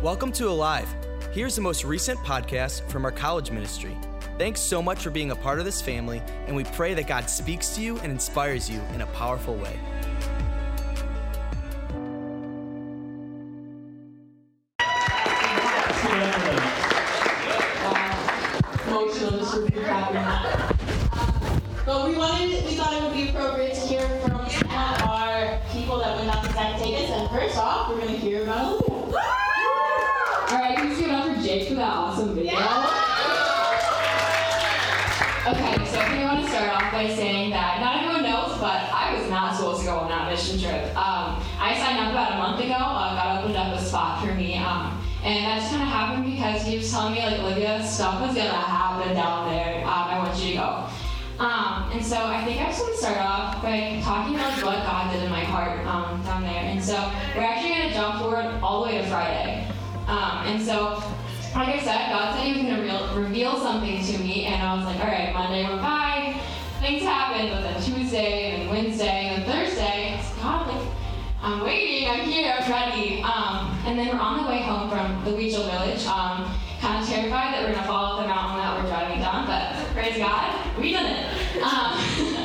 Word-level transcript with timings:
Welcome 0.00 0.30
to 0.34 0.48
Alive. 0.48 0.88
Here's 1.32 1.56
the 1.56 1.60
most 1.60 1.82
recent 1.82 2.20
podcast 2.20 2.88
from 2.88 3.04
our 3.04 3.10
college 3.10 3.50
ministry. 3.50 3.98
Thanks 4.38 4.60
so 4.60 4.80
much 4.80 5.00
for 5.00 5.10
being 5.10 5.32
a 5.32 5.34
part 5.34 5.58
of 5.58 5.64
this 5.64 5.82
family, 5.82 6.22
and 6.46 6.54
we 6.54 6.62
pray 6.62 6.94
that 6.94 7.08
God 7.08 7.28
speaks 7.28 7.74
to 7.74 7.82
you 7.82 7.98
and 7.98 8.12
inspires 8.12 8.70
you 8.70 8.80
in 8.94 9.00
a 9.00 9.06
powerful 9.06 9.56
way. 9.56 9.76
Like 61.58 61.74
I 61.74 61.80
said, 61.80 62.10
God 62.10 62.36
said 62.36 62.44
He 62.46 62.52
was 62.52 62.62
going 62.62 62.86
to 62.86 63.20
reveal, 63.20 63.58
something 63.58 64.00
to 64.00 64.18
me, 64.18 64.44
and 64.44 64.62
I 64.62 64.76
was 64.76 64.84
like, 64.84 65.00
all 65.00 65.10
right, 65.10 65.34
Monday 65.34 65.64
went 65.64 65.82
by, 65.82 66.40
things 66.78 67.02
happened, 67.02 67.50
but 67.50 67.62
then 67.62 67.82
Tuesday, 67.82 68.52
and 68.52 68.70
Wednesday, 68.70 69.34
and 69.34 69.44
Thursday, 69.44 70.20
God, 70.40 70.68
like, 70.68 70.86
I'm 71.42 71.64
waiting, 71.64 72.08
I'm 72.08 72.20
here, 72.20 72.54
I'm 72.56 72.70
ready. 72.70 73.22
Um, 73.22 73.76
and 73.86 73.98
then 73.98 74.06
we're 74.06 74.22
on 74.22 74.44
the 74.44 74.48
way 74.48 74.62
home 74.62 74.88
from 74.88 75.24
the 75.24 75.32
Huichol 75.32 75.68
Village, 75.68 76.06
um, 76.06 76.46
kind 76.80 77.02
of 77.02 77.08
terrified 77.08 77.54
that 77.54 77.62
we're 77.62 77.72
going 77.72 77.82
to 77.82 77.88
fall 77.88 78.04
off 78.04 78.22
the 78.22 78.28
mountain 78.28 78.58
that 78.58 78.80
we're 78.80 78.88
driving 78.88 79.18
down, 79.18 79.44
but 79.48 79.74
praise 79.94 80.16
God, 80.16 80.78
we 80.78 80.92
did 80.92 81.06
it. 81.10 81.60
Um, 81.60 81.98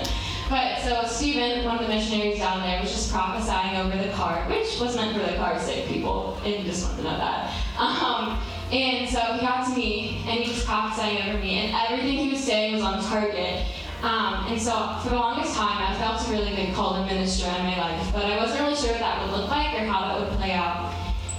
but 0.50 0.82
so 0.82 1.06
Stephen, 1.06 1.66
one 1.66 1.78
of 1.78 1.86
the 1.86 1.88
missionaries 1.88 2.40
down 2.40 2.62
there, 2.62 2.82
was 2.82 2.90
just 2.90 3.12
prophesying 3.12 3.76
over 3.76 3.96
the 3.96 4.12
car, 4.14 4.44
which 4.50 4.80
was 4.80 4.96
meant 4.96 5.16
for 5.16 5.22
the 5.22 5.38
car 5.38 5.60
sick 5.60 5.88
people, 5.88 6.42
and 6.44 6.66
just 6.66 6.86
want 6.86 6.98
to 6.98 7.04
know 7.04 7.18
that. 7.20 7.54
Um, 7.78 8.42
and 8.74 9.08
so 9.08 9.20
he 9.20 9.42
got 9.42 9.68
to 9.68 9.76
me, 9.76 10.24
and 10.28 10.40
he 10.40 10.52
was 10.52 10.64
prophesying 10.66 11.30
over 11.30 11.38
me, 11.38 11.60
and 11.60 11.76
everything 11.90 12.18
he 12.18 12.32
was 12.32 12.44
saying 12.44 12.74
was 12.74 12.82
on 12.82 13.04
target. 13.04 13.66
Um, 14.02 14.48
and 14.50 14.60
so 14.60 14.98
for 15.04 15.10
the 15.10 15.16
longest 15.16 15.56
time, 15.56 15.78
I 15.78 15.96
felt 15.98 16.28
a 16.28 16.32
really 16.32 16.56
big 16.56 16.74
call 16.74 16.96
to 16.96 17.06
ministry 17.06 17.48
in 17.50 17.64
my 17.64 17.78
life, 17.78 18.10
but 18.12 18.26
I 18.26 18.38
wasn't 18.38 18.62
really 18.62 18.76
sure 18.76 18.92
what 18.92 19.00
that 19.00 19.22
would 19.22 19.38
look 19.38 19.50
like 19.50 19.76
or 19.76 19.86
how 19.86 20.02
that 20.08 20.20
would 20.20 20.38
play 20.40 20.52
out. 20.54 20.92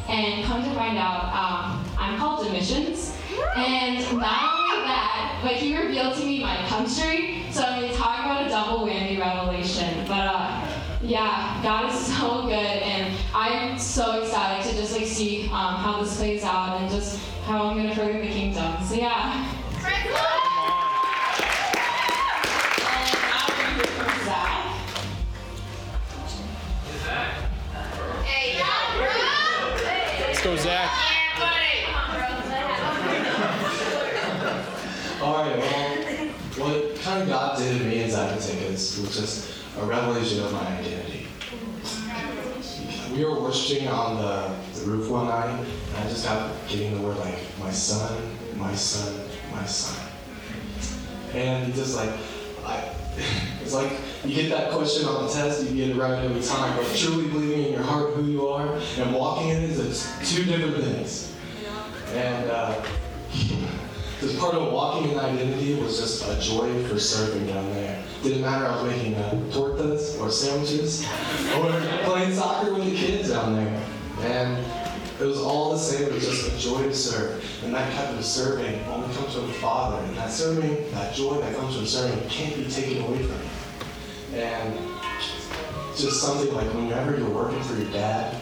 And 0.08 0.44
come 0.44 0.62
to 0.62 0.70
find 0.74 0.96
out, 0.96 1.24
um, 1.34 1.84
I'm 1.98 2.18
called 2.18 2.46
to 2.46 2.52
missions. 2.52 3.16
And 3.56 3.98
not 4.18 4.54
only 4.54 4.84
that, 4.86 5.40
but 5.42 5.52
he 5.54 5.76
revealed 5.76 6.16
to 6.16 6.24
me 6.24 6.40
my 6.40 6.56
country. 6.68 7.42
So 7.50 7.62
I'm 7.62 7.80
going 7.80 7.92
to 7.92 7.98
talk 7.98 8.20
about 8.20 8.46
a 8.46 8.48
double 8.48 8.86
whammy 8.86 9.18
revelation. 9.18 10.06
But 10.06 10.28
uh, 10.28 10.66
yeah, 11.02 11.60
God 11.62 11.92
is 11.92 12.06
so 12.16 12.42
good, 12.42 12.54
and 12.54 13.14
I'm 13.34 13.78
so 13.78 14.22
excited 14.22 14.63
to 14.94 15.06
see 15.06 15.44
um, 15.46 15.74
how 15.74 16.02
this 16.02 16.16
plays 16.16 16.44
out 16.44 16.80
and 16.80 16.90
just 16.90 17.18
how 17.46 17.64
I'm 17.64 17.76
going 17.76 17.88
to 17.88 17.94
further 17.96 18.20
the 18.20 18.28
kingdom. 18.28 18.76
So 18.84 18.94
yeah. 18.94 19.50
And 19.84 20.12
now 23.28 23.46
we're 23.48 23.56
going 23.56 23.68
to 23.68 23.74
hear 23.74 23.86
from 23.86 24.24
Zach. 24.24 24.60
Let's 30.20 30.42
go, 30.44 30.56
Zach. 30.56 30.90
All 35.20 35.34
right, 35.36 35.56
well, 35.58 36.28
what 36.58 37.00
kind 37.00 37.22
of 37.22 37.28
God 37.28 37.58
did 37.58 37.78
to 37.78 37.84
me 37.84 38.02
in 38.02 38.10
Zacatecas 38.10 39.00
was 39.00 39.16
just 39.16 39.50
a 39.78 39.84
revelation 39.84 40.44
of 40.44 40.52
my 40.52 40.66
identity. 40.78 41.13
We 43.14 43.24
were 43.24 43.40
worshiping 43.40 43.86
on 43.86 44.16
the, 44.16 44.52
the 44.80 44.90
roof 44.90 45.08
one 45.08 45.26
night, 45.26 45.46
and 45.48 45.96
I 45.96 46.08
just 46.08 46.24
got 46.24 46.50
getting 46.68 46.96
the 46.96 47.06
word 47.06 47.16
like, 47.18 47.38
my 47.60 47.70
son, 47.70 48.20
my 48.56 48.74
son, 48.74 49.20
my 49.52 49.64
son. 49.66 50.10
And 51.32 51.72
just 51.74 51.96
like, 51.96 52.10
I, 52.64 52.92
it's 53.62 53.72
like 53.72 53.92
you 54.24 54.34
get 54.34 54.50
that 54.50 54.72
question 54.72 55.06
on 55.06 55.26
the 55.26 55.32
test, 55.32 55.64
you 55.70 55.76
get 55.76 55.96
it 55.96 56.00
right 56.00 56.24
every 56.24 56.42
time, 56.42 56.76
but 56.76 56.92
truly 56.96 57.28
believing 57.28 57.66
in 57.66 57.72
your 57.74 57.82
heart 57.82 58.14
who 58.14 58.24
you 58.24 58.48
are 58.48 58.76
and 58.98 59.14
walking 59.14 59.50
in 59.50 59.62
it 59.62 59.70
is 59.70 60.12
two 60.24 60.44
different 60.44 60.82
things. 60.82 61.32
And 62.14 62.50
uh, 62.50 62.82
because 64.14 64.36
part 64.36 64.54
of 64.54 64.72
walking 64.72 65.10
in 65.10 65.18
identity 65.18 65.74
was 65.74 65.98
just 65.98 66.28
a 66.28 66.40
joy 66.40 66.82
for 66.88 66.98
serving 66.98 67.46
down 67.46 67.68
there. 67.72 68.02
Didn't 68.22 68.42
matter 68.42 68.66
I 68.66 68.82
was 68.82 68.92
making 68.92 69.14
uh, 69.16 69.30
tortas 69.50 70.20
or 70.20 70.30
sandwiches 70.30 71.04
or 71.56 71.70
playing 72.04 72.34
soccer 72.34 72.72
with 72.72 72.84
the 72.84 72.96
kids 72.96 73.30
down 73.30 73.56
there. 73.56 73.86
And 74.20 74.64
it 75.20 75.24
was 75.24 75.38
all 75.38 75.72
the 75.72 75.78
same, 75.78 76.08
it 76.08 76.12
was 76.12 76.24
just 76.26 76.52
a 76.52 76.58
joy 76.58 76.82
to 76.82 76.94
serve. 76.94 77.44
And 77.64 77.74
that 77.74 77.92
type 77.94 78.16
of 78.16 78.24
serving 78.24 78.82
only 78.86 79.14
comes 79.14 79.34
from 79.34 79.46
the 79.46 79.52
Father. 79.54 80.04
And 80.06 80.16
that 80.16 80.30
serving, 80.30 80.90
that 80.92 81.14
joy 81.14 81.40
that 81.40 81.54
comes 81.56 81.76
from 81.76 81.86
serving 81.86 82.28
can't 82.28 82.56
be 82.56 82.64
taken 82.66 83.04
away 83.04 83.22
from 83.22 83.40
you. 83.40 84.40
And 84.40 84.78
just 85.96 86.20
something 86.20 86.52
like 86.54 86.66
whenever 86.74 87.16
you're 87.16 87.30
working 87.30 87.62
for 87.62 87.74
your 87.74 87.90
dad, 87.92 88.40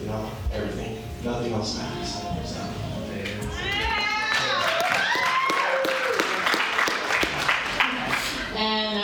you 0.00 0.06
know, 0.06 0.30
everything, 0.52 1.02
nothing 1.22 1.52
else 1.52 1.76
matters. 1.76 2.30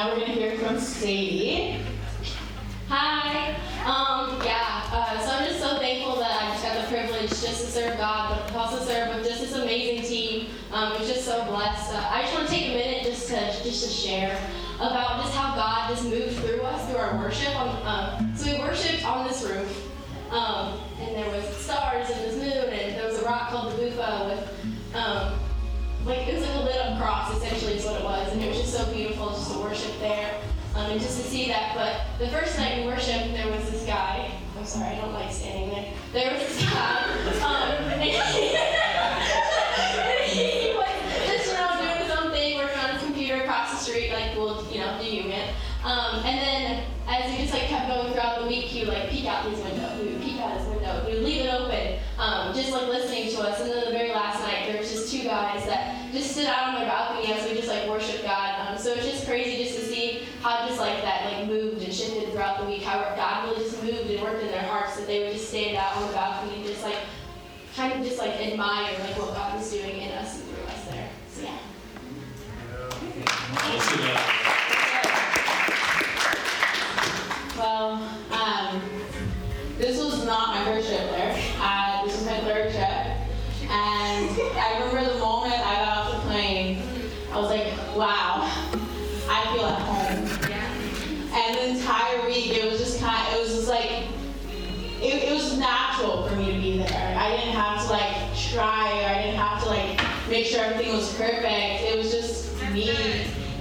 Now 0.07 0.13
we're 0.13 0.21
going 0.21 0.35
to 0.35 0.41
hear 0.41 0.59
from 0.59 0.79
Sadie. 0.79 1.81
Hi. 2.89 3.57
Um, 3.85 4.41
yeah, 4.45 4.85
uh, 4.93 5.19
so 5.19 5.33
I'm 5.33 5.47
just 5.49 5.59
so 5.59 5.79
thankful 5.79 6.17
that 6.17 6.31
I 6.31 6.51
just 6.53 6.63
got 6.63 6.81
the 6.81 6.97
privilege 6.97 7.31
just 7.31 7.43
to 7.43 7.73
serve 7.73 7.99
God, 7.99 8.41
but 8.47 8.55
also 8.55 8.85
serve 8.85 9.17
with 9.17 9.27
just 9.27 9.41
this 9.41 9.55
amazing 9.55 10.09
team. 10.09 10.51
Um, 10.71 10.93
was 10.99 11.09
just 11.09 11.25
so 11.25 11.45
blessed. 11.47 11.93
Uh, 11.93 12.09
I 12.09 12.23
just 12.23 12.35
want 12.35 12.47
to 12.49 12.55
take 12.55 12.67
a 12.67 12.77
minute 12.77 13.05
just 13.05 13.27
to 13.29 13.35
just 13.65 13.85
to 13.85 13.91
share 13.91 14.39
about 14.77 15.25
just 15.25 15.35
how 15.35 15.57
God 15.57 15.91
just 15.91 16.05
moved 16.05 16.39
through 16.39 16.61
us 16.63 16.89
through 16.89 17.01
our 17.01 17.17
worship. 17.19 17.57
On, 17.57 17.69
um, 17.87 18.37
so 18.37 18.53
we 18.53 18.61
worshipped 18.61 19.05
on 19.05 19.27
this 19.27 19.43
roof, 19.43 19.91
um, 20.31 20.79
and 21.01 21.17
there 21.17 21.31
was 21.31 21.45
stars 21.57 22.09
and 22.11 22.21
this 22.21 22.37
moon, 22.37 22.73
and 22.73 22.97
there 22.97 23.07
was 23.07 23.19
a 23.19 23.25
rock 23.25 23.49
called 23.49 23.73
the 23.73 23.83
Bufa 23.83 24.27
with 24.31 24.95
um, 24.95 25.35
like 26.07 26.29
it 26.29 26.35
was 26.35 26.47
like 26.47 26.55
a 26.55 26.61
lit 26.61 26.77
up 26.77 26.99
cross 27.01 27.37
essentially 27.37 27.75
is 27.75 27.85
what 27.85 28.01
it 28.01 28.05
was 28.05 28.33
and 28.33 28.41
it 28.41 28.49
was 28.49 28.59
just 28.59 28.73
so 28.73 28.93
beautiful 28.93 29.31
just 29.31 29.53
to 29.53 29.59
worship 29.59 29.99
there 29.99 30.41
um, 30.77 30.91
and 30.91 31.01
just 31.01 31.21
to 31.21 31.25
see 31.27 31.49
that. 31.49 31.75
But 31.75 32.03
the 32.19 32.29
first 32.31 32.57
night 32.59 32.79
we 32.81 32.87
worshiped 32.87 33.33
there 33.33 33.51
was 33.51 33.71
this 33.71 33.85
guy 33.87 34.31
i'm 34.57 34.65
sorry 34.65 34.95
i 34.97 35.01
don't 35.01 35.13
like 35.13 35.33
standing 35.33 35.69
there. 35.71 35.93
There 36.13 36.33
was 36.33 36.43
this 36.43 36.65
guy 36.71 37.03
um, 37.43 37.73
and 37.91 38.03
he, 38.03 38.11
he 40.31 40.77
was 40.77 40.89
just 41.27 41.47
you 41.49 41.55
know 41.55 41.77
doing 41.77 41.99
his 42.07 42.11
own 42.17 42.31
thing 42.31 42.57
working 42.57 42.79
on 42.79 42.91
his 42.91 43.03
computer 43.03 43.43
across 43.43 43.73
the 43.73 43.79
street 43.79 44.13
like 44.13 44.37
well 44.37 44.65
you 44.71 44.79
know 44.79 44.99
do 45.01 45.07
you 45.07 45.25
man 45.25 45.55
um, 45.85 46.25
and 46.25 46.39
then 46.39 46.85
as 47.09 47.31
he 47.31 47.39
just 47.43 47.53
like 47.53 47.65
kept 47.65 47.89
going 47.89 48.13
throughout 48.13 48.41
the 48.41 48.47
week 48.47 48.65
he 48.65 48.85
like 48.85 49.11
peek 49.11 49.27
out 49.27 49.45
his 49.45 49.59
window 49.59 49.91
we 50.01 50.13
would 50.13 50.23
peek 50.23 50.41
out 50.41 50.57
his 50.57 50.67
window 50.69 51.05
we 51.07 51.15
would 51.15 51.25
leave 51.25 51.45
it 51.45 51.53
open 51.53 51.99
um, 52.19 52.55
just 52.55 52.71
like 52.71 52.89
listening 52.89 53.31
to 53.31 53.43
us. 53.43 53.61
And 53.61 53.71
then 53.71 53.85
the 53.85 53.91
very 53.91 54.11
last 54.11 54.41
night 54.41 54.67
there 54.67 54.81
was 54.81 54.91
just 54.91 55.13
two 55.13 55.25
guys 55.25 55.67
that 55.67 56.13
just 56.13 56.33
stood 56.33 56.36
out 56.47 56.69
on 56.69 56.75
my 56.75 56.85
balcony 56.85 57.26
wow, 87.97 88.51
I 89.29 89.55
feel 89.55 89.65
at 89.65 89.81
home. 89.81 90.51
Yeah. 90.51 91.37
And 91.39 91.57
the 91.57 91.81
entire 91.81 92.27
week, 92.27 92.53
it 92.53 92.71
was 92.71 92.79
just 92.79 93.01
kind 93.01 93.27
of, 93.27 93.35
it 93.35 93.41
was 93.41 93.55
just 93.55 93.69
like, 93.69 94.05
it, 95.01 95.23
it 95.25 95.33
was 95.33 95.57
natural 95.59 96.29
for 96.29 96.37
me 96.37 96.53
to 96.53 96.59
be 96.59 96.79
there. 96.79 97.17
I 97.19 97.37
didn't 97.37 97.55
have 97.55 97.87
to 97.87 97.93
like 97.93 98.37
try 98.37 99.03
or 99.03 99.07
I 99.07 99.23
didn't 99.23 99.39
have 99.39 99.63
to 99.63 99.69
like 99.69 100.29
make 100.29 100.47
sure 100.47 100.63
everything 100.63 100.95
was 100.95 101.13
perfect. 101.15 101.47
It 101.83 101.97
was 101.97 102.11
just 102.11 102.55
me 102.73 102.91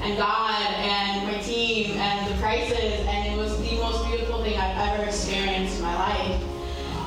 and 0.02 0.18
God 0.18 0.62
and 0.62 1.28
my 1.28 1.40
team 1.40 1.98
and 1.98 2.32
the 2.32 2.38
prices, 2.40 3.06
and 3.08 3.34
it 3.34 3.38
was 3.38 3.58
the 3.58 3.76
most 3.78 4.06
beautiful 4.08 4.44
thing 4.44 4.58
I've 4.58 4.94
ever 4.94 5.06
experienced 5.06 5.78
in 5.78 5.84
my 5.84 5.96
life. 5.96 6.42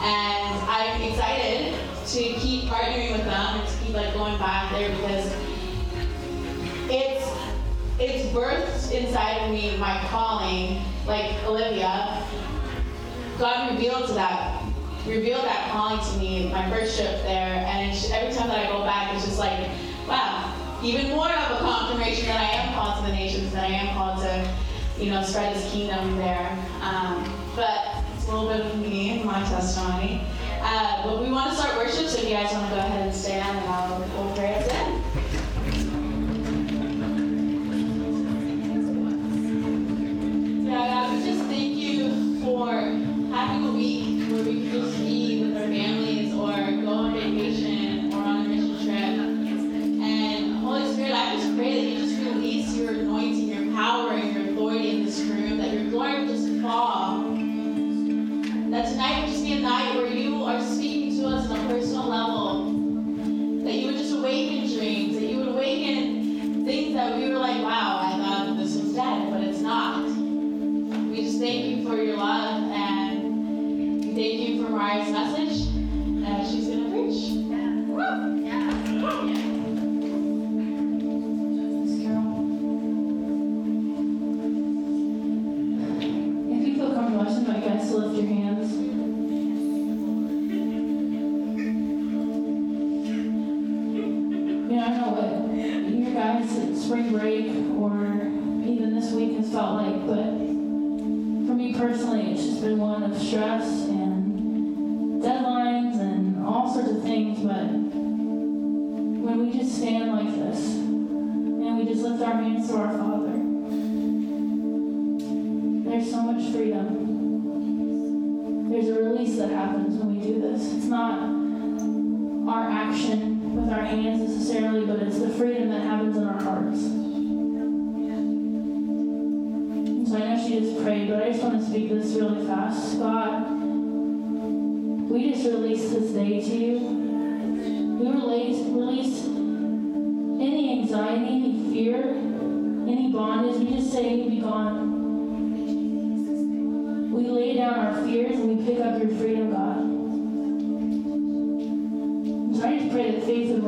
And 0.01 0.63
I'm 0.69 1.03
excited 1.03 1.75
to 2.07 2.41
keep 2.41 2.65
partnering 2.65 3.13
with 3.13 3.25
them 3.25 3.61
and 3.61 3.69
to 3.69 3.85
keep 3.85 3.95
like 3.95 4.15
going 4.15 4.39
back 4.39 4.73
there 4.73 4.91
because 4.91 5.48
it's 7.99 8.27
birthed 8.33 8.93
inside 8.93 9.39
of 9.45 9.51
me 9.51 9.77
my 9.77 9.99
calling, 10.09 10.81
like 11.07 11.33
Olivia. 11.45 12.23
God 13.39 13.73
revealed 13.73 14.11
that, 14.11 14.63
revealed 15.07 15.45
that 15.45 15.71
calling 15.73 16.05
to 16.13 16.19
me 16.19 16.51
my 16.51 16.69
first 16.71 16.97
trip 16.97 17.23
there, 17.23 17.65
and 17.67 17.97
every 18.13 18.35
time 18.35 18.49
that 18.49 18.67
I 18.67 18.71
go 18.71 18.85
back, 18.85 19.15
it's 19.15 19.25
just 19.25 19.39
like, 19.39 19.69
wow, 20.07 20.55
even 20.83 21.11
more 21.11 21.29
of 21.29 21.51
a 21.53 21.59
confirmation 21.59 22.27
that 22.27 22.41
I 22.41 22.51
am 22.51 22.75
called 22.75 23.05
to 23.05 23.11
the 23.11 23.17
nations, 23.17 23.53
that 23.53 23.65
I 23.65 23.75
am 23.75 23.95
called 23.97 24.19
to, 24.21 25.03
you 25.03 25.11
know, 25.11 25.23
spread 25.23 25.57
His 25.57 25.71
kingdom 25.73 26.17
there. 26.17 26.51
Um, 26.81 27.25
but 27.57 28.05
it's 28.17 28.29
a 28.29 28.33
little 28.33 28.49
bit 28.49 28.67
of 28.67 28.79
me 28.79 29.23
my 29.25 29.41
testimony. 29.45 30.23
Uh, 30.61 31.05
but 31.05 31.23
we 31.23 31.31
want 31.31 31.51
to 31.51 31.57
start 31.57 31.77
worship, 31.77 32.07
so 32.09 32.19
if 32.19 32.25
you 32.29 32.31
guys 32.31 32.53
want 32.53 32.69
to 32.69 32.75
go 32.75 32.79
ahead 32.79 33.07
and 33.07 33.15
stand, 33.15 33.59
and 33.59 33.69
I'll 33.69 33.99
we'll 34.01 34.35
pray 34.35 34.55
us 34.55 34.88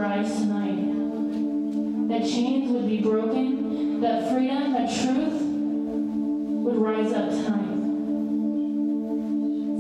rise 0.01 0.33
tonight. 0.33 2.09
That 2.09 2.23
chains 2.27 2.71
would 2.71 2.89
be 2.89 3.03
broken. 3.03 4.01
That 4.01 4.33
freedom, 4.33 4.73
that 4.73 4.89
truth 4.89 5.43
would 5.43 6.77
rise 6.77 7.13
up 7.13 7.29
tonight. 7.29 7.77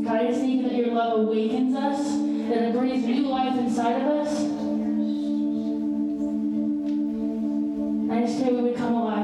God, 0.04 0.16
I 0.16 0.26
just 0.26 0.40
that 0.40 0.74
your 0.74 0.88
love 0.88 1.20
awakens 1.20 1.74
us, 1.74 1.98
that 2.48 2.62
it 2.68 2.72
breathes 2.76 3.06
new 3.06 3.28
life 3.28 3.56
inside 3.58 4.02
of 4.02 4.08
us. 4.08 4.40
I 8.10 8.20
just 8.26 8.42
pray 8.42 8.52
we 8.52 8.62
would 8.62 8.76
come 8.76 8.92
alive 8.92 9.19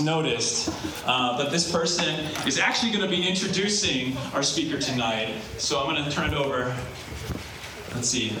noticed, 0.00 0.70
uh, 1.06 1.48
this 1.50 1.70
person 1.70 2.14
is 2.46 2.58
actually 2.58 2.92
going 2.92 3.02
to 3.02 3.10
be 3.10 3.26
introducing 3.26 4.16
our 4.32 4.42
speaker 4.42 4.78
tonight. 4.78 5.34
So 5.58 5.80
I'm 5.80 5.94
going 5.94 6.04
to 6.04 6.10
turn 6.10 6.30
it 6.30 6.36
over. 6.36 6.74
Let's 7.94 8.08
see. 8.08 8.32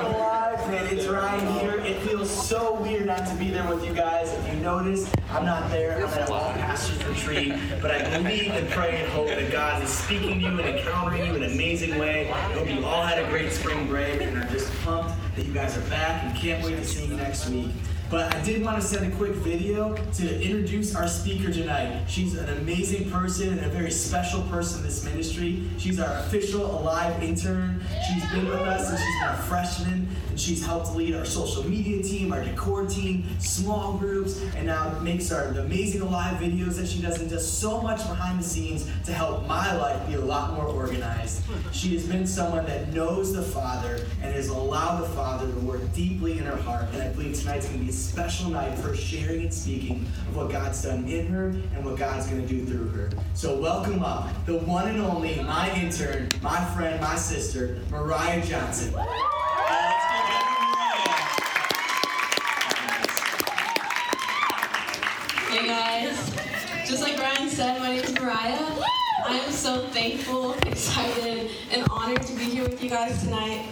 Alive, 0.00 0.70
man, 0.70 0.86
it's 0.94 1.06
Ryan 1.06 1.58
here. 1.58 1.80
It 1.80 2.00
feels 2.02 2.30
so 2.30 2.74
weird 2.74 3.06
not 3.06 3.26
to 3.26 3.34
be 3.34 3.50
there 3.50 3.68
with 3.68 3.84
you 3.84 3.92
guys. 3.92 4.32
If 4.32 4.54
you 4.54 4.60
notice, 4.60 5.10
I'm 5.30 5.44
not 5.44 5.70
there. 5.72 5.96
I'm 5.96 6.04
at 6.04 6.28
a 6.28 6.32
long 6.32 6.54
pastor's 6.54 7.04
retreat, 7.04 7.52
but 7.82 7.90
I 7.90 8.16
believe 8.16 8.52
and 8.52 8.68
pray 8.70 9.02
and 9.02 9.12
hope 9.12 9.26
that 9.26 9.50
God 9.50 9.82
is 9.82 9.90
speaking 9.90 10.38
to 10.38 10.46
you 10.46 10.60
and 10.60 10.78
encountering 10.78 11.26
you 11.26 11.34
in 11.34 11.42
an 11.42 11.52
amazing 11.52 11.98
way. 11.98 12.30
I 12.30 12.40
hope 12.52 12.68
you 12.70 12.84
all 12.84 13.02
had 13.02 13.18
a 13.18 13.28
great 13.28 13.50
spring 13.50 13.88
break 13.88 14.20
and 14.20 14.38
are 14.38 14.48
just 14.50 14.72
pumped 14.82 15.14
that 15.34 15.44
you 15.44 15.52
guys 15.52 15.76
are 15.76 15.88
back 15.90 16.22
and 16.22 16.36
can't 16.36 16.64
wait 16.64 16.76
to 16.76 16.84
see 16.84 17.04
you 17.04 17.16
next 17.16 17.48
week. 17.48 17.72
But 18.10 18.34
I 18.34 18.42
did 18.42 18.64
want 18.64 18.80
to 18.80 18.86
send 18.86 19.12
a 19.12 19.14
quick 19.16 19.32
video 19.32 19.94
to 20.14 20.42
introduce 20.42 20.94
our 20.94 21.06
speaker 21.06 21.52
tonight. 21.52 22.06
She's 22.08 22.38
an 22.38 22.48
amazing 22.56 23.10
person 23.10 23.50
and 23.50 23.66
a 23.66 23.68
very 23.68 23.90
special 23.90 24.40
person 24.44 24.78
in 24.78 24.86
this 24.86 25.04
ministry. 25.04 25.62
She's 25.76 26.00
our 26.00 26.16
official 26.20 26.64
Alive 26.78 27.22
intern. 27.22 27.84
She's 28.06 28.24
been 28.30 28.46
with 28.46 28.60
us 28.60 28.88
since 28.88 29.00
she's 29.00 29.20
been 29.20 29.28
a 29.28 29.42
freshman, 29.42 30.08
and 30.30 30.40
she's 30.40 30.64
helped 30.64 30.94
lead 30.94 31.14
our 31.16 31.26
social 31.26 31.68
media 31.68 32.02
team, 32.02 32.32
our 32.32 32.42
decor 32.42 32.86
team, 32.86 33.26
small 33.40 33.98
groups, 33.98 34.40
and 34.56 34.66
now 34.66 34.98
makes 35.00 35.30
our 35.30 35.48
amazing 35.48 36.00
Alive 36.00 36.40
videos 36.40 36.76
that 36.76 36.88
she 36.88 37.02
does 37.02 37.20
and 37.20 37.28
does 37.28 37.46
so 37.46 37.82
much 37.82 37.98
behind 38.08 38.40
the 38.40 38.44
scenes 38.44 38.88
to 39.04 39.12
help 39.12 39.46
my 39.46 39.76
life 39.76 40.06
be 40.08 40.14
a 40.14 40.20
lot 40.20 40.54
more 40.54 40.66
organized. 40.66 41.42
She 41.72 41.92
has 41.92 42.06
been 42.06 42.26
someone 42.26 42.64
that 42.66 42.90
knows 42.94 43.34
the 43.34 43.42
Father 43.42 44.06
and 44.22 44.34
has 44.34 44.48
allowed 44.48 45.02
the 45.02 45.08
Father 45.10 45.46
to 45.46 45.58
work 45.60 45.92
deeply 45.92 46.38
in 46.38 46.44
her 46.44 46.56
heart. 46.56 46.86
And 46.94 47.02
I 47.02 47.08
believe 47.08 47.38
tonight's 47.38 47.66
going 47.66 47.80
to 47.80 47.84
be 47.84 47.92
special 47.98 48.50
night 48.50 48.78
for 48.78 48.94
sharing 48.94 49.42
and 49.42 49.52
speaking 49.52 50.06
of 50.28 50.36
what 50.36 50.50
God's 50.50 50.82
done 50.82 51.08
in 51.08 51.26
her 51.26 51.48
and 51.48 51.84
what 51.84 51.96
God's 51.96 52.26
going 52.26 52.40
to 52.40 52.48
do 52.48 52.64
through 52.64 52.88
her. 52.88 53.10
So 53.34 53.58
welcome 53.58 54.02
up 54.02 54.28
the 54.46 54.58
one 54.58 54.88
and 54.88 55.00
only, 55.00 55.42
my 55.42 55.74
intern, 55.74 56.28
my 56.40 56.64
friend, 56.74 57.00
my 57.00 57.16
sister, 57.16 57.78
Mariah 57.90 58.44
Johnson. 58.46 58.92
Let's 58.92 59.08
give 59.08 60.24
it 60.24 60.32
up 60.32 60.48
Hey 65.50 65.66
guys, 65.66 66.30
just 66.86 67.02
like 67.02 67.18
Ryan 67.18 67.48
said, 67.48 67.80
my 67.80 67.96
name 67.96 68.04
is 68.04 68.14
Mariah. 68.14 68.58
I 69.26 69.40
am 69.44 69.50
so 69.50 69.86
thankful, 69.88 70.54
excited, 70.66 71.50
and 71.72 71.86
honored 71.90 72.22
to 72.22 72.32
be 72.34 72.44
here 72.44 72.62
with 72.62 72.82
you 72.82 72.90
guys 72.90 73.22
tonight. 73.24 73.66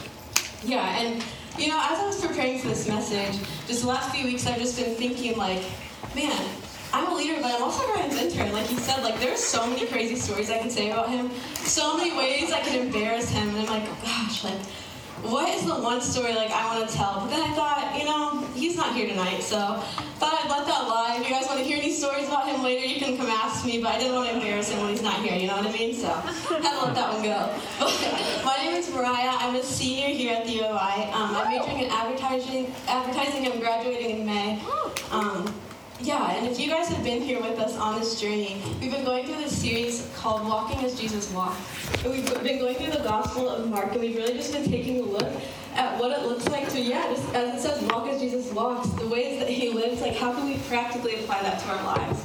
Yeah, 0.64 0.98
and 0.98 1.22
you 1.58 1.68
know, 1.68 1.80
as 1.80 1.98
I 1.98 2.06
was 2.06 2.24
preparing 2.24 2.58
for 2.58 2.68
this 2.68 2.86
message, 2.86 3.40
just 3.66 3.82
the 3.82 3.88
last 3.88 4.14
few 4.14 4.24
weeks, 4.24 4.46
I've 4.46 4.58
just 4.58 4.78
been 4.78 4.94
thinking, 4.94 5.36
like, 5.36 5.62
man, 6.14 6.46
I'm 6.92 7.12
a 7.12 7.14
leader, 7.14 7.40
but 7.42 7.54
I'm 7.54 7.62
also 7.62 7.86
Ryan's 7.94 8.16
intern. 8.16 8.52
Like 8.52 8.66
he 8.66 8.76
said, 8.76 9.02
like 9.02 9.18
there's 9.20 9.40
so 9.40 9.66
many 9.66 9.86
crazy 9.86 10.16
stories 10.16 10.50
I 10.50 10.58
can 10.58 10.70
say 10.70 10.90
about 10.90 11.08
him, 11.08 11.30
so 11.54 11.96
many 11.96 12.16
ways 12.16 12.52
I 12.52 12.60
could 12.60 12.74
embarrass 12.74 13.28
him, 13.30 13.48
and 13.48 13.58
I'm 13.58 13.66
like, 13.66 14.02
gosh, 14.02 14.44
like 14.44 14.58
what 15.22 15.48
is 15.54 15.64
the 15.64 15.74
one 15.74 16.00
story 16.00 16.34
like 16.34 16.50
I 16.50 16.76
want 16.76 16.88
to 16.88 16.94
tell? 16.96 17.20
But 17.20 17.30
then 17.30 17.40
I 17.40 17.52
thought, 17.54 17.96
you 17.98 18.04
know, 18.04 18.46
he's 18.54 18.76
not 18.76 18.94
here 18.94 19.08
tonight, 19.08 19.42
so 19.42 19.56
thought 20.18 20.32
I'd 20.32 20.50
let 20.50 20.66
that 20.66 20.88
lie. 20.88 21.16
If 21.20 21.28
you 21.28 21.34
guys 21.34 21.46
want 21.46 21.58
to 21.58 21.64
hear 21.64 21.78
any 21.78 21.92
stories 21.92 22.28
about 22.28 22.48
him 22.48 22.62
later, 22.62 22.86
you 22.86 23.00
can 23.00 23.16
come 23.16 23.26
ask 23.26 23.64
me. 23.64 23.82
But 23.82 23.94
I 23.94 23.98
didn't 23.98 24.14
want 24.14 24.28
to 24.30 24.34
embarrass 24.36 24.70
him 24.70 24.80
when 24.80 24.90
he's 24.90 25.02
not 25.02 25.22
here. 25.22 25.34
You 25.34 25.48
know 25.48 25.56
what 25.56 25.66
I 25.66 25.72
mean? 25.72 25.94
So 25.94 26.08
to 26.08 26.62
let 26.62 26.94
that 26.94 27.12
one 27.12 27.22
go. 27.22 27.54
But 27.78 28.44
my 28.44 28.56
name 28.62 28.76
is 28.76 28.92
Mariah. 28.92 29.36
I'm 29.38 29.54
a 29.56 29.62
senior 29.62 30.08
here 30.08 30.34
at 30.36 30.46
the 30.46 30.52
U 30.52 30.64
of 30.64 30.76
I. 30.76 31.10
Um, 31.12 31.36
I'm 31.36 31.50
majoring 31.50 31.80
in 31.84 31.90
advertising. 31.90 32.72
Advertising. 32.88 33.50
I'm 33.50 33.58
graduating 33.60 34.20
in 34.20 34.26
May. 34.26 34.62
Um, 35.10 35.52
yeah, 36.00 36.32
and 36.32 36.46
if 36.46 36.60
you 36.60 36.68
guys 36.68 36.88
have 36.88 37.02
been 37.02 37.22
here 37.22 37.40
with 37.40 37.58
us 37.58 37.76
on 37.76 37.98
this 37.98 38.20
journey, 38.20 38.60
we've 38.80 38.90
been 38.90 39.04
going 39.04 39.24
through 39.24 39.36
this 39.36 39.60
series 39.60 40.10
called 40.16 40.46
Walking 40.46 40.84
as 40.84 40.98
Jesus 40.98 41.32
Walked. 41.32 41.58
And 42.04 42.12
we've 42.12 42.42
been 42.42 42.58
going 42.58 42.76
through 42.76 42.92
the 42.92 43.02
Gospel 43.02 43.48
of 43.48 43.68
Mark, 43.68 43.92
and 43.92 44.00
we've 44.00 44.16
really 44.16 44.34
just 44.34 44.52
been 44.52 44.68
taking 44.68 45.00
a 45.00 45.02
look 45.02 45.32
at 45.74 45.98
what 45.98 46.10
it 46.10 46.26
looks 46.26 46.46
like 46.48 46.68
to, 46.70 46.80
yeah, 46.80 47.06
just 47.08 47.34
as 47.34 47.54
it 47.54 47.68
says, 47.68 47.82
walk 47.84 48.08
as 48.08 48.20
Jesus 48.20 48.52
walks, 48.52 48.88
the 48.90 49.06
ways 49.08 49.38
that 49.38 49.48
he 49.48 49.70
lives, 49.70 50.00
like 50.00 50.16
how 50.16 50.32
can 50.32 50.46
we 50.46 50.58
practically 50.68 51.14
apply 51.14 51.42
that 51.42 51.60
to 51.60 51.68
our 51.70 51.84
lives? 51.84 52.22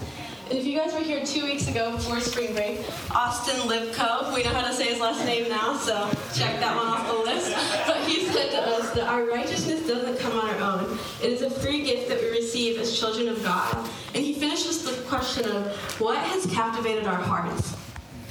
And 0.52 0.60
if 0.60 0.68
you 0.68 0.78
guys 0.78 0.94
were 0.94 1.00
here 1.00 1.26
two 1.26 1.46
weeks 1.46 1.70
ago 1.70 1.94
before 1.94 2.20
spring 2.20 2.54
break, 2.54 2.80
Austin 3.16 3.56
Livco, 3.70 4.36
we 4.36 4.44
know 4.44 4.50
how 4.50 4.68
to 4.68 4.74
say 4.74 4.88
his 4.88 5.00
last 5.00 5.24
name 5.24 5.48
now, 5.48 5.78
so 5.78 6.10
check 6.34 6.60
that 6.60 6.76
one 6.76 6.88
off 6.88 7.08
the 7.08 7.20
list. 7.20 7.56
But 7.88 8.06
he 8.06 8.26
said 8.26 8.52
to 8.52 8.58
us 8.58 8.92
that 8.96 9.08
our 9.08 9.24
righteousness 9.24 9.88
doesn't 9.88 10.20
come 10.20 10.38
on 10.38 10.50
our 10.50 10.82
own. 10.82 11.00
It 11.24 11.32
is 11.32 11.42
a 11.42 11.50
free 11.50 11.84
gift 11.84 12.10
that 12.10 12.20
we 12.20 12.32
receive 12.32 12.78
as 12.82 13.00
children 13.00 13.30
of 13.30 13.42
God. 13.42 13.74
And 14.14 14.26
he 14.26 14.34
finished 14.34 14.68
with 14.68 14.94
the 14.94 15.02
question 15.04 15.46
of 15.46 15.74
what 16.02 16.18
has 16.18 16.46
captivated 16.48 17.08
our 17.08 17.16
hearts? 17.16 17.72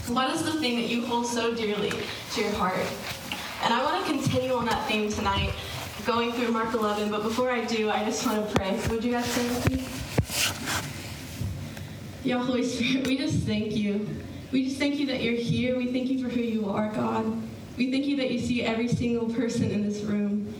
What 0.06 0.28
is 0.34 0.42
the 0.42 0.60
thing 0.60 0.76
that 0.76 0.90
you 0.90 1.06
hold 1.06 1.26
so 1.26 1.54
dearly 1.54 1.94
to 2.34 2.40
your 2.42 2.52
heart? 2.52 2.84
And 3.64 3.72
I 3.72 3.82
want 3.82 4.04
to 4.04 4.12
continue 4.12 4.52
on 4.52 4.66
that 4.66 4.86
theme 4.86 5.10
tonight, 5.10 5.54
going 6.04 6.32
through 6.32 6.52
Mark 6.52 6.74
11. 6.74 7.10
But 7.10 7.22
before 7.22 7.50
I 7.50 7.64
do, 7.64 7.88
I 7.88 8.04
just 8.04 8.26
want 8.26 8.46
to 8.46 8.54
pray. 8.54 8.78
Would 8.90 9.02
you 9.02 9.12
guys 9.12 9.24
say 9.24 9.48
with 9.48 9.70
me? 9.70 10.99
Yeah, 12.22 12.44
Holy 12.44 12.64
Spirit, 12.64 13.06
we 13.06 13.16
just 13.16 13.46
thank 13.46 13.74
you. 13.74 14.06
We 14.52 14.66
just 14.66 14.78
thank 14.78 14.96
you 14.96 15.06
that 15.06 15.22
you're 15.22 15.34
here. 15.34 15.76
We 15.76 15.90
thank 15.90 16.08
you 16.08 16.22
for 16.22 16.28
who 16.28 16.40
you 16.40 16.68
are, 16.68 16.90
God. 16.90 17.24
We 17.78 17.90
thank 17.90 18.04
you 18.04 18.16
that 18.18 18.30
you 18.30 18.38
see 18.38 18.62
every 18.62 18.88
single 18.88 19.32
person 19.32 19.70
in 19.70 19.82
this 19.82 20.02
room. 20.02 20.52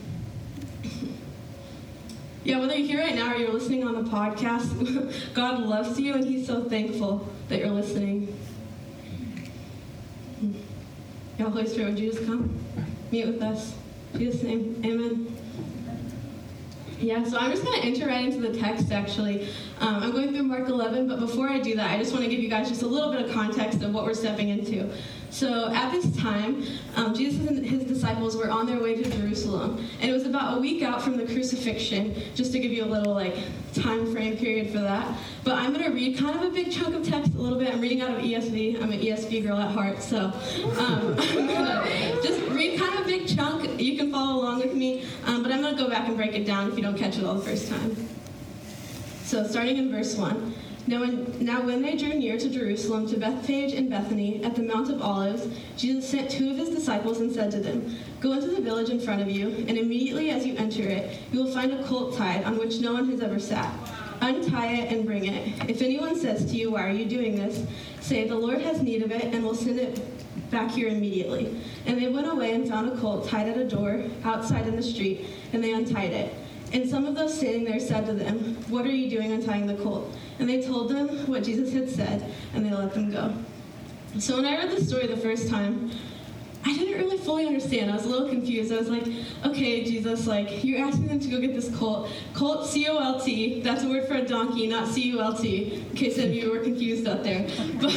Yeah, 2.43 2.57
whether 2.59 2.75
you're 2.75 2.87
here 2.87 2.99
right 2.99 3.13
now 3.13 3.33
or 3.33 3.37
you're 3.37 3.53
listening 3.53 3.83
on 3.83 4.03
the 4.03 4.09
podcast, 4.09 5.33
God 5.35 5.59
loves 5.59 5.99
you 5.99 6.15
and 6.15 6.25
He's 6.25 6.47
so 6.47 6.63
thankful 6.63 7.29
that 7.49 7.59
you're 7.59 7.69
listening. 7.69 8.35
Yeah, 11.37 11.49
Holy 11.49 11.67
Spirit, 11.67 11.91
would 11.91 11.99
you 11.99 12.11
just 12.11 12.25
come? 12.25 12.57
Meet 13.11 13.27
with 13.27 13.41
us. 13.43 13.75
Jesus' 14.17 14.41
name, 14.41 14.81
amen. 14.83 15.37
Yeah, 17.01 17.23
so 17.23 17.37
I'm 17.39 17.49
just 17.49 17.63
going 17.63 17.81
to 17.81 17.87
enter 17.87 18.05
right 18.05 18.25
into 18.25 18.47
the 18.47 18.55
text 18.55 18.91
actually. 18.91 19.47
Um, 19.79 20.03
I'm 20.03 20.11
going 20.11 20.29
through 20.29 20.43
Mark 20.43 20.69
11, 20.69 21.07
but 21.07 21.19
before 21.19 21.49
I 21.49 21.59
do 21.59 21.75
that, 21.75 21.89
I 21.89 21.97
just 21.97 22.13
want 22.13 22.23
to 22.23 22.29
give 22.29 22.39
you 22.39 22.47
guys 22.47 22.69
just 22.69 22.83
a 22.83 22.87
little 22.87 23.11
bit 23.11 23.25
of 23.25 23.31
context 23.31 23.81
of 23.81 23.91
what 23.91 24.05
we're 24.05 24.13
stepping 24.13 24.49
into. 24.49 24.87
So 25.31 25.73
at 25.73 25.91
this 25.91 26.15
time, 26.17 26.63
um, 26.97 27.15
Jesus 27.15 27.47
and 27.47 27.65
his 27.65 27.85
disciples 27.85 28.35
were 28.35 28.51
on 28.51 28.67
their 28.67 28.79
way 28.79 29.01
to 29.01 29.09
Jerusalem, 29.09 29.83
and 29.99 30.11
it 30.11 30.13
was 30.13 30.25
about 30.25 30.57
a 30.57 30.59
week 30.59 30.83
out 30.83 31.01
from 31.01 31.17
the 31.17 31.25
crucifixion, 31.25 32.21
just 32.35 32.51
to 32.51 32.59
give 32.59 32.71
you 32.71 32.83
a 32.83 32.85
little 32.85 33.13
like 33.13 33.35
time 33.73 34.11
frame 34.11 34.37
period 34.37 34.69
for 34.69 34.79
that. 34.79 35.17
But 35.43 35.55
I'm 35.55 35.71
going 35.73 35.85
to 35.85 35.91
read 35.91 36.19
kind 36.19 36.35
of 36.37 36.43
a 36.43 36.49
big 36.49 36.71
chunk 36.71 36.95
of 36.95 37.07
text 37.07 37.33
a 37.33 37.37
little 37.37 37.57
bit. 37.57 37.73
I'm 37.73 37.79
reading 37.79 38.01
out 38.01 38.11
of 38.11 38.17
ESV. 38.17 38.83
I'm 38.83 38.91
an 38.91 38.99
ESV 38.99 39.43
girl 39.43 39.57
at 39.57 39.71
heart, 39.71 40.03
so 40.03 40.25
um, 40.77 41.15
I'm 41.17 41.47
going 41.47 41.65
to 41.65 42.19
just 42.21 42.41
read 42.61 42.79
kind 42.79 42.93
of 42.93 43.01
a 43.01 43.05
big 43.05 43.27
chunk. 43.27 43.79
You 43.81 43.97
can 43.97 44.11
follow 44.11 44.41
along 44.41 44.59
with 44.59 44.73
me, 44.73 45.03
um, 45.25 45.41
but 45.41 45.51
I'm 45.51 45.61
going 45.61 45.75
to 45.75 45.83
go 45.83 45.89
back 45.89 46.07
and 46.07 46.15
break 46.15 46.33
it 46.33 46.45
down 46.45 46.69
if 46.69 46.77
you 46.77 46.83
don't 46.83 46.97
catch 46.97 47.17
it 47.17 47.23
all 47.23 47.35
the 47.35 47.41
first 47.41 47.67
time. 47.67 47.95
So 49.23 49.47
starting 49.47 49.77
in 49.77 49.91
verse 49.91 50.15
1. 50.15 50.53
Now 50.87 50.99
when, 50.99 51.43
now 51.43 51.61
when 51.61 51.81
they 51.81 51.95
drew 51.95 52.13
near 52.13 52.37
to 52.37 52.49
Jerusalem, 52.49 53.07
to 53.07 53.17
Bethphage 53.17 53.73
and 53.73 53.89
Bethany, 53.89 54.43
at 54.43 54.55
the 54.55 54.63
Mount 54.63 54.89
of 54.89 55.01
Olives, 55.01 55.47
Jesus 55.77 56.09
sent 56.09 56.29
two 56.29 56.51
of 56.51 56.57
his 56.57 56.69
disciples 56.69 57.19
and 57.19 57.31
said 57.31 57.49
to 57.51 57.59
them, 57.59 57.97
Go 58.19 58.33
into 58.33 58.47
the 58.47 58.61
village 58.61 58.89
in 58.89 58.99
front 58.99 59.21
of 59.21 59.29
you, 59.29 59.49
and 59.67 59.77
immediately 59.77 60.29
as 60.29 60.45
you 60.45 60.55
enter 60.57 60.83
it, 60.83 61.19
you 61.31 61.43
will 61.43 61.51
find 61.51 61.71
a 61.71 61.83
colt 61.85 62.15
tied 62.17 62.43
on 62.43 62.57
which 62.57 62.79
no 62.79 62.93
one 62.93 63.09
has 63.09 63.21
ever 63.21 63.39
sat. 63.39 63.73
Untie 64.21 64.73
it 64.73 64.91
and 64.91 65.05
bring 65.05 65.25
it. 65.25 65.69
If 65.69 65.81
anyone 65.81 66.15
says 66.15 66.45
to 66.51 66.57
you, 66.57 66.71
Why 66.71 66.87
are 66.87 66.91
you 66.91 67.05
doing 67.05 67.35
this? 67.35 67.65
say, 68.01 68.27
The 68.27 68.35
Lord 68.35 68.61
has 68.61 68.81
need 68.81 69.01
of 69.01 69.11
it, 69.11 69.33
and 69.33 69.43
will 69.43 69.55
send 69.55 69.79
it 69.79 70.20
back 70.51 70.71
here 70.71 70.89
immediately. 70.89 71.55
And 71.85 71.99
they 71.99 72.09
went 72.09 72.27
away 72.27 72.53
and 72.53 72.67
found 72.67 72.91
a 72.91 72.97
colt 72.97 73.27
tied 73.27 73.47
at 73.47 73.57
a 73.57 73.67
door 73.67 74.03
outside 74.23 74.67
in 74.67 74.75
the 74.75 74.83
street, 74.83 75.27
and 75.53 75.63
they 75.63 75.73
untied 75.73 76.11
it. 76.11 76.33
And 76.73 76.87
some 76.87 77.05
of 77.05 77.15
those 77.15 77.35
standing 77.35 77.63
there 77.63 77.79
said 77.79 78.05
to 78.05 78.13
them, 78.13 78.55
What 78.69 78.85
are 78.85 78.91
you 78.91 79.09
doing 79.09 79.31
untying 79.31 79.65
the 79.65 79.75
colt? 79.75 80.15
And 80.39 80.47
they 80.47 80.61
told 80.61 80.89
them 80.89 81.09
what 81.27 81.43
Jesus 81.43 81.73
had 81.73 81.89
said, 81.89 82.33
and 82.53 82.65
they 82.65 82.71
let 82.71 82.93
them 82.93 83.11
go. 83.11 83.33
So 84.19 84.35
when 84.35 84.45
I 84.45 84.57
read 84.57 84.71
the 84.71 84.83
story 84.83 85.07
the 85.07 85.17
first 85.17 85.49
time, 85.49 85.91
I 86.63 86.73
didn't 86.77 86.99
really 86.99 87.17
fully 87.17 87.47
understand. 87.47 87.91
I 87.91 87.95
was 87.95 88.05
a 88.05 88.09
little 88.09 88.29
confused. 88.29 88.71
I 88.71 88.77
was 88.77 88.89
like, 88.89 89.07
okay, 89.45 89.83
Jesus, 89.83 90.27
like 90.27 90.63
you're 90.63 90.85
asking 90.85 91.07
them 91.07 91.19
to 91.19 91.27
go 91.27 91.39
get 91.39 91.55
this 91.55 91.75
colt. 91.75 92.09
Colt, 92.33 92.67
C-O-L-T. 92.67 93.61
That's 93.61 93.83
a 93.83 93.89
word 93.89 94.07
for 94.07 94.15
a 94.15 94.25
donkey, 94.25 94.67
not 94.67 94.87
C-U-L-T. 94.87 95.85
In 95.89 95.95
case 95.95 96.17
any 96.17 96.39
of 96.39 96.43
you 96.43 96.51
were 96.51 96.59
confused 96.59 97.07
out 97.07 97.23
there. 97.23 97.47
But 97.81 97.93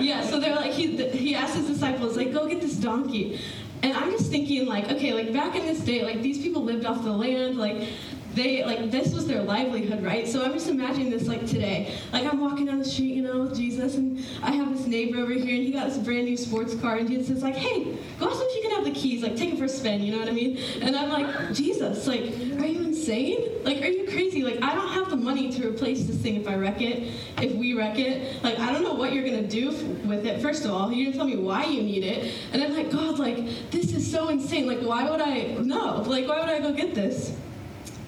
yeah, 0.00 0.24
so 0.24 0.40
they're 0.40 0.56
like, 0.56 0.72
he 0.72 0.96
he 1.08 1.34
asked 1.34 1.54
his 1.54 1.66
disciples 1.66 2.16
like, 2.16 2.32
go 2.32 2.48
get 2.48 2.60
this 2.60 2.76
donkey. 2.76 3.40
And 3.82 3.92
I'm 3.96 4.10
just 4.12 4.30
thinking 4.30 4.66
like, 4.66 4.90
okay, 4.90 5.12
like 5.12 5.32
back 5.32 5.56
in 5.56 5.66
this 5.66 5.80
day, 5.80 6.02
like 6.04 6.22
these 6.22 6.38
people 6.38 6.62
lived 6.62 6.86
off 6.86 7.02
the 7.02 7.12
land, 7.12 7.58
like 7.58 7.88
they 8.34 8.64
like 8.64 8.90
this 8.90 9.14
was 9.14 9.26
their 9.26 9.42
livelihood, 9.42 10.02
right? 10.02 10.26
So 10.26 10.44
I'm 10.44 10.52
just 10.52 10.68
imagining 10.68 11.10
this 11.10 11.26
like 11.26 11.46
today. 11.46 11.94
Like 12.12 12.24
I'm 12.24 12.40
walking 12.40 12.66
down 12.66 12.78
the 12.78 12.84
street, 12.84 13.14
you 13.14 13.22
know, 13.22 13.42
with 13.42 13.56
Jesus, 13.56 13.96
and 13.96 14.24
I 14.42 14.52
have 14.52 14.76
this 14.76 14.86
neighbor 14.86 15.18
over 15.18 15.32
here, 15.32 15.54
and 15.54 15.64
he 15.64 15.70
got 15.70 15.88
this 15.88 15.98
brand 15.98 16.24
new 16.24 16.36
sports 16.36 16.74
car, 16.76 16.96
and 16.96 17.08
Jesus 17.08 17.36
is 17.36 17.42
like, 17.42 17.54
"Hey, 17.54 17.96
go 18.18 18.30
ask 18.30 18.40
if 18.40 18.56
you 18.56 18.62
can 18.62 18.70
have 18.76 18.84
the 18.84 18.98
keys, 18.98 19.22
like 19.22 19.36
take 19.36 19.52
it 19.54 19.58
for 19.58 19.64
a 19.64 19.68
spin." 19.68 20.02
You 20.02 20.12
know 20.12 20.18
what 20.18 20.28
I 20.28 20.32
mean? 20.32 20.58
And 20.80 20.96
I'm 20.96 21.10
like, 21.10 21.52
Jesus, 21.52 22.06
like, 22.06 22.22
are 22.22 22.66
you 22.66 22.80
insane? 22.80 23.64
Like, 23.64 23.82
are 23.82 23.88
you 23.88 24.04
crazy? 24.08 24.42
Like, 24.42 24.62
I 24.62 24.74
don't 24.74 24.88
have 24.88 25.10
the 25.10 25.16
money 25.16 25.52
to 25.52 25.68
replace 25.68 26.04
this 26.06 26.16
thing 26.16 26.36
if 26.36 26.48
I 26.48 26.56
wreck 26.56 26.80
it, 26.80 27.12
if 27.38 27.54
we 27.54 27.74
wreck 27.74 27.98
it. 27.98 28.42
Like, 28.42 28.58
I 28.58 28.72
don't 28.72 28.82
know 28.82 28.94
what 28.94 29.12
you're 29.12 29.24
gonna 29.24 29.46
do 29.46 29.70
with 30.04 30.26
it. 30.26 30.40
First 30.40 30.64
of 30.64 30.70
all, 30.70 30.90
you 30.92 31.04
didn't 31.04 31.16
tell 31.16 31.26
me 31.26 31.36
why 31.36 31.64
you 31.64 31.82
need 31.82 32.04
it, 32.04 32.32
and 32.52 32.62
I'm 32.62 32.74
like, 32.74 32.90
God, 32.90 33.18
like, 33.18 33.70
this 33.70 33.92
is 33.92 34.10
so 34.10 34.28
insane. 34.28 34.66
Like, 34.66 34.80
why 34.80 35.10
would 35.10 35.20
I? 35.20 35.56
No, 35.60 36.02
like, 36.02 36.26
why 36.28 36.40
would 36.40 36.48
I 36.48 36.60
go 36.60 36.72
get 36.72 36.94
this? 36.94 37.36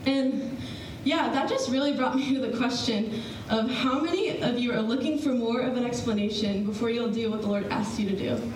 And 0.06 0.58
yeah, 1.04 1.30
that 1.30 1.48
just 1.48 1.70
really 1.70 1.92
brought 1.92 2.16
me 2.16 2.34
to 2.34 2.40
the 2.40 2.56
question 2.56 3.22
of 3.50 3.70
how 3.70 4.00
many 4.00 4.40
of 4.40 4.58
you 4.58 4.72
are 4.72 4.80
looking 4.80 5.18
for 5.18 5.30
more 5.30 5.60
of 5.60 5.76
an 5.76 5.84
explanation 5.84 6.64
before 6.64 6.90
you'll 6.90 7.10
do 7.10 7.30
what 7.30 7.42
the 7.42 7.48
Lord 7.48 7.66
asks 7.68 7.98
you 7.98 8.08
to 8.08 8.16
do. 8.16 8.52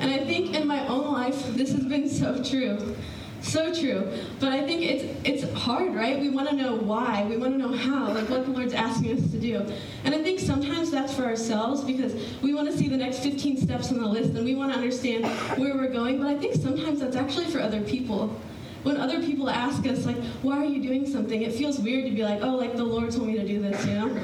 And 0.00 0.10
I 0.10 0.24
think 0.24 0.54
in 0.54 0.66
my 0.66 0.86
own 0.88 1.12
life, 1.12 1.46
this 1.54 1.72
has 1.72 1.84
been 1.84 2.08
so 2.08 2.42
true. 2.42 2.96
So 3.42 3.74
true. 3.74 4.06
But 4.38 4.52
I 4.52 4.66
think 4.66 4.82
it's 4.82 5.26
it's 5.26 5.52
hard, 5.54 5.94
right? 5.94 6.20
We 6.20 6.28
want 6.28 6.50
to 6.50 6.54
know 6.54 6.76
why. 6.76 7.24
We 7.24 7.38
want 7.38 7.54
to 7.54 7.58
know 7.58 7.74
how, 7.74 8.12
like 8.12 8.28
what 8.28 8.44
the 8.44 8.52
Lord's 8.52 8.74
asking 8.74 9.18
us 9.18 9.30
to 9.30 9.38
do. 9.38 9.64
And 10.04 10.14
I 10.14 10.22
think 10.22 10.40
sometimes 10.40 10.90
that's 10.90 11.14
for 11.14 11.24
ourselves 11.24 11.82
because 11.82 12.12
we 12.42 12.52
want 12.52 12.70
to 12.70 12.76
see 12.76 12.86
the 12.86 12.98
next 12.98 13.20
15 13.20 13.56
steps 13.56 13.90
on 13.90 13.98
the 13.98 14.06
list 14.06 14.34
and 14.34 14.44
we 14.44 14.54
want 14.54 14.72
to 14.72 14.78
understand 14.78 15.24
where 15.58 15.74
we're 15.74 15.88
going. 15.88 16.18
But 16.18 16.26
I 16.26 16.36
think 16.36 16.54
sometimes 16.56 17.00
that's 17.00 17.16
actually 17.16 17.46
for 17.46 17.60
other 17.60 17.80
people 17.80 18.38
when 18.82 18.96
other 18.96 19.20
people 19.20 19.50
ask 19.50 19.86
us 19.86 20.06
like 20.06 20.16
why 20.42 20.58
are 20.58 20.64
you 20.64 20.82
doing 20.82 21.06
something? 21.06 21.42
It 21.42 21.52
feels 21.54 21.78
weird 21.78 22.06
to 22.06 22.10
be 22.12 22.22
like 22.22 22.42
oh 22.42 22.56
like 22.56 22.76
the 22.76 22.84
lord 22.84 23.10
told 23.10 23.26
me 23.26 23.34
to 23.34 23.46
do 23.46 23.60
this 23.60 23.86
you 23.86 23.94
know? 23.94 24.20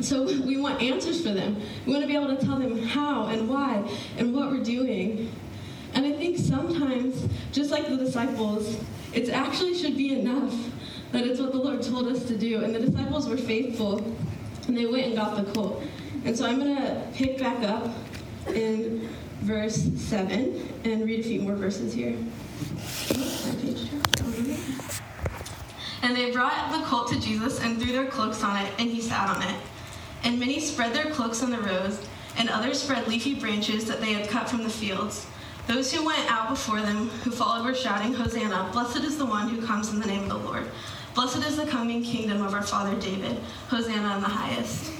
So 0.00 0.24
we 0.24 0.58
want 0.58 0.82
answers 0.82 1.22
for 1.22 1.30
them. 1.30 1.60
We 1.86 1.92
want 1.92 2.04
to 2.04 2.08
be 2.08 2.14
able 2.14 2.36
to 2.36 2.44
tell 2.44 2.58
them 2.58 2.82
how 2.82 3.26
and 3.26 3.48
why 3.48 3.82
and 4.18 4.34
what 4.34 4.50
we're 4.50 4.62
doing. 4.62 5.32
And 5.94 6.04
i 6.04 6.12
think 6.12 6.38
sometimes 6.38 7.26
just 7.52 7.70
like 7.70 7.88
the 7.88 7.96
disciples 7.96 8.78
it 9.12 9.30
actually 9.30 9.74
should 9.74 9.96
be 9.96 10.18
enough 10.18 10.54
that 11.12 11.24
it's 11.24 11.40
what 11.40 11.52
the 11.52 11.58
lord 11.58 11.82
told 11.82 12.08
us 12.08 12.24
to 12.24 12.36
do. 12.36 12.62
And 12.62 12.74
the 12.74 12.80
disciples 12.80 13.28
were 13.28 13.38
faithful 13.38 13.98
and 14.68 14.76
they 14.76 14.86
went 14.86 15.06
and 15.06 15.16
got 15.16 15.36
the 15.36 15.50
colt 15.52 15.82
and 16.24 16.36
so 16.36 16.46
i'm 16.46 16.58
going 16.58 16.76
to 16.76 17.02
pick 17.14 17.38
back 17.38 17.62
up 17.62 17.88
in 18.48 19.08
verse 19.42 19.90
7 19.96 20.80
and 20.84 21.04
read 21.04 21.20
a 21.20 21.22
few 21.22 21.40
more 21.40 21.54
verses 21.54 21.94
here 21.94 22.16
and 26.06 26.14
they 26.14 26.30
brought 26.30 26.70
the 26.70 26.86
colt 26.86 27.08
to 27.08 27.20
Jesus 27.20 27.60
and 27.60 27.82
threw 27.82 27.90
their 27.90 28.06
cloaks 28.06 28.44
on 28.44 28.64
it, 28.64 28.72
and 28.78 28.88
he 28.88 29.00
sat 29.00 29.28
on 29.28 29.42
it. 29.42 29.56
And 30.22 30.38
many 30.38 30.60
spread 30.60 30.94
their 30.94 31.10
cloaks 31.10 31.42
on 31.42 31.50
the 31.50 31.58
roads, 31.58 32.06
and 32.38 32.48
others 32.48 32.80
spread 32.80 33.08
leafy 33.08 33.34
branches 33.34 33.86
that 33.86 34.00
they 34.00 34.12
had 34.12 34.30
cut 34.30 34.48
from 34.48 34.62
the 34.62 34.70
fields. 34.70 35.26
Those 35.66 35.92
who 35.92 36.06
went 36.06 36.30
out 36.30 36.48
before 36.48 36.80
them, 36.80 37.08
who 37.24 37.32
followed, 37.32 37.64
were 37.64 37.74
shouting, 37.74 38.14
Hosanna! 38.14 38.70
Blessed 38.72 39.02
is 39.02 39.18
the 39.18 39.26
one 39.26 39.48
who 39.48 39.66
comes 39.66 39.92
in 39.92 39.98
the 39.98 40.06
name 40.06 40.22
of 40.22 40.28
the 40.28 40.36
Lord. 40.36 40.68
Blessed 41.16 41.44
is 41.44 41.56
the 41.56 41.66
coming 41.66 42.04
kingdom 42.04 42.40
of 42.40 42.54
our 42.54 42.62
father 42.62 42.94
David. 43.00 43.40
Hosanna 43.68 44.14
in 44.14 44.22
the 44.22 44.28
highest. 44.28 44.92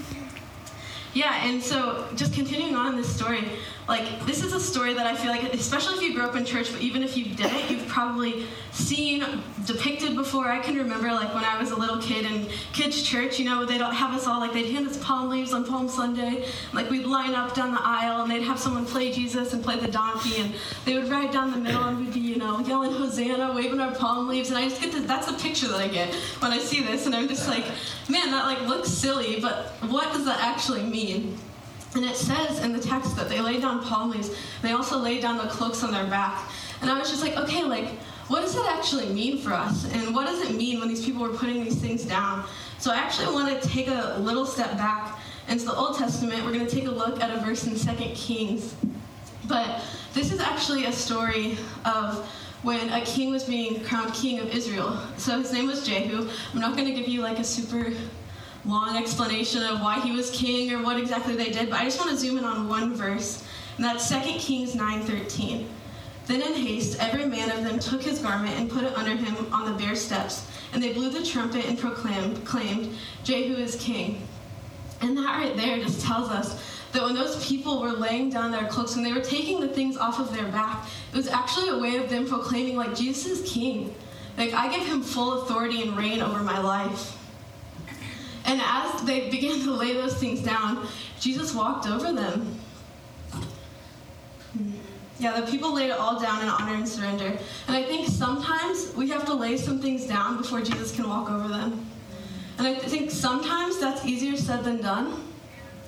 Yeah, 1.15 1.47
and 1.47 1.63
so 1.63 2.09
just 2.17 2.35
continuing 2.35 2.75
on 2.75 2.97
this 2.97 3.15
story, 3.15 3.45
like 3.89 4.27
this 4.27 4.43
is 4.43 4.53
a 4.53 4.61
story 4.61 4.95
that 4.95 5.07
I 5.07 5.15
feel 5.15 5.31
like, 5.31 5.55
especially 5.55 5.95
if 5.95 6.03
you 6.03 6.15
grew 6.15 6.25
up 6.25 6.35
in 6.35 6.45
church, 6.45 6.73
but 6.73 6.81
even 6.81 7.03
if 7.03 7.17
you 7.17 7.27
didn't, 7.27 7.71
you've 7.71 7.87
probably 7.87 8.47
seen 8.73 9.25
depicted 9.65 10.17
before. 10.17 10.49
I 10.49 10.59
can 10.59 10.77
remember 10.77 11.09
like 11.13 11.33
when 11.33 11.45
I 11.45 11.59
was 11.59 11.71
a 11.71 11.77
little 11.77 11.99
kid 11.99 12.27
in 12.27 12.49
kids' 12.73 13.03
church, 13.03 13.39
you 13.39 13.45
know, 13.45 13.65
they 13.65 13.79
don't 13.79 13.95
have 13.95 14.13
us 14.13 14.27
all 14.27 14.41
like 14.41 14.53
they'd 14.53 14.73
hand 14.73 14.89
us 14.89 14.97
palm 15.03 15.31
leaves 15.31 15.53
on 15.53 15.65
Palm 15.65 15.89
Sunday, 15.89 16.47
like 16.73 16.91
we'd 16.91 17.07
line 17.07 17.35
up 17.35 17.55
down 17.55 17.73
the 17.73 17.81
aisle 17.83 18.23
and 18.23 18.31
they'd 18.31 18.43
have 18.43 18.59
someone 18.59 18.85
play 18.85 19.13
Jesus 19.13 19.53
and 19.53 19.63
play 19.63 19.79
the 19.79 19.89
donkey, 19.89 20.41
and 20.41 20.53
they 20.85 20.95
would 20.95 21.09
ride 21.09 21.31
down 21.31 21.53
the 21.53 21.59
middle 21.59 21.85
and 21.85 21.99
we'd 21.99 22.13
be, 22.13 22.21
you 22.21 22.37
know, 22.37 22.59
yelling 22.61 22.93
Hosanna, 22.93 23.55
waving 23.55 23.81
our 23.81 23.95
palm 23.95 24.27
leaves, 24.29 24.49
and 24.49 24.59
I 24.59 24.69
just 24.69 24.81
get 24.81 24.93
this, 24.93 25.07
that's 25.07 25.27
the 25.31 25.39
picture 25.39 25.69
that 25.69 25.81
I 25.81 25.89
get 25.89 26.13
when 26.41 26.51
I 26.51 26.59
see 26.59 26.83
this, 26.83 27.07
and 27.07 27.15
I'm 27.15 27.29
just 27.29 27.49
like, 27.49 27.65
man, 28.09 28.33
that 28.33 28.47
like 28.47 28.61
looks 28.67 28.89
silly, 28.89 29.39
but 29.41 29.67
what 29.89 30.13
does 30.13 30.25
that 30.25 30.41
actually 30.41 30.83
mean? 30.83 31.39
And 31.97 32.05
it 32.05 32.15
says 32.15 32.63
in 32.63 32.75
the 32.75 32.79
text 32.79 33.17
that 33.17 33.31
they 33.31 33.41
laid 33.41 33.63
down 33.63 33.83
palm 33.83 34.11
leaves. 34.11 34.31
They 34.61 34.73
also 34.73 34.99
laid 34.99 35.23
down 35.23 35.39
the 35.39 35.45
cloaks 35.45 35.83
on 35.83 35.93
their 35.93 36.07
back. 36.07 36.51
And 36.83 36.91
I 36.91 36.99
was 36.99 37.09
just 37.09 37.23
like, 37.23 37.39
okay, 37.39 37.65
like, 37.65 37.89
what 38.29 38.43
does 38.43 38.55
that 38.55 38.77
actually 38.77 39.07
mean 39.07 39.39
for 39.39 39.55
us? 39.55 39.91
And 39.95 40.15
what 40.15 40.27
does 40.27 40.43
it 40.43 40.55
mean 40.55 40.79
when 40.79 40.89
these 40.89 41.03
people 41.03 41.23
were 41.23 41.31
putting 41.31 41.65
these 41.65 41.77
things 41.77 42.05
down? 42.05 42.45
So 42.79 42.93
I 42.93 42.97
actually 42.97 43.33
want 43.33 43.63
to 43.63 43.69
take 43.69 43.89
a 43.89 44.19
little 44.21 44.45
step 44.45 44.73
back 44.73 45.19
into 45.49 45.65
the 45.65 45.75
Old 45.75 45.97
Testament. 45.97 46.45
We're 46.45 46.53
going 46.53 46.67
to 46.67 46.75
take 46.75 46.85
a 46.85 46.91
look 46.91 47.23
at 47.23 47.35
a 47.35 47.41
verse 47.41 47.67
in 47.67 47.79
2 47.79 48.05
Kings. 48.15 48.75
But 49.49 49.81
this 50.13 50.33
is 50.33 50.41
actually 50.41 50.85
a 50.85 50.93
story 50.93 51.57
of 51.87 52.29
when 52.63 52.91
a 52.91 53.01
king 53.07 53.31
was 53.31 53.45
being 53.45 53.83
crowned 53.85 54.13
king 54.13 54.39
of 54.41 54.55
Israel. 54.55 55.01
So 55.17 55.39
his 55.39 55.51
name 55.51 55.67
was 55.67 55.87
Jehu. 55.87 56.29
I'm 56.53 56.61
not 56.61 56.77
going 56.77 56.89
to 56.89 56.95
give 56.95 57.09
you 57.09 57.23
like 57.23 57.39
a 57.39 57.45
super 57.45 57.93
long 58.67 58.97
explanation 58.97 59.63
of 59.63 59.81
why 59.81 60.01
he 60.01 60.13
was 60.13 60.31
king 60.31 60.73
or 60.73 60.83
what 60.83 60.99
exactly 60.99 61.37
they 61.37 61.51
did, 61.51 61.71
but 61.71 61.81
I 61.81 61.85
just 61.85 61.99
want 61.99 62.11
to 62.11 62.17
zoom 62.17 62.39
in 62.39 62.45
on 62.45 62.69
one 62.69 62.95
verse, 62.95 63.45
and 63.77 63.85
that's 63.85 64.09
2 64.09 64.39
Kings 64.39 64.75
9:13. 64.75 65.67
Then 66.27 66.43
in 66.43 66.55
haste, 66.55 66.99
every 66.99 67.25
man 67.27 67.51
of 67.53 67.63
them 67.63 67.79
took 67.79 68.03
his 68.03 68.19
garment 68.19 68.59
and 68.59 68.69
put 68.69 68.83
it 68.83 68.97
under 68.99 69.15
him 69.15 69.53
on 69.53 69.71
the 69.71 69.79
bare 69.79 69.95
steps, 69.95 70.49
and 70.73 70.83
they 70.83 70.93
blew 70.93 71.11
the 71.11 71.25
trumpet 71.25 71.67
and 71.67 71.79
proclaimed, 71.79 72.45
claimed, 72.45 72.97
Jehu 73.23 73.55
is 73.55 73.77
king. 73.77 74.27
And 75.01 75.17
that 75.17 75.39
right 75.39 75.57
there 75.57 75.79
just 75.79 76.05
tells 76.05 76.31
us 76.31 76.61
that 76.93 77.03
when 77.03 77.15
those 77.15 77.47
people 77.47 77.81
were 77.81 77.93
laying 77.93 78.31
down 78.31 78.51
their 78.51 78.67
cloaks, 78.67 78.97
when 78.97 79.05
they 79.05 79.13
were 79.13 79.21
taking 79.21 79.61
the 79.61 79.69
things 79.69 79.97
off 79.97 80.19
of 80.19 80.35
their 80.35 80.47
back, 80.47 80.87
it 81.13 81.17
was 81.17 81.29
actually 81.29 81.69
a 81.69 81.79
way 81.79 81.97
of 81.97 82.11
them 82.11 82.27
proclaiming, 82.27 82.77
like, 82.77 82.97
Jesus 82.97 83.27
is 83.27 83.49
king. 83.49 83.95
Like, 84.37 84.53
I 84.53 84.69
give 84.75 84.87
him 84.87 85.03
full 85.03 85.43
authority 85.43 85.83
and 85.83 85.97
reign 85.97 86.21
over 86.21 86.41
my 86.43 86.59
life. 86.59 87.16
And 88.47 88.61
as 88.65 89.03
they 89.03 89.29
began 89.29 89.61
to 89.65 89.73
lay 89.73 89.93
those 89.93 90.19
things 90.19 90.41
down, 90.41 90.87
Jesus 91.21 91.55
walked 91.55 91.87
over 91.87 92.13
them. 92.13 92.59
Yeah, 95.19 95.41
the 95.41 95.47
people 95.47 95.75
laid 95.75 95.91
it 95.91 95.99
all 95.99 96.21
down 96.21 96.43
in 96.43 96.49
honor 96.49 96.75
and 96.75 96.89
surrender. 96.89 97.39
And 97.67 97.77
I 97.77 97.83
think 97.83 98.07
sometimes 98.07 98.95
we 98.95 99.09
have 99.11 99.25
to 99.27 99.35
lay 99.35 99.57
some 99.57 99.81
things 99.81 100.07
down 100.07 100.37
before 100.37 100.61
Jesus 100.61 100.95
can 100.95 101.09
walk 101.09 101.31
over 101.31 101.49
them. 101.49 101.87
And 102.59 102.67
I 102.67 102.75
think 102.75 103.11
sometimes 103.11 103.79
that's 103.79 104.05
easier 104.05 104.37
said 104.37 104.65
than 104.65 104.81
done. 104.81 105.23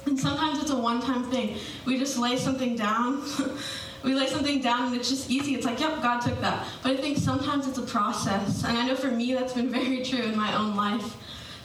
And 0.07 0.19
sometimes 0.19 0.61
it's 0.61 0.71
a 0.71 0.77
one 0.77 1.01
time 1.01 1.25
thing. 1.25 1.59
We 1.85 1.99
just 1.99 2.19
lay 2.19 2.37
something 2.37 2.77
down. 2.77 3.23
we 4.03 4.15
lay 4.15 4.27
something 4.27 4.61
down 4.63 4.89
and 4.89 4.97
it's 4.97 5.11
just 5.11 5.31
easy. 5.31 5.55
It's 5.55 5.67
like, 5.67 5.81
yep, 5.81 6.03
God 6.03 6.21
took 6.21 6.41
that. 6.41 6.67
But 6.83 6.93
I 6.93 6.97
think 6.97 7.19
sometimes 7.19 7.67
it's 7.69 7.79
a 7.79 7.83
process. 7.83 8.65
And 8.65 8.77
I 8.79 8.87
know 8.87 8.95
for 8.95 9.11
me 9.11 9.35
that's 9.35 9.53
been 9.53 9.71
very 9.81 10.03
true 10.03 10.23
in 10.23 10.37
my 10.37 10.57
own 10.57 10.75
life. 10.75 11.17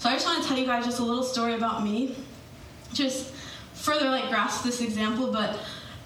So 0.03 0.09
I 0.09 0.15
just 0.15 0.25
want 0.25 0.41
to 0.41 0.49
tell 0.49 0.57
you 0.57 0.65
guys 0.65 0.83
just 0.83 0.99
a 0.99 1.01
little 1.01 1.23
story 1.23 1.53
about 1.53 1.81
me, 1.81 2.13
just 2.91 3.33
further 3.73 4.09
like 4.09 4.27
grasp 4.27 4.65
this 4.65 4.81
example. 4.81 5.31
But 5.31 5.57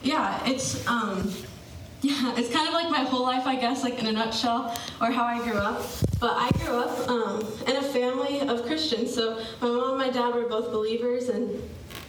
yeah, 0.04 0.40
it's 0.48 0.88
um, 0.88 1.34
yeah, 2.04 2.36
it's 2.38 2.54
kind 2.54 2.68
of 2.68 2.76
like 2.76 2.92
my 2.92 3.00
whole 3.00 3.24
life, 3.24 3.48
I 3.48 3.56
guess, 3.56 3.82
like 3.82 3.98
in 3.98 4.06
a 4.06 4.12
nutshell, 4.12 4.78
or 5.02 5.10
how 5.10 5.24
I 5.24 5.44
grew 5.44 5.58
up. 5.58 5.84
But 6.20 6.34
I 6.34 6.52
grew 6.64 6.76
up 6.76 7.10
um, 7.10 7.40
in 7.66 7.76
a 7.76 7.82
family 7.82 8.42
of 8.42 8.68
Christians. 8.68 9.16
So 9.16 9.44
my 9.62 9.70
mom 9.70 9.90
and 9.90 9.98
my 9.98 10.12
dad 10.12 10.36
were 10.36 10.48
both 10.48 10.72
believers, 10.72 11.30
and 11.30 11.60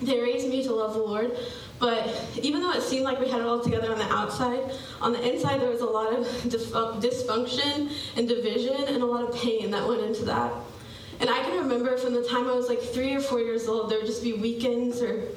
they 0.03 0.21
raised 0.21 0.47
me 0.47 0.63
to 0.65 0.75
love 0.75 0.93
the 0.93 1.01
Lord. 1.01 1.39
But 1.79 2.07
even 2.43 2.61
though 2.61 2.73
it 2.73 2.83
seemed 2.83 3.05
like 3.05 3.19
we 3.19 3.31
had 3.31 3.41
it 3.41 3.47
all 3.47 3.61
together 3.61 3.91
on 3.91 3.99
the 3.99 4.13
outside, 4.13 4.61
on 5.01 5.15
the 5.15 5.27
inside 5.27 5.63
there 5.63 5.71
was 5.71 5.81
a 5.81 5.87
lot 5.87 6.13
of 6.13 6.27
dysfunction 6.51 7.91
and 8.15 8.29
division 8.29 8.77
and 8.77 9.03
a 9.03 9.07
lot 9.07 9.27
of 9.27 9.35
pain 9.35 9.71
that 9.71 9.89
went 9.89 10.03
into 10.03 10.27
that. 10.27 10.53
And 11.21 11.29
I 11.29 11.43
can 11.43 11.59
remember 11.59 11.97
from 11.99 12.15
the 12.15 12.23
time 12.23 12.49
I 12.49 12.55
was 12.55 12.69
like 12.69 12.81
three 12.81 13.15
or 13.15 13.21
four 13.21 13.41
years 13.41 13.67
old, 13.67 13.91
there 13.91 13.99
would 13.99 14.07
just 14.07 14.23
be 14.23 14.35
weekends 14.35 15.03
or 15.03 15.29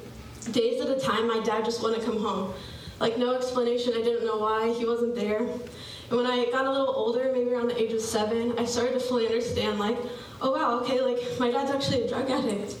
days 0.50 0.80
at 0.80 0.88
a 0.88 1.00
time 1.00 1.26
my 1.26 1.40
dad 1.40 1.64
just 1.64 1.82
wanted 1.82 2.00
to 2.00 2.06
come 2.06 2.18
home. 2.18 2.54
Like, 3.00 3.18
no 3.18 3.34
explanation, 3.34 3.94
I 3.96 4.02
didn't 4.02 4.24
know 4.24 4.38
why, 4.38 4.72
he 4.72 4.84
wasn't 4.84 5.16
there. 5.16 5.38
And 5.38 6.10
when 6.10 6.26
I 6.26 6.44
got 6.52 6.66
a 6.66 6.70
little 6.70 6.94
older, 6.94 7.30
maybe 7.32 7.50
around 7.50 7.68
the 7.68 7.82
age 7.82 7.92
of 7.92 8.00
seven, 8.00 8.56
I 8.58 8.64
started 8.64 8.92
to 8.92 9.00
fully 9.00 9.26
understand, 9.26 9.80
like, 9.80 9.98
oh 10.40 10.52
wow, 10.52 10.78
okay, 10.80 11.00
like, 11.00 11.18
my 11.40 11.50
dad's 11.50 11.70
actually 11.72 12.02
a 12.02 12.08
drug 12.08 12.30
addict. 12.30 12.76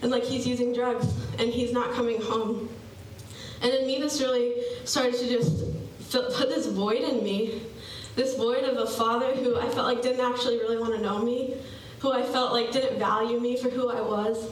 And 0.00 0.10
like, 0.10 0.22
he's 0.22 0.46
using 0.46 0.72
drugs, 0.72 1.12
and 1.38 1.50
he's 1.50 1.72
not 1.72 1.92
coming 1.92 2.22
home. 2.22 2.70
And 3.60 3.72
in 3.72 3.86
me, 3.86 4.00
this 4.00 4.20
really 4.20 4.62
started 4.84 5.14
to 5.14 5.28
just 5.28 5.64
put 6.10 6.48
this 6.48 6.66
void 6.66 7.02
in 7.02 7.22
me. 7.22 7.62
This 8.14 8.34
void 8.36 8.64
of 8.64 8.78
a 8.78 8.86
father 8.86 9.34
who 9.34 9.58
I 9.58 9.68
felt 9.68 9.86
like 9.86 10.00
didn't 10.00 10.24
actually 10.24 10.58
really 10.58 10.78
want 10.78 10.94
to 10.94 11.02
know 11.02 11.22
me, 11.22 11.56
who 12.00 12.12
I 12.12 12.22
felt 12.22 12.52
like 12.52 12.72
didn't 12.72 12.98
value 12.98 13.40
me 13.40 13.56
for 13.56 13.70
who 13.70 13.90
I 13.90 14.00
was, 14.00 14.50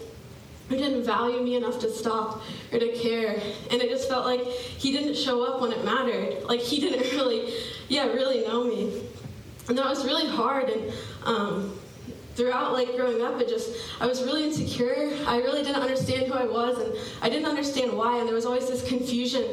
who 0.69 0.77
didn't 0.77 1.05
value 1.05 1.43
me 1.43 1.57
enough 1.57 1.79
to 1.81 1.91
stop 1.91 2.43
or 2.73 2.79
to 2.79 2.93
care. 2.93 3.41
And 3.71 3.83
it 3.83 3.91
just 3.91 4.09
felt 4.09 4.25
like 4.25 4.43
he 4.43 4.93
didn't 4.93 5.17
show 5.17 5.45
up 5.45 5.61
when 5.61 5.73
it 5.73 5.85
mattered. 5.85 6.45
Like 6.45 6.61
he 6.61 6.81
didn't 6.81 7.13
really, 7.19 7.55
yeah, 7.89 8.07
really 8.07 8.47
know 8.47 8.65
me. 8.65 9.03
And 9.69 9.79
that 9.79 9.87
was 9.87 10.05
really 10.05 10.29
hard. 10.29 10.69
And 10.71 10.93
um, 11.25 11.79
throughout 12.35 12.73
like 12.73 12.97
growing 12.97 13.23
up 13.23 13.41
it 13.41 13.49
just 13.49 13.77
i 14.01 14.07
was 14.07 14.23
really 14.25 14.45
insecure 14.45 15.11
i 15.27 15.39
really 15.39 15.63
didn't 15.63 15.81
understand 15.81 16.27
who 16.27 16.35
i 16.35 16.45
was 16.45 16.79
and 16.79 16.93
i 17.23 17.29
didn't 17.29 17.47
understand 17.47 17.93
why 17.93 18.19
and 18.19 18.27
there 18.27 18.35
was 18.35 18.45
always 18.45 18.67
this 18.69 18.87
confusion 18.89 19.45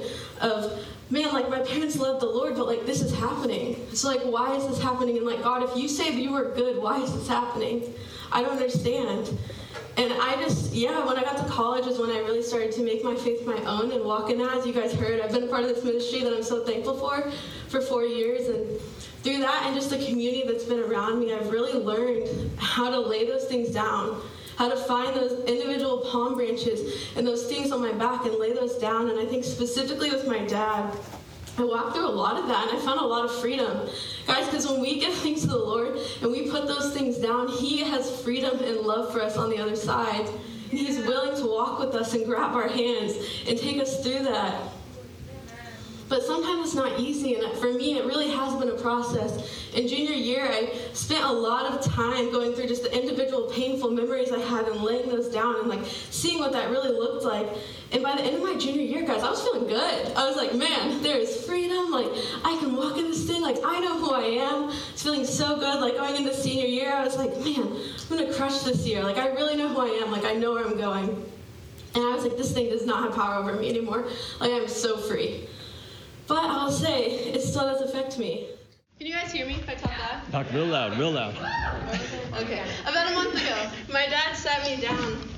of 0.42 0.84
man 1.12 1.34
like 1.34 1.50
my 1.50 1.60
parents 1.60 1.98
love 1.98 2.20
the 2.20 2.26
lord 2.26 2.56
but 2.56 2.66
like 2.68 2.86
this 2.86 3.02
is 3.02 3.14
happening. 3.14 3.76
So 3.94 4.08
like 4.10 4.22
why 4.22 4.56
is 4.56 4.68
this 4.68 4.82
happening? 4.82 5.18
And 5.18 5.26
like 5.26 5.44
god 5.44 5.64
if 5.64 5.76
you 5.76 5.88
say 5.88 6.12
that 6.12 6.22
you 6.22 6.34
are 6.36 6.52
good 6.56 6.82
why 6.82 7.02
is 7.02 7.14
this 7.14 7.28
happening? 7.28 7.94
I 8.32 8.42
don't 8.42 8.54
understand. 8.54 9.38
And 9.98 10.14
I 10.14 10.36
just, 10.36 10.74
yeah, 10.74 11.06
when 11.06 11.18
I 11.18 11.22
got 11.22 11.38
to 11.38 11.52
college 11.52 11.86
is 11.86 12.00
when 12.00 12.12
I 12.12 12.20
really 12.20 12.42
started 12.42 12.72
to 12.74 12.82
make 12.82 13.04
my 13.04 13.16
faith 13.16 13.46
my 13.46 13.58
own 13.66 13.92
and 13.92 14.06
walk 14.06 14.30
in 14.30 14.38
that. 14.38 14.58
As 14.58 14.66
you 14.66 14.72
guys 14.72 14.94
heard, 14.94 15.20
I've 15.20 15.34
been 15.34 15.44
a 15.44 15.48
part 15.48 15.64
of 15.64 15.68
this 15.68 15.84
ministry 15.84 16.22
that 16.22 16.34
I'm 16.34 16.44
so 16.44 16.66
thankful 16.66 16.98
for 16.98 17.30
for 17.68 17.82
four 17.82 18.06
years. 18.06 18.48
And 18.48 18.80
through 19.24 19.40
that 19.40 19.64
and 19.66 19.76
just 19.76 19.90
the 19.90 19.98
community 19.98 20.44
that's 20.48 20.64
been 20.64 20.80
around 20.80 21.20
me, 21.20 21.34
I've 21.34 21.52
really 21.52 21.74
learned 21.74 22.58
how 22.58 22.90
to 22.90 23.00
lay 23.00 23.26
those 23.26 23.46
things 23.46 23.70
down, 23.70 24.22
how 24.62 24.70
to 24.70 24.78
find 24.78 25.16
those 25.16 25.44
individual 25.46 26.06
palm 26.12 26.36
branches 26.36 27.10
and 27.18 27.26
those 27.26 27.48
things 27.48 27.72
on 27.72 27.82
my 27.82 27.92
back 27.94 28.26
and 28.26 28.36
lay 28.36 28.54
those 28.54 28.78
down. 28.78 29.10
And 29.10 29.20
I 29.20 29.26
think 29.26 29.44
specifically 29.44 30.12
with 30.12 30.28
my 30.28 30.46
dad, 30.46 30.96
I 31.58 31.64
walked 31.64 31.96
through 31.96 32.08
a 32.08 32.14
lot 32.14 32.38
of 32.38 32.48
that 32.48 32.70
and 32.70 32.78
I 32.78 32.86
found 32.86 33.00
a 33.00 33.04
lot 33.04 33.26
of 33.26 33.34
freedom. 33.42 33.90
Guys, 34.28 34.46
because 34.46 34.68
when 34.68 34.80
we 34.80 35.00
give 35.00 35.16
things 35.16 35.42
to 35.42 35.48
the 35.48 35.58
Lord 35.58 35.98
and 36.22 36.32
we 36.32 36.48
put 36.52 36.68
those 36.68 36.94
things 36.94 37.18
down, 37.18 37.48
He 37.48 37.80
has 37.80 38.22
freedom 38.22 38.60
and 38.64 38.82
love 38.82 39.12
for 39.12 39.24
us 39.24 39.36
on 39.36 39.50
the 39.50 39.58
other 39.58 39.76
side. 39.76 40.30
He's 40.70 41.00
willing 41.08 41.36
to 41.42 41.48
walk 41.48 41.80
with 41.80 41.96
us 41.96 42.14
and 42.14 42.24
grab 42.24 42.54
our 42.54 42.68
hands 42.68 43.16
and 43.48 43.58
take 43.58 43.82
us 43.82 44.04
through 44.04 44.26
that. 44.26 44.71
But 46.12 46.24
sometimes 46.24 46.66
it's 46.66 46.76
not 46.76 47.00
easy, 47.00 47.36
and 47.36 47.58
for 47.58 47.72
me, 47.72 47.98
it 47.98 48.04
really 48.04 48.32
has 48.32 48.54
been 48.58 48.68
a 48.68 48.74
process. 48.74 49.72
In 49.74 49.88
junior 49.88 50.12
year, 50.12 50.46
I 50.46 50.78
spent 50.92 51.24
a 51.24 51.32
lot 51.32 51.72
of 51.72 51.82
time 51.82 52.30
going 52.34 52.52
through 52.52 52.68
just 52.68 52.84
the 52.84 52.94
individual 52.94 53.44
painful 53.44 53.92
memories 53.92 54.30
I 54.30 54.40
had 54.40 54.68
and 54.68 54.82
laying 54.82 55.08
those 55.08 55.30
down 55.30 55.56
and 55.62 55.70
like 55.70 55.80
seeing 56.10 56.40
what 56.40 56.52
that 56.52 56.70
really 56.70 56.92
looked 56.92 57.24
like. 57.24 57.48
And 57.94 58.04
by 58.04 58.18
the 58.18 58.24
end 58.24 58.36
of 58.36 58.44
my 58.44 58.58
junior 58.58 58.82
year, 58.82 59.08
guys, 59.08 59.24
I 59.24 59.30
was 59.30 59.42
feeling 59.42 59.70
good. 59.70 60.14
I 60.18 60.28
was 60.28 60.36
like, 60.36 60.54
man, 60.54 61.02
there 61.02 61.16
is 61.16 61.46
freedom. 61.46 61.92
Like, 61.92 62.12
I 62.44 62.58
can 62.60 62.76
walk 62.76 62.98
in 62.98 63.06
this 63.06 63.26
thing. 63.26 63.42
Like, 63.42 63.60
I 63.64 63.80
know 63.80 63.98
who 63.98 64.12
I 64.12 64.44
am. 64.44 64.70
It's 64.92 65.04
feeling 65.04 65.26
so 65.26 65.56
good. 65.56 65.80
Like, 65.80 65.96
going 65.96 66.18
into 66.18 66.34
senior 66.34 66.68
year, 66.68 66.92
I 66.92 67.06
was 67.06 67.16
like, 67.16 67.38
man, 67.38 67.72
I'm 67.72 68.18
going 68.18 68.28
to 68.28 68.34
crush 68.34 68.64
this 68.64 68.86
year. 68.86 69.02
Like, 69.02 69.18
I 69.18 69.30
really 69.30 69.56
know 69.56 69.70
who 69.70 69.80
I 69.80 70.02
am. 70.04 70.12
Like, 70.12 70.26
I 70.26 70.34
know 70.34 70.52
where 70.56 70.66
I'm 70.66 70.78
going. 70.78 71.08
And 71.96 72.04
I 72.04 72.14
was 72.14 72.26
like, 72.26 72.36
this 72.36 72.52
thing 72.52 72.70
does 72.70 72.86
not 72.86 73.02
have 73.04 73.16
power 73.16 73.36
over 73.36 73.54
me 73.54 73.70
anymore. 73.70 74.10
Like, 74.42 74.52
I'm 74.52 74.68
so 74.68 74.98
free. 74.98 75.48
But 76.32 76.50
I'll 76.50 76.72
say, 76.72 77.34
it 77.34 77.42
still 77.42 77.64
does 77.64 77.82
affect 77.82 78.18
me. 78.18 78.48
Can 78.98 79.06
you 79.08 79.14
guys 79.14 79.34
hear 79.34 79.46
me 79.46 79.56
if 79.56 79.68
I 79.68 79.76
talk 79.76 79.92
loud? 80.00 80.32
Talk 80.32 80.50
real 80.54 80.66
loud, 80.66 80.98
real 80.98 81.12
loud. 81.12 81.36
Okay. 82.42 82.64
About 82.84 83.12
a 83.12 83.16
month 83.16 83.36
ago, 83.36 83.70
my 83.92 84.06
dad 84.06 84.34
sat 84.34 84.66
me 84.66 84.82
down 84.82 85.30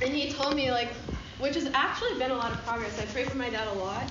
and 0.00 0.12
he 0.12 0.32
told 0.32 0.56
me, 0.56 0.72
like, 0.72 0.92
which 1.38 1.54
has 1.54 1.66
actually 1.66 2.18
been 2.18 2.32
a 2.32 2.34
lot 2.34 2.50
of 2.50 2.64
progress. 2.64 2.98
I 2.98 3.06
pray 3.06 3.26
for 3.26 3.36
my 3.36 3.48
dad 3.48 3.68
a 3.68 3.74
lot. 3.74 4.10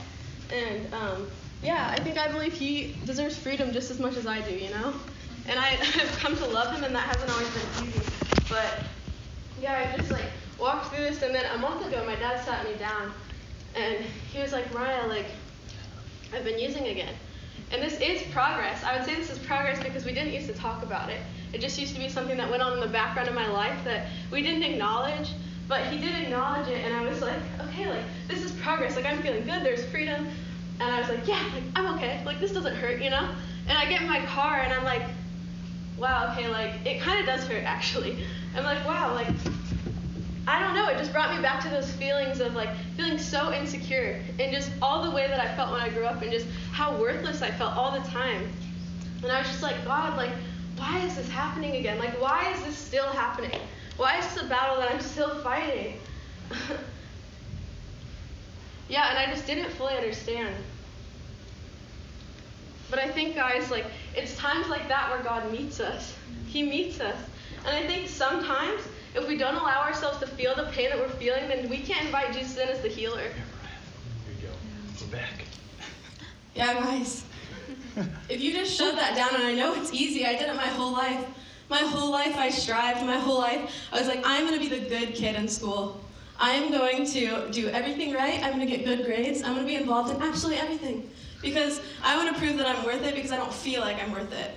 And 0.49 0.93
um, 0.93 1.34
yeah, 1.61 1.89
I 1.91 1.99
think 2.01 2.17
I 2.17 2.32
believe 2.32 2.53
he 2.53 3.01
deserves 3.03 3.38
freedom 3.38 3.74
just 3.74 3.91
as 3.91 3.99
much 3.99 4.15
as 4.15 4.26
I 4.26 4.39
do, 4.39 4.55
you 4.55 4.69
know? 4.69 5.01
And 5.45 5.59
I, 5.59 5.67
have 5.76 6.15
come 6.15 6.38
to 6.38 6.45
love 6.47 6.74
him, 6.74 6.86
and 6.86 6.95
that 6.95 7.05
hasn't 7.09 7.32
always 7.32 7.49
been 7.51 7.69
easy. 7.76 8.15
But 8.47 8.86
yeah, 9.57 9.91
I 9.93 9.97
just 9.97 10.11
like 10.11 10.32
walked 10.57 10.88
through 10.88 11.03
this, 11.03 11.21
and 11.21 11.36
then 11.36 11.45
a 11.53 11.57
month 11.57 11.86
ago, 11.86 12.05
my 12.05 12.15
dad 12.15 12.39
sat 12.45 12.65
me 12.65 12.78
down, 12.78 13.13
and 13.76 14.05
he 14.05 14.39
was 14.39 14.53
like, 14.53 14.71
Mariah, 14.71 15.07
like, 15.07 15.28
I've 16.34 16.43
been 16.43 16.59
using 16.59 16.88
again. 16.88 17.13
And 17.71 17.81
this 17.81 17.99
is 17.99 18.21
progress. 18.31 18.84
I 18.84 18.95
would 18.95 19.05
say 19.05 19.15
this 19.15 19.31
is 19.31 19.39
progress 19.39 19.81
because 19.81 20.05
we 20.05 20.13
didn't 20.13 20.34
used 20.34 20.47
to 20.47 20.53
talk 20.53 20.84
about 20.84 21.09
it. 21.09 21.19
It 21.53 21.61
just 21.61 21.79
used 21.79 21.93
to 21.95 21.99
be 21.99 22.09
something 22.09 22.38
that 22.38 22.49
went 22.49 22.61
on 22.61 22.73
in 22.73 22.79
the 22.79 22.88
background 22.88 23.27
of 23.29 23.36
my 23.36 23.47
life 23.47 23.84
that 23.84 24.07
we 24.31 24.41
didn't 24.41 24.63
acknowledge. 24.63 25.29
But 25.67 25.86
he 25.86 25.97
did 25.97 26.13
acknowledge 26.21 26.67
it, 26.67 26.84
and 26.86 26.93
I 26.93 27.01
was 27.07 27.21
like, 27.21 27.39
okay, 27.61 27.89
like 27.89 28.03
this 28.27 28.43
is 28.43 28.51
progress. 28.51 28.95
Like 28.95 29.05
I'm 29.05 29.21
feeling 29.21 29.45
good. 29.45 29.63
There's 29.63 29.86
freedom. 29.86 30.27
And 30.79 30.93
I 30.93 30.99
was 30.99 31.09
like, 31.09 31.25
yeah, 31.27 31.41
like 31.53 31.63
I'm 31.75 31.95
okay. 31.95 32.21
Like 32.25 32.39
this 32.39 32.51
doesn't 32.51 32.75
hurt, 32.75 33.01
you 33.01 33.09
know. 33.09 33.29
And 33.67 33.77
I 33.77 33.86
get 33.89 34.01
in 34.01 34.07
my 34.07 34.25
car, 34.25 34.59
and 34.59 34.73
I'm 34.73 34.84
like, 34.84 35.03
wow, 35.97 36.34
okay, 36.34 36.49
like 36.49 36.86
it 36.86 36.99
kind 37.01 37.19
of 37.19 37.25
does 37.25 37.47
hurt 37.47 37.63
actually. 37.63 38.25
I'm 38.55 38.63
like, 38.63 38.86
wow, 38.86 39.13
like 39.13 39.27
I 40.45 40.59
don't 40.59 40.75
know, 40.75 40.89
it 40.89 40.97
just 40.97 41.13
brought 41.13 41.33
me 41.35 41.41
back 41.41 41.61
to 41.63 41.69
those 41.69 41.89
feelings 41.93 42.41
of 42.41 42.53
like 42.53 42.69
feeling 42.97 43.17
so 43.17 43.53
insecure 43.53 44.21
and 44.39 44.51
just 44.51 44.69
all 44.81 45.03
the 45.03 45.11
way 45.11 45.27
that 45.27 45.39
I 45.39 45.55
felt 45.55 45.71
when 45.71 45.79
I 45.79 45.89
grew 45.89 46.05
up 46.05 46.21
and 46.21 46.31
just 46.31 46.47
how 46.71 46.97
worthless 46.97 47.41
I 47.41 47.51
felt 47.51 47.77
all 47.77 47.91
the 47.91 48.05
time. 48.09 48.51
And 49.21 49.31
I 49.31 49.39
was 49.39 49.47
just 49.47 49.63
like, 49.63 49.85
God, 49.85 50.17
like, 50.17 50.31
why 50.75 50.99
is 51.05 51.15
this 51.15 51.29
happening 51.29 51.77
again? 51.77 51.97
Like, 51.97 52.19
why 52.21 52.51
is 52.51 52.63
this 52.65 52.77
still 52.77 53.07
happening? 53.07 53.57
Why 53.95 54.17
is 54.17 54.33
this 54.33 54.43
a 54.43 54.47
battle 54.47 54.77
that 54.77 54.91
I'm 54.91 54.99
still 54.99 55.41
fighting? 55.41 55.97
yeah, 58.89 59.11
and 59.11 59.19
I 59.19 59.33
just 59.33 59.47
didn't 59.47 59.69
fully 59.71 59.95
understand. 59.95 60.53
But 62.89 62.99
I 62.99 63.07
think, 63.07 63.35
guys, 63.35 63.71
like, 63.71 63.85
it's 64.15 64.35
times 64.35 64.67
like 64.67 64.89
that 64.89 65.09
where 65.09 65.23
God 65.23 65.49
meets 65.51 65.79
us. 65.79 66.15
He 66.47 66.63
meets 66.63 66.99
us. 66.99 67.17
And 67.65 67.75
I 67.75 67.87
think 67.87 68.09
sometimes 68.09 68.81
if 69.16 69.28
we 69.28 69.38
don't 69.38 69.55
allow 69.55 69.82
ourselves 69.82 70.20
to 70.20 70.28
feel 70.28 70.55
the 70.55 70.66
pain 70.72 70.89
that 70.89 70.97
we're 70.97 71.09
feeling, 71.09 71.47
then 71.47 71.70
we 71.70 71.78
can't 71.78 72.05
invite 72.05 72.34
Jesus 72.34 72.57
in 72.57 72.68
as 72.70 72.82
the 72.82 72.88
healer. 72.88 73.22
Here 73.22 73.32
you 74.41 74.47
go. 74.47 74.53
We're 75.05 75.11
back. 75.11 75.32
Yeah, 76.55 76.76
guys. 76.76 77.24
if 78.30 78.39
you 78.39 78.53
just 78.53 78.78
shut 78.78 78.95
that 78.95 79.16
down, 79.16 79.34
and 79.34 79.43
I 79.43 79.53
know 79.53 79.74
it's 79.74 79.91
easy, 79.91 80.24
I 80.24 80.34
did 80.34 80.49
it 80.49 80.55
my 80.55 80.68
whole 80.68 80.91
life. 80.91 81.26
My 81.68 81.80
whole 81.80 82.11
life 82.11 82.36
I 82.38 82.51
strived, 82.51 83.03
my 83.03 83.18
whole 83.18 83.39
life 83.39 83.72
I 83.91 83.97
was 83.97 84.07
like, 84.07 84.22
I'm 84.24 84.45
gonna 84.45 84.59
be 84.59 84.68
the 84.68 84.88
good 84.88 85.16
kid 85.16 85.36
in 85.36 85.47
school. 85.47 85.99
I 86.39 86.51
am 86.51 86.72
going 86.72 87.07
to 87.07 87.49
do 87.49 87.70
everything 87.70 88.14
right, 88.14 88.39
I'm 88.43 88.51
gonna 88.51 88.68
get 88.68 88.86
good 88.86 89.03
grades, 89.03 89.41
I'm 89.41 89.55
gonna 89.55 89.66
be 89.66 89.76
involved 89.76 90.14
in 90.14 90.22
absolutely 90.22 90.61
everything. 90.61 91.09
Because 91.41 91.82
I 92.03 92.16
wanna 92.16 92.38
prove 92.38 92.57
that 92.57 92.68
I'm 92.68 92.86
worth 92.86 93.03
it 93.03 93.16
because 93.16 93.32
I 93.32 93.38
don't 93.38 93.53
feel 93.53 93.82
like 93.82 93.99
I'm 94.03 94.11
worth 94.11 94.32
it. 94.32 94.51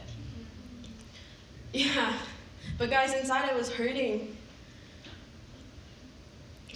Yeah. 1.72 2.12
But 2.76 2.90
guys, 2.90 3.14
inside 3.14 3.48
I 3.48 3.54
was 3.54 3.70
hurting. 3.70 4.35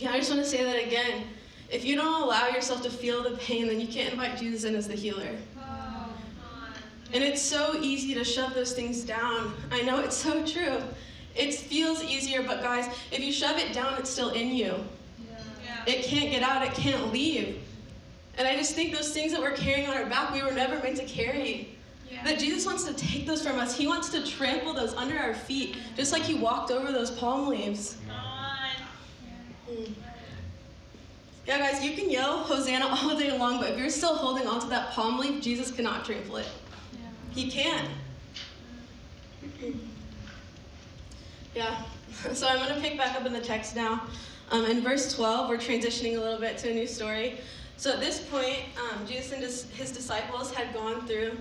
Yeah, 0.01 0.13
I 0.13 0.19
just 0.19 0.31
want 0.31 0.43
to 0.43 0.49
say 0.49 0.65
that 0.65 0.83
again. 0.83 1.25
If 1.71 1.85
you 1.85 1.95
don't 1.95 2.23
allow 2.23 2.49
yourself 2.49 2.83
to 2.85 2.91
feel 2.91 3.23
the 3.23 3.37
pain, 3.37 3.67
then 3.67 3.79
you 3.81 3.87
can't 3.87 4.13
invite 4.13 4.39
Jesus 4.39 4.65
in 4.65 4.75
as 4.75 4.89
the 4.89 4.95
healer. 4.95 5.37
Oh, 5.59 6.09
and 7.13 7.23
it's 7.23 7.43
so 7.43 7.77
easy 7.83 8.15
to 8.15 8.25
shove 8.25 8.55
those 8.55 8.73
things 8.73 9.03
down. 9.03 9.53
I 9.71 9.83
know 9.83 10.01
it's 10.01 10.17
so 10.17 10.45
true. 10.47 10.79
It 11.37 11.55
feels 11.55 12.03
easier, 12.03 12.43
but 12.43 12.63
guys, 12.63 12.87
if 13.13 13.21
you 13.21 13.31
shove 13.31 13.59
it 13.59 13.75
down, 13.75 13.99
it's 13.99 14.09
still 14.09 14.31
in 14.31 14.49
you. 14.49 14.75
Yeah. 15.23 15.85
It 15.87 16.05
can't 16.05 16.31
get 16.31 16.43
out, 16.43 16.67
it 16.67 16.73
can't 16.73 17.13
leave. 17.13 17.61
And 18.39 18.49
I 18.49 18.57
just 18.57 18.75
think 18.75 18.95
those 18.95 19.13
things 19.13 19.33
that 19.33 19.41
we're 19.41 19.53
carrying 19.53 19.87
on 19.87 19.97
our 19.97 20.07
back, 20.07 20.33
we 20.33 20.43
were 20.43 20.53
never 20.53 20.83
meant 20.83 20.97
to 20.97 21.05
carry. 21.05 21.77
Yeah. 22.11 22.25
That 22.25 22.39
Jesus 22.39 22.65
wants 22.65 22.85
to 22.85 22.95
take 22.95 23.27
those 23.27 23.47
from 23.47 23.59
us. 23.59 23.77
He 23.77 23.87
wants 23.87 24.09
to 24.11 24.27
trample 24.27 24.73
those 24.73 24.95
under 24.95 25.19
our 25.19 25.35
feet, 25.35 25.77
just 25.95 26.11
like 26.11 26.23
he 26.23 26.35
walked 26.35 26.71
over 26.71 26.91
those 26.91 27.11
palm 27.11 27.49
leaves. 27.49 27.99
Mm. 29.71 29.93
Yeah, 31.51 31.59
guys, 31.59 31.85
you 31.85 31.97
can 31.97 32.09
yell 32.09 32.45
Hosanna 32.45 32.87
all 33.03 33.19
day 33.19 33.37
long, 33.37 33.59
but 33.59 33.71
if 33.71 33.77
you're 33.77 33.91
still 33.91 34.15
holding 34.15 34.47
onto 34.47 34.69
that 34.69 34.93
palm 34.93 35.19
leaf, 35.19 35.43
Jesus 35.43 35.73
cannot 35.73 36.05
trample 36.05 36.37
it. 36.37 36.47
He 37.33 37.51
can. 37.51 37.89
Yeah. 41.57 41.83
So 42.35 42.47
I'm 42.47 42.59
going 42.59 42.75
to 42.75 42.81
pick 42.81 42.99
back 42.99 43.17
up 43.17 43.25
in 43.25 43.33
the 43.33 43.41
text 43.41 43.75
now. 43.75 44.03
Um, 44.51 44.67
in 44.67 44.83
verse 44.83 45.15
12, 45.15 45.49
we're 45.49 45.57
transitioning 45.57 46.19
a 46.19 46.21
little 46.21 46.39
bit 46.39 46.59
to 46.59 46.71
a 46.71 46.75
new 46.75 46.87
story. 46.87 47.39
So 47.79 47.93
at 47.95 47.99
this 47.99 48.21
point, 48.21 48.61
um, 48.79 49.07
Jesus 49.07 49.33
and 49.33 49.43
his, 49.43 49.69
his, 49.71 49.91
disciples 49.91 50.53
had 50.53 50.75
gone 50.75 51.07
through 51.07 51.37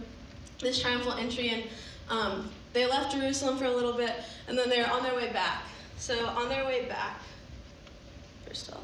this 0.59 0.81
triumphal 0.81 1.13
entry, 1.13 1.49
and 1.49 1.63
um, 2.09 2.49
they 2.71 2.87
left 2.87 3.11
Jerusalem 3.11 3.57
for 3.57 3.65
a 3.65 3.71
little 3.71 3.93
bit, 3.93 4.13
and 4.47 4.57
then 4.57 4.69
they 4.69 4.79
were 4.79 4.89
on 4.89 5.03
their 5.03 5.15
way 5.15 5.33
back. 5.33 5.63
So 5.97 6.27
on 6.27 6.47
their 6.47 6.65
way 6.65 6.85
back, 6.85 7.19
verse 8.47 8.65
12. 8.67 8.81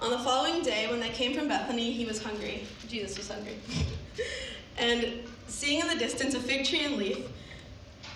On 0.00 0.10
the 0.10 0.18
following 0.18 0.62
day, 0.62 0.88
when 0.88 1.00
they 1.00 1.10
came 1.10 1.34
from 1.34 1.48
Bethany, 1.48 1.90
he 1.92 2.04
was 2.04 2.22
hungry. 2.22 2.64
Jesus 2.86 3.18
was 3.18 3.28
hungry. 3.28 3.56
and 4.78 5.22
seeing 5.48 5.80
in 5.80 5.88
the 5.88 5.96
distance 5.96 6.34
a 6.34 6.40
fig 6.40 6.64
tree 6.64 6.84
and 6.84 6.96
leaf, 6.96 7.26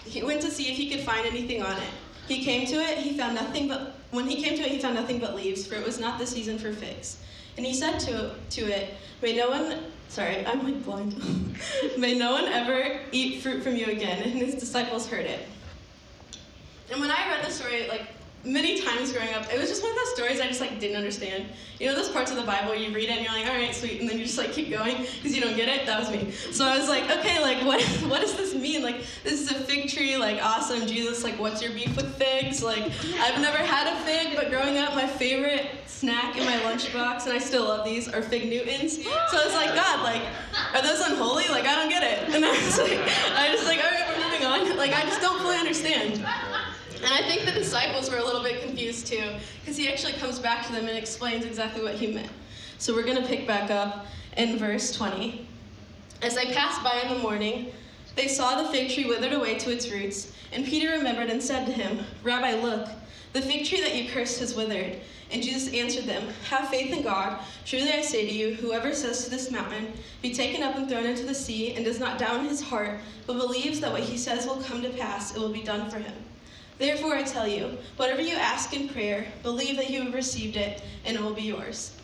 he 0.05 0.23
went 0.23 0.41
to 0.43 0.51
see 0.51 0.71
if 0.71 0.77
he 0.77 0.89
could 0.89 1.01
find 1.01 1.27
anything 1.27 1.63
on 1.63 1.77
it. 1.77 1.91
He 2.29 2.45
came 2.45 2.67
to 2.69 2.77
it, 2.77 2.99
he 2.99 3.17
found 3.17 3.35
nothing 3.35 3.67
but 3.69 3.97
when 4.13 4.29
he 4.29 4.43
came 4.43 4.57
to 4.57 4.63
it, 4.63 4.71
he 4.71 4.79
found 4.79 4.95
nothing 4.95 5.19
but 5.19 5.35
leaves, 5.35 5.67
for 5.67 5.75
it 5.75 5.85
was 5.85 5.99
not 5.99 6.19
the 6.19 6.27
season 6.27 6.59
for 6.59 6.73
figs. 6.73 7.19
And 7.57 7.65
he 7.67 7.75
said 7.75 7.99
to, 8.01 8.35
to 8.51 8.61
it, 8.61 8.95
May 9.23 9.37
no 9.37 9.51
one, 9.51 9.79
sorry, 10.09 10.45
I'm 10.47 10.63
like 10.63 10.85
blind. 10.85 11.17
May 11.99 12.17
no 12.17 12.33
one 12.33 12.45
ever 12.45 13.01
eat 13.11 13.43
fruit 13.43 13.63
from 13.63 13.75
you 13.75 13.87
again. 13.87 14.23
And 14.23 14.33
his 14.33 14.55
disciples 14.55 15.09
heard 15.09 15.25
it. 15.25 15.49
And 16.91 17.01
when 17.01 17.11
I 17.11 17.27
read 17.29 17.45
the 17.45 17.51
story, 17.51 17.89
like 17.89 18.07
many 18.45 18.81
times 18.81 19.13
growing 19.13 19.33
up, 19.35 19.53
it 19.53 19.59
was 19.59 19.69
just 19.69 19.83
one 19.83 19.93
of 19.93 19.97
those 19.97 20.15
stories 20.15 20.41
I 20.41 20.49
just 20.49 20.61
like 20.61 20.81
didn't 20.81 20.97
understand. 20.97 21.47
You 21.79 21.89
know 21.89 21.95
those 21.95 22.09
parts 22.09 22.31
of 22.31 22.37
the 22.37 22.45
Bible 22.45 22.75
you 22.75 22.95
read 22.95 23.09
it 23.09 23.17
and 23.17 23.25
you're 23.25 23.33
like, 23.33 23.47
all 23.47 23.57
right, 23.57 23.75
sweet, 23.75 24.01
and 24.01 24.09
then 24.09 24.19
you 24.19 24.25
just 24.25 24.39
like 24.39 24.53
keep 24.53 24.71
going 24.71 24.97
because 24.99 25.35
you 25.35 25.41
don't 25.41 25.57
get 25.57 25.69
it. 25.69 25.87
That 25.87 26.01
was 26.01 26.11
me. 26.11 26.31
So 26.31 26.65
I 26.65 26.79
was 26.79 26.89
like, 26.89 27.05
okay, 27.11 27.41
like 27.41 27.65
what 27.65 27.83
what 28.09 28.21
does 28.21 28.37
this 28.37 28.55
mean? 28.55 28.83
Like 28.83 29.05
this 29.25 29.41
is 29.41 29.51
a 29.51 29.55
fig 29.55 29.89
tree, 29.89 30.17
like 30.17 30.43
awesome, 30.43 30.87
Jesus. 30.87 31.25
Like 31.25 31.39
what's 31.39 31.63
your 31.63 31.73
beef 31.73 31.95
with 31.97 32.15
figs? 32.17 32.63
Like 32.63 32.93
I've 33.21 33.41
never 33.41 33.59
had 33.59 33.93
a 33.93 33.97
fig, 34.05 34.37
but 34.37 34.51
growing 34.51 34.79
up, 34.79 34.95
my 34.95 35.07
favorite 35.07 35.67
snack 35.87 36.37
in 36.37 36.45
my 36.45 36.57
lunchbox, 36.59 37.25
and 37.25 37.33
I 37.33 37.39
still 37.39 37.65
love 37.65 37.85
these, 37.85 38.09
are 38.09 38.23
fig 38.23 38.49
Newtons. 38.49 39.03
So 39.03 39.11
I 39.11 39.45
was 39.45 39.55
like, 39.55 39.75
God, 39.75 40.03
like 40.03 40.23
are 40.75 40.83
those 40.83 41.01
unholy? 41.01 41.49
Like 41.49 41.67
I 41.67 41.75
don't 41.77 41.89
get 41.89 42.03
it. 42.03 42.35
And 42.35 42.45
I 42.45 42.51
was 42.51 42.79
like, 42.79 42.99
I 43.37 43.53
was 43.53 43.65
like, 43.67 43.79
all 43.79 43.91
right, 43.91 44.09
we're 44.09 44.25
moving 44.25 44.47
on. 44.47 44.77
Like 44.77 44.93
I 44.93 45.03
just 45.03 45.21
don't 45.21 45.41
fully 45.41 45.57
understand. 45.57 46.25
And 47.03 47.13
I 47.13 47.29
think 47.29 47.45
the 47.45 47.53
disciples 47.53 48.09
were 48.09 48.19
a 48.19 48.25
little 48.25 48.45
bit 48.45 48.63
confused 48.63 49.09
too, 49.09 49.33
because 49.61 49.77
he 49.77 49.89
actually 49.89 50.13
comes 50.15 50.39
back 50.39 50.65
to 50.67 50.73
them 50.73 50.87
and 50.87 50.97
explains 50.97 51.45
exactly 51.45 51.83
what 51.83 51.95
he 51.95 52.13
meant. 52.13 52.31
So 52.79 52.95
we're 52.95 53.05
going 53.05 53.21
to 53.21 53.27
pick 53.27 53.45
back 53.45 53.71
up 53.73 54.07
in 54.37 54.57
verse 54.57 54.93
20. 54.93 55.49
As 56.23 56.37
they 56.37 56.53
passed 56.53 56.85
by 56.85 57.01
in 57.01 57.13
the 57.13 57.19
morning, 57.19 57.73
they 58.15 58.29
saw 58.29 58.63
the 58.63 58.69
fig 58.69 58.91
tree 58.91 59.07
withered 59.07 59.33
away 59.33 59.59
to 59.59 59.73
its 59.73 59.91
roots, 59.91 60.33
and 60.53 60.65
Peter 60.65 60.93
remembered 60.93 61.29
and 61.29 61.43
said 61.43 61.67
to 61.67 61.73
him, 61.73 62.05
Rabbi, 62.23 62.61
look, 62.61 62.89
the 63.33 63.43
fig 63.43 63.67
tree 63.67 63.81
that 63.81 63.97
you 63.97 64.11
cursed 64.11 64.39
has 64.39 64.55
withered. 64.55 65.01
And 65.33 65.43
Jesus 65.43 65.73
answered 65.73 66.05
them, 66.05 66.29
Have 66.51 66.69
faith 66.69 66.95
in 66.95 67.03
God. 67.03 67.41
Truly 67.65 67.91
I 67.91 68.03
say 68.03 68.27
to 68.27 68.33
you, 68.33 68.55
whoever 68.55 68.93
says 68.93 69.25
to 69.25 69.31
this 69.31 69.51
mountain, 69.51 69.93
Be 70.21 70.35
taken 70.35 70.63
up 70.63 70.77
and 70.77 70.89
thrown 70.89 71.07
into 71.07 71.25
the 71.25 71.35
sea, 71.35 71.75
and 71.75 71.85
does 71.85 71.99
not 71.99 72.19
doubt 72.19 72.41
in 72.41 72.47
his 72.47 72.61
heart, 72.61 73.01
but 73.27 73.39
believes 73.39 73.81
that 73.81 73.91
what 73.91 74.03
he 74.03 74.19
says 74.19 74.47
will 74.47 74.63
come 74.63 74.83
to 74.83 74.91
pass, 74.91 75.35
it 75.35 75.41
will 75.41 75.53
be 75.53 75.63
done 75.63 75.91
for 75.91 75.99
him. 75.99 76.13
Therefore, 76.83 77.15
I 77.15 77.23
tell 77.23 77.47
you, 77.47 77.79
whatever 77.95 78.21
you 78.21 78.35
ask 78.35 78.75
in 78.75 78.89
prayer, 78.89 79.25
believe 79.45 79.77
that 79.77 79.89
you 79.89 80.03
have 80.03 80.15
received 80.15 80.57
it, 80.57 80.83
and 81.05 81.17
it 81.17 81.23
will 81.23 81.33
be 81.33 81.43
yours. 81.43 81.97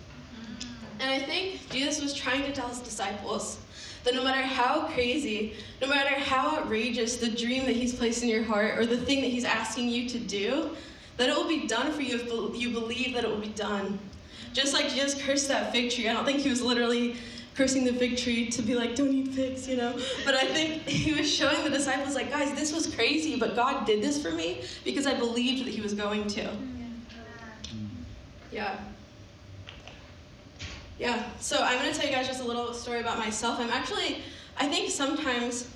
And 1.00 1.10
I 1.10 1.18
think 1.18 1.68
Jesus 1.68 2.00
was 2.00 2.14
trying 2.14 2.42
to 2.42 2.52
tell 2.52 2.68
his 2.68 2.78
disciples 2.78 3.58
that 4.04 4.14
no 4.14 4.22
matter 4.22 4.40
how 4.40 4.86
crazy, 4.86 5.54
no 5.82 5.88
matter 5.88 6.14
how 6.14 6.58
outrageous 6.58 7.16
the 7.16 7.28
dream 7.28 7.64
that 7.64 7.74
he's 7.74 7.92
placed 7.92 8.22
in 8.22 8.28
your 8.28 8.44
heart 8.44 8.78
or 8.78 8.86
the 8.86 8.96
thing 8.96 9.20
that 9.20 9.32
he's 9.32 9.44
asking 9.44 9.88
you 9.88 10.08
to 10.10 10.18
do, 10.20 10.70
that 11.16 11.28
it 11.28 11.34
will 11.34 11.48
be 11.48 11.66
done 11.66 11.90
for 11.90 12.02
you 12.02 12.14
if 12.14 12.56
you 12.56 12.70
believe 12.70 13.14
that 13.14 13.24
it 13.24 13.30
will 13.30 13.40
be 13.40 13.48
done. 13.48 13.98
Just 14.52 14.74
like 14.74 14.90
Jesus 14.90 15.20
cursed 15.20 15.48
that 15.48 15.72
fig 15.72 15.90
tree, 15.90 16.08
I 16.08 16.12
don't 16.12 16.24
think 16.24 16.38
he 16.38 16.50
was 16.50 16.62
literally 16.62 17.16
cursing 17.58 17.84
the 17.84 17.92
fig 17.92 18.16
tree 18.16 18.48
to 18.48 18.62
be 18.62 18.76
like, 18.76 18.94
don't 18.94 19.12
eat 19.12 19.28
figs, 19.28 19.68
you 19.68 19.76
know? 19.76 19.92
But 20.24 20.36
I 20.36 20.46
think 20.46 20.82
he 20.86 21.12
was 21.12 21.28
showing 21.28 21.64
the 21.64 21.70
disciples, 21.70 22.14
like, 22.14 22.30
guys, 22.30 22.54
this 22.54 22.72
was 22.72 22.86
crazy, 22.94 23.36
but 23.36 23.56
God 23.56 23.84
did 23.84 24.00
this 24.00 24.22
for 24.22 24.30
me 24.30 24.62
because 24.84 25.08
I 25.08 25.14
believed 25.14 25.66
that 25.66 25.70
he 25.74 25.80
was 25.80 25.92
going 25.92 26.28
to. 26.28 26.44
Mm. 26.44 27.00
Yeah. 28.52 28.78
Yeah, 31.00 31.28
so 31.40 31.60
I'm 31.60 31.80
going 31.80 31.92
to 31.92 31.98
tell 31.98 32.08
you 32.08 32.14
guys 32.14 32.28
just 32.28 32.40
a 32.40 32.44
little 32.44 32.72
story 32.72 33.00
about 33.00 33.18
myself. 33.18 33.58
I'm 33.58 33.70
actually, 33.70 34.22
I 34.56 34.68
think 34.68 34.90
sometimes 34.90 35.68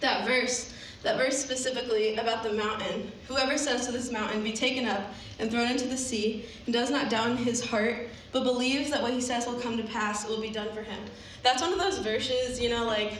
that 0.00 0.26
verse, 0.26 0.72
that 1.02 1.16
verse 1.16 1.38
specifically 1.38 2.16
about 2.16 2.42
the 2.42 2.52
mountain, 2.52 3.12
whoever 3.28 3.56
says 3.56 3.86
to 3.86 3.92
this 3.92 4.10
mountain, 4.10 4.42
be 4.42 4.52
taken 4.52 4.86
up 4.86 5.12
and 5.38 5.50
thrown 5.50 5.70
into 5.70 5.86
the 5.86 5.96
sea, 5.96 6.44
and 6.66 6.74
does 6.74 6.90
not 6.90 7.08
doubt 7.08 7.30
in 7.30 7.36
his 7.36 7.64
heart, 7.64 8.08
but 8.32 8.42
believes 8.42 8.90
that 8.90 9.00
what 9.00 9.12
he 9.12 9.20
says 9.20 9.46
will 9.46 9.60
come 9.60 9.76
to 9.76 9.84
pass, 9.84 10.24
it 10.24 10.30
will 10.30 10.40
be 10.40 10.50
done 10.50 10.72
for 10.74 10.82
him. 10.82 10.98
That's 11.42 11.62
one 11.62 11.72
of 11.72 11.78
those 11.78 11.98
verses, 11.98 12.60
you 12.60 12.68
know, 12.68 12.84
like 12.84 13.18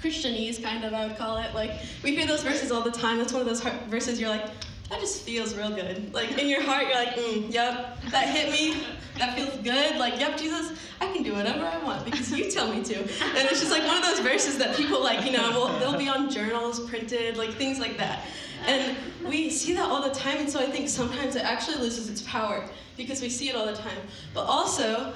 Christianese 0.00 0.62
kind 0.62 0.84
of, 0.84 0.94
I 0.94 1.06
would 1.06 1.16
call 1.16 1.38
it. 1.38 1.54
Like, 1.54 1.72
we 2.02 2.14
hear 2.14 2.26
those 2.26 2.42
verses 2.42 2.70
all 2.70 2.82
the 2.82 2.92
time. 2.92 3.18
That's 3.18 3.32
one 3.32 3.42
of 3.42 3.48
those 3.48 3.62
verses 3.88 4.20
you're 4.20 4.30
like, 4.30 4.46
that 4.90 5.00
just 5.00 5.22
feels 5.22 5.54
real 5.56 5.70
good. 5.70 6.12
Like, 6.14 6.38
in 6.38 6.48
your 6.48 6.62
heart, 6.62 6.84
you're 6.86 6.94
like, 6.94 7.16
mm, 7.16 7.52
yep, 7.52 8.00
that 8.10 8.28
hit 8.28 8.52
me. 8.52 8.82
That 9.18 9.34
feels 9.34 9.56
good. 9.64 9.96
Like, 9.96 10.20
yep, 10.20 10.36
Jesus, 10.36 10.78
I 11.00 11.12
can 11.12 11.22
do 11.22 11.34
whatever 11.34 11.64
I 11.64 11.82
want 11.82 12.04
because 12.04 12.30
you 12.30 12.50
tell 12.50 12.72
me 12.72 12.84
to. 12.84 12.98
And 12.98 13.48
it's 13.48 13.60
just 13.60 13.72
like 13.72 13.84
one 13.84 13.96
of 13.96 14.04
those 14.04 14.20
verses 14.20 14.58
that 14.58 14.76
people, 14.76 15.02
like, 15.02 15.24
you 15.24 15.32
know, 15.32 15.50
will, 15.52 15.78
they'll 15.78 15.98
be 15.98 16.08
on 16.08 16.30
journals 16.30 16.88
printed, 16.88 17.36
like 17.36 17.50
things 17.54 17.78
like 17.80 17.96
that. 17.96 18.26
And 18.66 18.96
we 19.26 19.50
see 19.50 19.72
that 19.74 19.88
all 19.88 20.02
the 20.02 20.14
time, 20.14 20.38
and 20.38 20.50
so 20.50 20.60
I 20.60 20.66
think 20.66 20.88
sometimes 20.88 21.36
it 21.36 21.44
actually 21.44 21.78
loses 21.78 22.08
its 22.08 22.22
power 22.22 22.64
because 22.96 23.20
we 23.22 23.28
see 23.28 23.48
it 23.48 23.56
all 23.56 23.66
the 23.66 23.76
time. 23.76 23.98
But 24.34 24.44
also, 24.44 25.14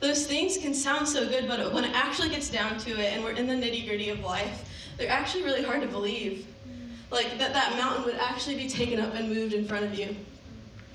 those 0.00 0.26
things 0.26 0.56
can 0.58 0.74
sound 0.74 1.06
so 1.06 1.28
good, 1.28 1.46
but 1.46 1.72
when 1.72 1.84
it 1.84 1.92
actually 1.94 2.30
gets 2.30 2.50
down 2.50 2.78
to 2.78 2.90
it 2.90 3.12
and 3.12 3.22
we're 3.22 3.32
in 3.32 3.46
the 3.46 3.54
nitty 3.54 3.86
gritty 3.86 4.08
of 4.10 4.20
life, 4.20 4.68
they're 4.96 5.10
actually 5.10 5.44
really 5.44 5.62
hard 5.62 5.82
to 5.82 5.88
believe. 5.88 6.46
Like 7.10 7.38
that 7.38 7.52
that 7.52 7.76
mountain 7.76 8.04
would 8.04 8.16
actually 8.16 8.56
be 8.56 8.68
taken 8.68 9.00
up 9.00 9.14
and 9.14 9.28
moved 9.28 9.52
in 9.52 9.66
front 9.66 9.84
of 9.84 9.94
you. 9.98 10.14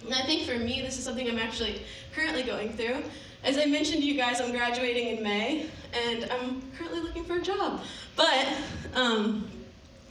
And 0.05 0.13
I 0.13 0.21
think 0.21 0.43
for 0.43 0.57
me, 0.57 0.81
this 0.81 0.97
is 0.97 1.03
something 1.03 1.27
I'm 1.27 1.39
actually 1.39 1.81
currently 2.13 2.43
going 2.43 2.73
through. 2.73 3.03
As 3.43 3.57
I 3.57 3.65
mentioned 3.65 4.01
to 4.01 4.07
you 4.07 4.15
guys, 4.15 4.39
I'm 4.41 4.51
graduating 4.51 5.17
in 5.17 5.23
May, 5.23 5.67
and 5.93 6.29
I'm 6.31 6.61
currently 6.77 7.01
looking 7.01 7.23
for 7.23 7.35
a 7.35 7.41
job. 7.41 7.81
But 8.15 8.47
um, 8.95 9.47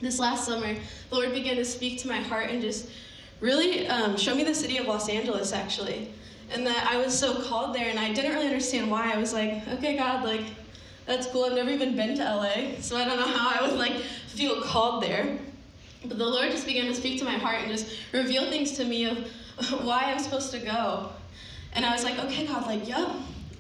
this 0.01 0.19
last 0.19 0.45
summer, 0.45 0.75
the 1.11 1.15
Lord 1.15 1.33
began 1.33 1.57
to 1.57 1.65
speak 1.65 1.99
to 2.01 2.09
my 2.09 2.19
heart 2.19 2.51
and 2.51 2.61
just 2.61 2.91
really 3.41 3.89
um, 3.89 4.17
show 4.17 4.35
me 4.35 4.45
the 4.45 4.55
city 4.55 4.79
of 4.79 4.87
Los 4.87 5.09
Angeles, 5.09 5.53
actually. 5.53 6.13
And 6.53 6.67
that 6.67 6.89
I 6.89 6.99
was 6.99 7.17
so 7.19 7.43
called 7.43 7.75
there, 7.75 7.89
and 7.89 7.99
I 7.99 8.13
didn't 8.13 8.33
really 8.33 8.47
understand 8.47 8.91
why. 8.91 9.13
I 9.13 9.17
was 9.17 9.33
like, 9.33 9.67
okay, 9.69 9.97
God, 9.97 10.25
like, 10.25 10.45
that's 11.07 11.27
cool. 11.27 11.45
I've 11.45 11.55
never 11.55 11.71
even 11.71 11.97
been 11.97 12.17
to 12.17 12.23
LA, 12.23 12.81
so 12.81 12.97
I 12.97 13.05
don't 13.05 13.19
know 13.19 13.27
how 13.27 13.59
I 13.59 13.67
would 13.67 13.79
like 13.79 13.97
feel 14.29 14.61
called 14.63 15.03
there. 15.03 15.39
But 16.07 16.19
the 16.19 16.27
Lord 16.27 16.51
just 16.51 16.67
began 16.67 16.87
to 16.87 16.95
speak 16.95 17.19
to 17.21 17.25
my 17.25 17.35
heart 17.35 17.61
and 17.61 17.71
just 17.71 17.97
reveal 18.13 18.49
things 18.51 18.73
to 18.73 18.85
me 18.85 19.07
of 19.07 19.19
why 19.85 20.05
I'm 20.05 20.19
supposed 20.19 20.51
to 20.53 20.59
go. 20.59 21.11
And 21.73 21.85
I 21.85 21.93
was 21.93 22.05
like, 22.05 22.19
okay, 22.19 22.47
God, 22.47 22.67
like, 22.67 22.87
yep, 22.89 23.09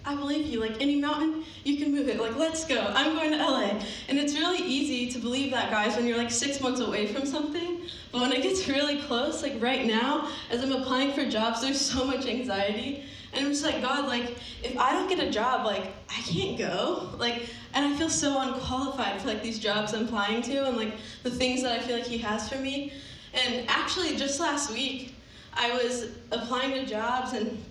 I 0.05 0.15
believe 0.15 0.47
you. 0.47 0.61
Like 0.61 0.81
any 0.81 1.01
mountain, 1.01 1.45
you 1.65 1.79
can 1.79 1.93
move 1.93 2.09
it. 2.09 2.21
Like, 2.21 2.37
let's 2.37 2.65
go. 2.67 2.93
I'm 2.95 3.15
going 3.15 3.33
to 3.33 3.39
LA. 3.39 3.81
And 4.09 4.19
it's 4.19 4.35
really 4.35 4.63
easy 4.63 5.11
to 5.13 5.19
believe 5.19 5.51
that, 5.53 5.71
guys, 5.71 5.97
when 5.97 6.07
you're 6.07 6.19
like 6.19 6.31
six 6.31 6.61
months 6.61 6.81
away 6.81 7.07
from 7.07 7.27
something. 7.27 7.81
But 8.13 8.21
when 8.21 8.33
it 8.33 8.43
gets 8.43 8.69
really 8.69 9.01
close, 9.03 9.43
like 9.43 9.61
right 9.61 9.87
now, 9.87 10.29
as 10.51 10.63
I'm 10.63 10.73
applying 10.73 11.13
for 11.13 11.25
jobs, 11.29 11.63
there's 11.63 11.81
so 11.81 12.05
much 12.05 12.27
anxiety. 12.27 13.05
And 13.35 13.47
I'm 13.47 13.53
just 13.53 13.65
like, 13.65 13.83
God, 13.83 14.07
like, 14.07 14.37
if 14.63 14.77
I 14.79 14.93
don't 14.93 15.09
get 15.09 15.19
a 15.19 15.31
job, 15.31 15.67
like, 15.67 15.93
I 16.09 16.21
can't 16.23 16.57
go. 16.57 17.11
Like, 17.19 17.47
and 17.75 17.85
I 17.85 17.97
feel 17.97 18.09
so 18.09 18.41
unqualified 18.41 19.21
for 19.21 19.29
like 19.29 19.43
these 19.43 19.59
jobs 19.59 19.93
I'm 19.93 20.05
applying 20.05 20.43
to 20.43 20.67
and 20.67 20.77
like 20.77 20.93
the 21.25 21.31
things 21.31 21.63
that 21.63 21.73
I 21.73 21.83
feel 21.83 21.97
like 21.97 22.07
He 22.07 22.19
has 22.19 22.49
for 22.49 22.57
me. 22.57 22.93
And 23.35 23.69
actually, 23.69 24.17
just 24.17 24.39
last 24.39 24.73
week, 24.73 25.15
I 25.53 25.73
was 25.73 26.09
applying 26.31 26.73
to 26.73 26.87
jobs 26.87 27.33
and 27.33 27.63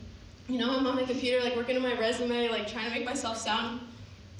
you 0.50 0.58
know, 0.58 0.78
I'm 0.78 0.86
on 0.86 0.96
my 0.96 1.04
computer, 1.04 1.42
like 1.42 1.56
working 1.56 1.78
on 1.78 1.82
my 1.82 1.98
resume, 1.98 2.50
like 2.50 2.70
trying 2.70 2.86
to 2.86 2.92
make 2.92 3.06
myself 3.06 3.38
sound, 3.38 3.80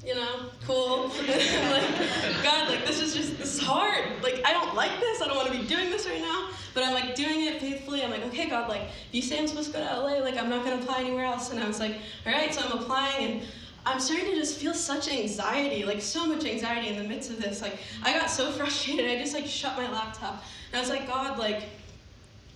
you 0.04 0.14
know, 0.14 0.50
cool. 0.66 1.08
like, 1.28 2.42
God, 2.42 2.68
like 2.68 2.86
this 2.86 3.00
is 3.00 3.14
just 3.14 3.38
this 3.38 3.54
is 3.54 3.60
hard. 3.60 4.04
Like 4.22 4.42
I 4.44 4.52
don't 4.52 4.74
like 4.74 5.00
this. 5.00 5.22
I 5.22 5.26
don't 5.26 5.36
want 5.36 5.50
to 5.50 5.58
be 5.58 5.66
doing 5.66 5.90
this 5.90 6.06
right 6.06 6.20
now. 6.20 6.50
But 6.74 6.82
I'm 6.82 6.92
like 6.92 7.14
doing 7.14 7.44
it 7.44 7.60
faithfully. 7.60 8.02
I'm 8.02 8.10
like, 8.10 8.24
okay, 8.26 8.48
God, 8.48 8.68
like 8.68 8.82
you 9.12 9.22
say 9.22 9.38
I'm 9.38 9.46
supposed 9.46 9.72
to 9.72 9.78
go 9.78 9.86
to 9.86 10.00
LA, 10.00 10.18
like 10.18 10.36
I'm 10.36 10.50
not 10.50 10.64
gonna 10.64 10.82
apply 10.82 11.00
anywhere 11.00 11.24
else. 11.24 11.50
And 11.50 11.60
I 11.60 11.66
was 11.66 11.80
like, 11.80 11.96
all 12.26 12.32
right, 12.32 12.52
so 12.52 12.62
I'm 12.62 12.78
applying 12.78 13.30
and 13.30 13.42
I'm 13.86 14.00
starting 14.00 14.26
to 14.26 14.34
just 14.34 14.58
feel 14.58 14.74
such 14.74 15.08
anxiety, 15.08 15.84
like 15.84 16.00
so 16.00 16.26
much 16.26 16.44
anxiety 16.44 16.88
in 16.88 16.96
the 16.96 17.08
midst 17.08 17.30
of 17.30 17.40
this. 17.40 17.62
Like 17.62 17.78
I 18.02 18.12
got 18.12 18.28
so 18.28 18.50
frustrated, 18.58 19.08
I 19.10 19.18
just 19.18 19.34
like 19.34 19.46
shut 19.46 19.76
my 19.76 19.90
laptop. 19.90 20.42
And 20.72 20.76
I 20.76 20.80
was 20.80 20.90
like, 20.90 21.06
God, 21.06 21.38
like 21.38 21.64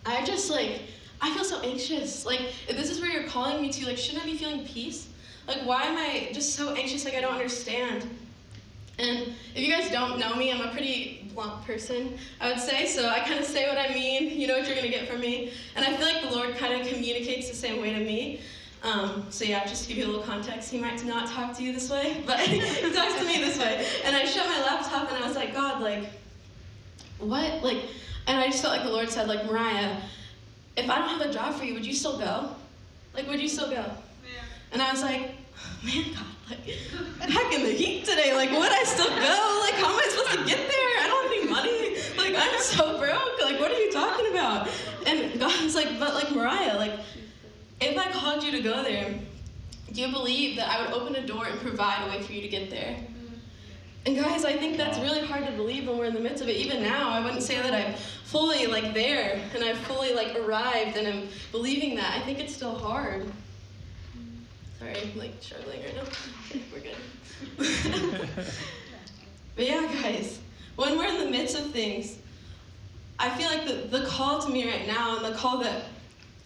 I 0.05 0.25
just 0.25 0.51
like 0.51 0.83
I 1.21 1.35
feel 1.35 1.45
so 1.45 1.61
anxious. 1.63 2.25
Like, 2.25 2.41
if 2.69 2.77
this 2.77 2.91
is 2.91 3.01
where 3.01 3.11
you're 3.11 3.29
calling 3.29 3.61
me 3.61 3.73
to, 3.73 3.87
like, 3.87 3.99
shouldn't 3.99 4.23
I 4.23 4.27
be 4.27 4.37
feeling 4.37 4.65
peace? 4.65 5.08
Like, 5.49 5.65
why 5.65 5.85
am 5.85 5.97
I 5.97 6.29
just 6.33 6.55
so 6.55 6.75
anxious? 6.75 7.07
Like, 7.07 7.15
I 7.15 7.23
don't 7.23 7.33
understand. 7.33 8.07
And 8.99 9.35
if 9.55 9.67
you 9.67 9.73
guys 9.73 9.91
don't 9.91 10.19
know 10.19 10.35
me, 10.35 10.53
I'm 10.53 10.61
a 10.61 10.71
pretty 10.71 11.31
blunt 11.33 11.65
person, 11.65 12.19
I 12.39 12.51
would 12.51 12.61
say. 12.61 12.85
So 12.85 13.09
I 13.09 13.21
kind 13.21 13.41
of 13.41 13.47
say 13.47 13.67
what 13.67 13.79
I 13.79 13.95
mean. 13.95 14.39
You 14.39 14.47
know 14.47 14.59
what 14.59 14.67
you're 14.67 14.77
going 14.77 14.91
to 14.91 14.97
get 14.97 15.09
from 15.09 15.21
me. 15.21 15.53
And 15.75 15.87
I 15.87 15.97
feel 15.97 16.07
like 16.07 16.29
the 16.29 16.37
Lord 16.37 16.57
kind 16.57 16.79
of 16.79 16.87
communicates 16.87 17.49
the 17.49 17.57
same 17.57 17.81
way 17.81 17.95
to 17.95 18.01
me. 18.01 18.41
Um, 18.83 19.27
so 19.31 19.45
yeah, 19.45 19.65
just 19.65 19.85
to 19.85 19.89
give 19.89 19.99
you 19.99 20.05
a 20.05 20.09
little 20.09 20.23
context, 20.23 20.71
he 20.71 20.79
might 20.79 21.03
not 21.05 21.29
talk 21.31 21.57
to 21.57 21.65
you 21.65 21.73
this 21.73 21.91
way, 21.91 22.23
but 22.27 22.41
he 22.41 22.61
talks 22.93 23.15
to 23.15 23.25
me 23.25 23.39
this 23.39 23.59
way. 23.59 23.87
And 24.05 24.15
I 24.15 24.27
shut 24.27 24.47
my 24.47 24.61
laptop 24.61 25.11
and 25.11 25.25
I 25.25 25.27
was 25.27 25.37
like, 25.37 25.55
God, 25.55 25.81
like, 25.81 26.05
what? 27.19 27.63
Like, 27.63 27.85
and 28.27 28.37
I 28.37 28.49
just 28.49 28.61
felt 28.61 28.77
like 28.77 28.85
the 28.85 28.93
Lord 28.93 29.09
said, 29.09 29.29
like, 29.29 29.47
Mariah, 29.47 29.97
if 30.77 30.91
I 30.91 30.99
don't 30.99 31.09
have 31.09 31.23
a 31.23 31.33
job 31.33 31.55
for 31.55 31.65
you, 31.65 31.73
would 31.73 31.87
you 31.87 31.95
still 31.95 32.19
go? 32.19 32.51
Like, 33.15 33.27
would 33.29 33.41
you 33.41 33.49
still 33.49 33.71
go? 33.71 33.85
And 34.73 34.83
I 34.83 34.93
was 34.93 35.03
like, 35.03 35.37
man, 35.85 36.05
God, 36.13 36.27
like, 36.51 37.29
back 37.29 37.53
in 37.53 37.63
the 37.63 37.73
heat 37.73 38.05
today, 38.05 38.35
like, 38.35 38.51
would 38.51 38.73
I 38.73 38.83
still 38.85 39.09
go? 39.09 39.61
Like, 39.65 39.75
how 39.75 39.93
am 39.93 39.99
I 39.99 40.09
supposed 40.11 40.39
to 40.39 40.45
get 40.45 40.59
there? 40.59 40.93
I 41.01 41.07
don't 41.07 41.23
have 41.25 41.33
any 41.33 41.51
money. 41.51 41.97
Like, 42.17 42.35
I'm 42.37 42.61
so 42.61 42.99
broke. 42.99 43.43
Like, 43.43 43.61
what 43.61 43.71
are 43.71 43.79
you 43.79 43.91
talking 43.93 44.31
about? 44.33 44.69
And 45.07 45.41
God 45.41 45.63
was 45.63 45.75
like, 45.75 45.99
but 45.99 46.15
like, 46.15 46.31
Mariah, 46.33 46.77
like, 46.77 46.93
if 47.81 47.97
I 47.97 48.11
called 48.11 48.43
you 48.43 48.53
to 48.53 48.61
go 48.61 48.83
there, 48.83 49.15
do 49.93 50.01
you 50.01 50.09
believe 50.09 50.57
that 50.57 50.69
I 50.69 50.83
would 50.83 50.93
open 50.93 51.17
a 51.17 51.27
door 51.27 51.47
and 51.47 51.59
provide 51.61 52.07
a 52.07 52.11
way 52.11 52.23
for 52.23 52.33
you 52.33 52.43
to 52.43 52.49
get 52.49 52.71
there? 52.71 52.97
And 54.07 54.17
guys, 54.17 54.45
I 54.45 54.53
think 54.53 54.77
that's 54.77 54.99
really 54.99 55.27
hard 55.27 55.47
to 55.47 55.53
believe 55.53 55.87
when 55.87 55.99
we're 55.99 56.07
in 56.07 56.15
the 56.15 56.21
midst 56.21 56.43
of 56.43 56.49
it. 56.49 56.57
Even 56.57 56.83
now, 56.83 57.11
I 57.11 57.23
wouldn't 57.23 57.43
say 57.43 57.61
that 57.61 57.75
I'm 57.75 57.95
fully 58.25 58.67
like 58.67 58.95
there 58.95 59.41
and 59.55 59.65
I've 59.65 59.79
fully 59.79 60.15
like 60.15 60.39
arrived 60.39 60.97
and 60.97 61.07
I'm 61.07 61.29
believing 61.53 61.97
that. 61.97 62.17
I 62.17 62.21
think 62.25 62.39
it's 62.39 62.55
still 62.55 62.75
hard. 62.75 63.27
Sorry, 64.79 64.95
I'm 64.97 65.19
like 65.19 65.35
struggling 65.41 65.81
right 65.83 65.95
now. 65.97 66.03
we're 66.73 66.81
good. 66.81 66.97
but 69.57 69.67
yeah, 69.67 69.89
guys, 70.03 70.41
when 70.77 70.97
we're 70.97 71.07
in 71.07 71.19
the 71.19 71.31
midst 71.31 71.59
of 71.59 71.71
things, 71.71 72.19
I 73.19 73.29
feel 73.31 73.49
like 73.49 73.67
the, 73.67 73.99
the 73.99 74.07
call 74.07 74.41
to 74.41 74.51
me 74.51 74.71
right 74.71 74.87
now 74.87 75.17
and 75.17 75.25
the 75.25 75.37
call 75.37 75.59
that 75.59 75.85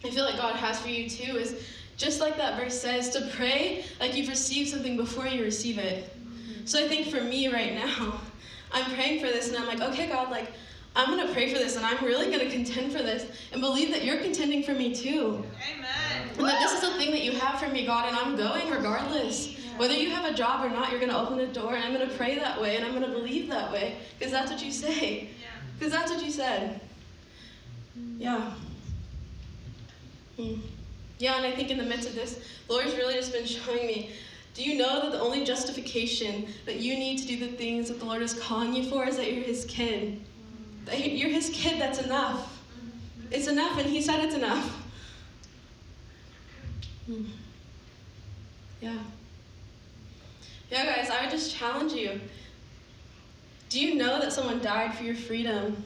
I 0.03 0.09
feel 0.09 0.25
like 0.25 0.37
God 0.37 0.55
has 0.55 0.79
for 0.81 0.89
you 0.89 1.07
too 1.09 1.37
is 1.37 1.63
just 1.97 2.19
like 2.19 2.35
that 2.37 2.59
verse 2.59 2.79
says 2.79 3.09
to 3.11 3.29
pray 3.35 3.85
like 3.99 4.15
you've 4.15 4.27
received 4.27 4.69
something 4.69 4.97
before 4.97 5.27
you 5.27 5.43
receive 5.43 5.77
it. 5.77 6.11
So 6.65 6.83
I 6.83 6.87
think 6.87 7.07
for 7.07 7.21
me 7.21 7.47
right 7.53 7.73
now, 7.73 8.19
I'm 8.71 8.85
praying 8.91 9.19
for 9.19 9.27
this 9.27 9.49
and 9.49 9.57
I'm 9.57 9.67
like, 9.67 9.81
okay, 9.81 10.07
God, 10.07 10.31
like, 10.31 10.51
I'm 10.95 11.09
going 11.09 11.25
to 11.25 11.33
pray 11.33 11.51
for 11.51 11.57
this 11.57 11.75
and 11.75 11.85
I'm 11.85 12.03
really 12.05 12.27
going 12.27 12.39
to 12.39 12.49
contend 12.49 12.91
for 12.91 12.99
this 12.99 13.25
and 13.51 13.61
believe 13.61 13.89
that 13.91 14.05
you're 14.05 14.17
contending 14.17 14.61
for 14.63 14.73
me 14.73 14.93
too. 14.93 15.43
Amen. 15.73 16.29
And 16.37 16.47
that 16.47 16.59
this 16.59 16.73
is 16.73 16.81
the 16.81 16.91
thing 16.97 17.11
that 17.11 17.23
you 17.23 17.31
have 17.31 17.59
for 17.59 17.67
me, 17.67 17.85
God, 17.85 18.07
and 18.07 18.15
I'm 18.15 18.35
going 18.35 18.69
regardless. 18.69 19.55
Whether 19.77 19.95
you 19.95 20.11
have 20.11 20.31
a 20.31 20.35
job 20.35 20.63
or 20.63 20.69
not, 20.69 20.91
you're 20.91 20.99
going 20.99 21.11
to 21.11 21.17
open 21.17 21.37
the 21.37 21.47
door 21.47 21.73
and 21.73 21.83
I'm 21.83 21.93
going 21.93 22.07
to 22.07 22.15
pray 22.15 22.37
that 22.37 22.61
way 22.61 22.75
and 22.75 22.85
I'm 22.85 22.91
going 22.91 23.05
to 23.05 23.11
believe 23.11 23.49
that 23.49 23.71
way 23.71 23.97
because 24.19 24.31
that's 24.31 24.51
what 24.51 24.63
you 24.63 24.71
say. 24.71 25.29
Because 25.79 25.91
that's 25.91 26.11
what 26.11 26.23
you 26.23 26.31
said. 26.31 26.79
Yeah. 28.19 28.53
Hmm. 30.37 30.55
Yeah, 31.17 31.37
and 31.37 31.45
I 31.45 31.51
think 31.51 31.71
in 31.71 31.77
the 31.77 31.83
midst 31.83 32.07
of 32.07 32.15
this, 32.15 32.39
the 32.67 32.73
Lord's 32.73 32.95
really 32.95 33.15
just 33.15 33.33
been 33.33 33.45
showing 33.45 33.87
me 33.87 34.11
do 34.53 34.63
you 34.63 34.77
know 34.77 35.01
that 35.01 35.11
the 35.11 35.19
only 35.19 35.43
justification 35.43 36.45
that 36.65 36.75
you 36.75 36.93
need 36.95 37.17
to 37.17 37.27
do 37.27 37.37
the 37.37 37.57
things 37.57 37.87
that 37.87 37.99
the 37.99 38.05
Lord 38.05 38.21
is 38.21 38.39
calling 38.39 38.75
you 38.75 38.83
for 38.83 39.07
is 39.07 39.17
that 39.17 39.33
you're 39.33 39.43
His 39.43 39.65
kid? 39.65 40.21
You're 40.91 41.29
His 41.29 41.49
kid, 41.53 41.79
that's 41.79 41.99
enough. 41.99 42.61
It's 43.31 43.47
enough, 43.47 43.77
and 43.77 43.87
He 43.87 44.01
said 44.01 44.23
it's 44.23 44.35
enough. 44.35 44.81
Hmm. 47.05 47.25
Yeah. 48.81 48.97
Yeah, 50.71 50.85
guys, 50.85 51.09
I 51.09 51.21
would 51.21 51.31
just 51.31 51.55
challenge 51.55 51.93
you. 51.93 52.19
Do 53.69 53.79
you 53.79 53.95
know 53.95 54.19
that 54.19 54.31
someone 54.31 54.61
died 54.61 54.93
for 54.95 55.03
your 55.03 55.15
freedom? 55.15 55.83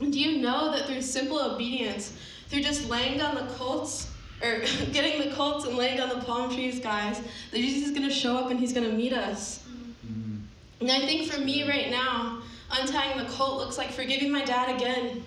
Do 0.00 0.18
you 0.18 0.40
know 0.40 0.70
that 0.72 0.86
through 0.86 1.02
simple 1.02 1.40
obedience, 1.40 2.16
through 2.48 2.62
just 2.62 2.88
laying 2.88 3.18
down 3.18 3.34
the 3.34 3.52
colts, 3.54 4.10
or 4.42 4.60
getting 4.92 5.28
the 5.28 5.34
colts 5.34 5.64
and 5.66 5.76
laying 5.76 5.96
down 5.96 6.08
the 6.08 6.24
palm 6.24 6.54
trees, 6.54 6.80
guys, 6.80 7.20
that 7.50 7.56
Jesus 7.56 7.88
is 7.88 7.96
going 7.96 8.08
to 8.08 8.14
show 8.14 8.36
up 8.36 8.50
and 8.50 8.60
he's 8.60 8.72
going 8.72 8.88
to 8.88 8.96
meet 8.96 9.12
us. 9.12 9.64
Mm-hmm. 10.06 10.36
And 10.80 10.90
I 10.90 11.00
think 11.00 11.30
for 11.30 11.40
me 11.40 11.68
right 11.68 11.90
now, 11.90 12.37
untying 12.70 13.18
the 13.18 13.24
cult 13.32 13.58
looks 13.58 13.78
like 13.78 13.90
forgiving 13.90 14.30
my 14.30 14.44
dad 14.44 14.74
again. 14.76 15.24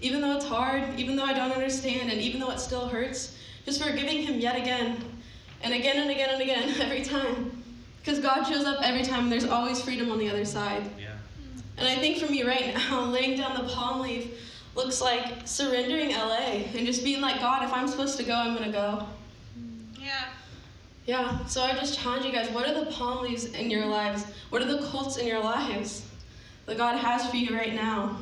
Even 0.00 0.20
though 0.20 0.36
it's 0.36 0.46
hard, 0.46 0.98
even 0.98 1.16
though 1.16 1.24
I 1.24 1.32
don't 1.32 1.52
understand, 1.52 2.10
and 2.10 2.20
even 2.20 2.40
though 2.40 2.50
it 2.50 2.58
still 2.58 2.88
hurts, 2.88 3.36
just 3.66 3.82
forgiving 3.82 4.22
him 4.22 4.40
yet 4.40 4.56
again, 4.56 4.96
and 5.62 5.74
again 5.74 5.98
and 5.98 6.10
again 6.10 6.30
and 6.30 6.42
again, 6.42 6.74
every 6.80 7.02
time. 7.02 7.62
Because 8.00 8.18
God 8.18 8.44
shows 8.44 8.64
up 8.64 8.78
every 8.82 9.02
time, 9.02 9.24
and 9.24 9.32
there's 9.32 9.44
always 9.44 9.80
freedom 9.80 10.10
on 10.10 10.18
the 10.18 10.30
other 10.30 10.46
side. 10.46 10.84
Yeah. 10.98 11.12
And 11.76 11.86
I 11.86 11.96
think 11.96 12.18
for 12.18 12.30
me 12.30 12.42
right 12.42 12.74
now, 12.90 13.04
laying 13.04 13.36
down 13.36 13.54
the 13.62 13.68
palm 13.70 14.00
leaf 14.00 14.32
looks 14.74 15.02
like 15.02 15.46
surrendering 15.46 16.10
LA 16.10 16.62
and 16.74 16.86
just 16.86 17.04
being 17.04 17.20
like, 17.20 17.40
God, 17.40 17.64
if 17.64 17.72
I'm 17.72 17.88
supposed 17.88 18.16
to 18.18 18.22
go, 18.22 18.34
I'm 18.34 18.54
going 18.54 18.70
to 18.70 18.72
go. 18.72 19.06
Yeah. 20.00 20.26
Yeah. 21.04 21.44
So 21.46 21.62
I 21.62 21.72
just 21.72 21.98
challenge 21.98 22.24
you 22.24 22.32
guys 22.32 22.48
what 22.50 22.66
are 22.68 22.84
the 22.84 22.90
palm 22.90 23.24
leaves 23.24 23.46
in 23.46 23.70
your 23.70 23.84
lives? 23.86 24.24
What 24.50 24.62
are 24.62 24.66
the 24.66 24.86
cults 24.86 25.16
in 25.16 25.26
your 25.26 25.42
lives 25.42 26.06
that 26.70 26.78
God 26.78 26.96
has 26.96 27.28
for 27.28 27.36
you 27.36 27.56
right 27.56 27.74
now? 27.74 28.16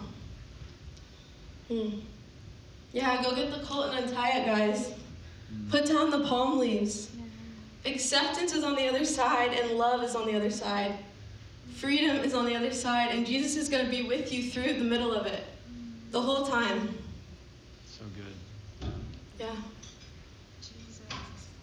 Hmm. 1.68 2.00
Yeah, 2.94 3.22
go 3.22 3.34
get 3.34 3.52
the 3.52 3.62
colt 3.62 3.92
and 3.92 4.06
untie 4.06 4.38
it, 4.38 4.46
guys. 4.46 4.94
Put 5.70 5.84
down 5.84 6.10
the 6.10 6.20
palm 6.20 6.58
leaves. 6.58 7.10
Acceptance 7.84 8.54
is 8.54 8.64
on 8.64 8.74
the 8.74 8.88
other 8.88 9.04
side, 9.04 9.52
and 9.52 9.72
love 9.72 10.02
is 10.02 10.16
on 10.16 10.26
the 10.26 10.34
other 10.34 10.50
side. 10.50 10.94
Freedom 11.74 12.16
is 12.16 12.32
on 12.32 12.46
the 12.46 12.56
other 12.56 12.72
side, 12.72 13.14
and 13.14 13.26
Jesus 13.26 13.54
is 13.54 13.68
going 13.68 13.84
to 13.84 13.90
be 13.90 14.08
with 14.08 14.32
you 14.32 14.50
through 14.50 14.72
the 14.72 14.84
middle 14.84 15.12
of 15.12 15.26
it 15.26 15.44
the 16.10 16.20
whole 16.20 16.46
time. 16.46 16.96
So 17.86 18.04
good. 18.16 18.90
Yeah. 19.38 19.50
Jesus, 20.62 21.00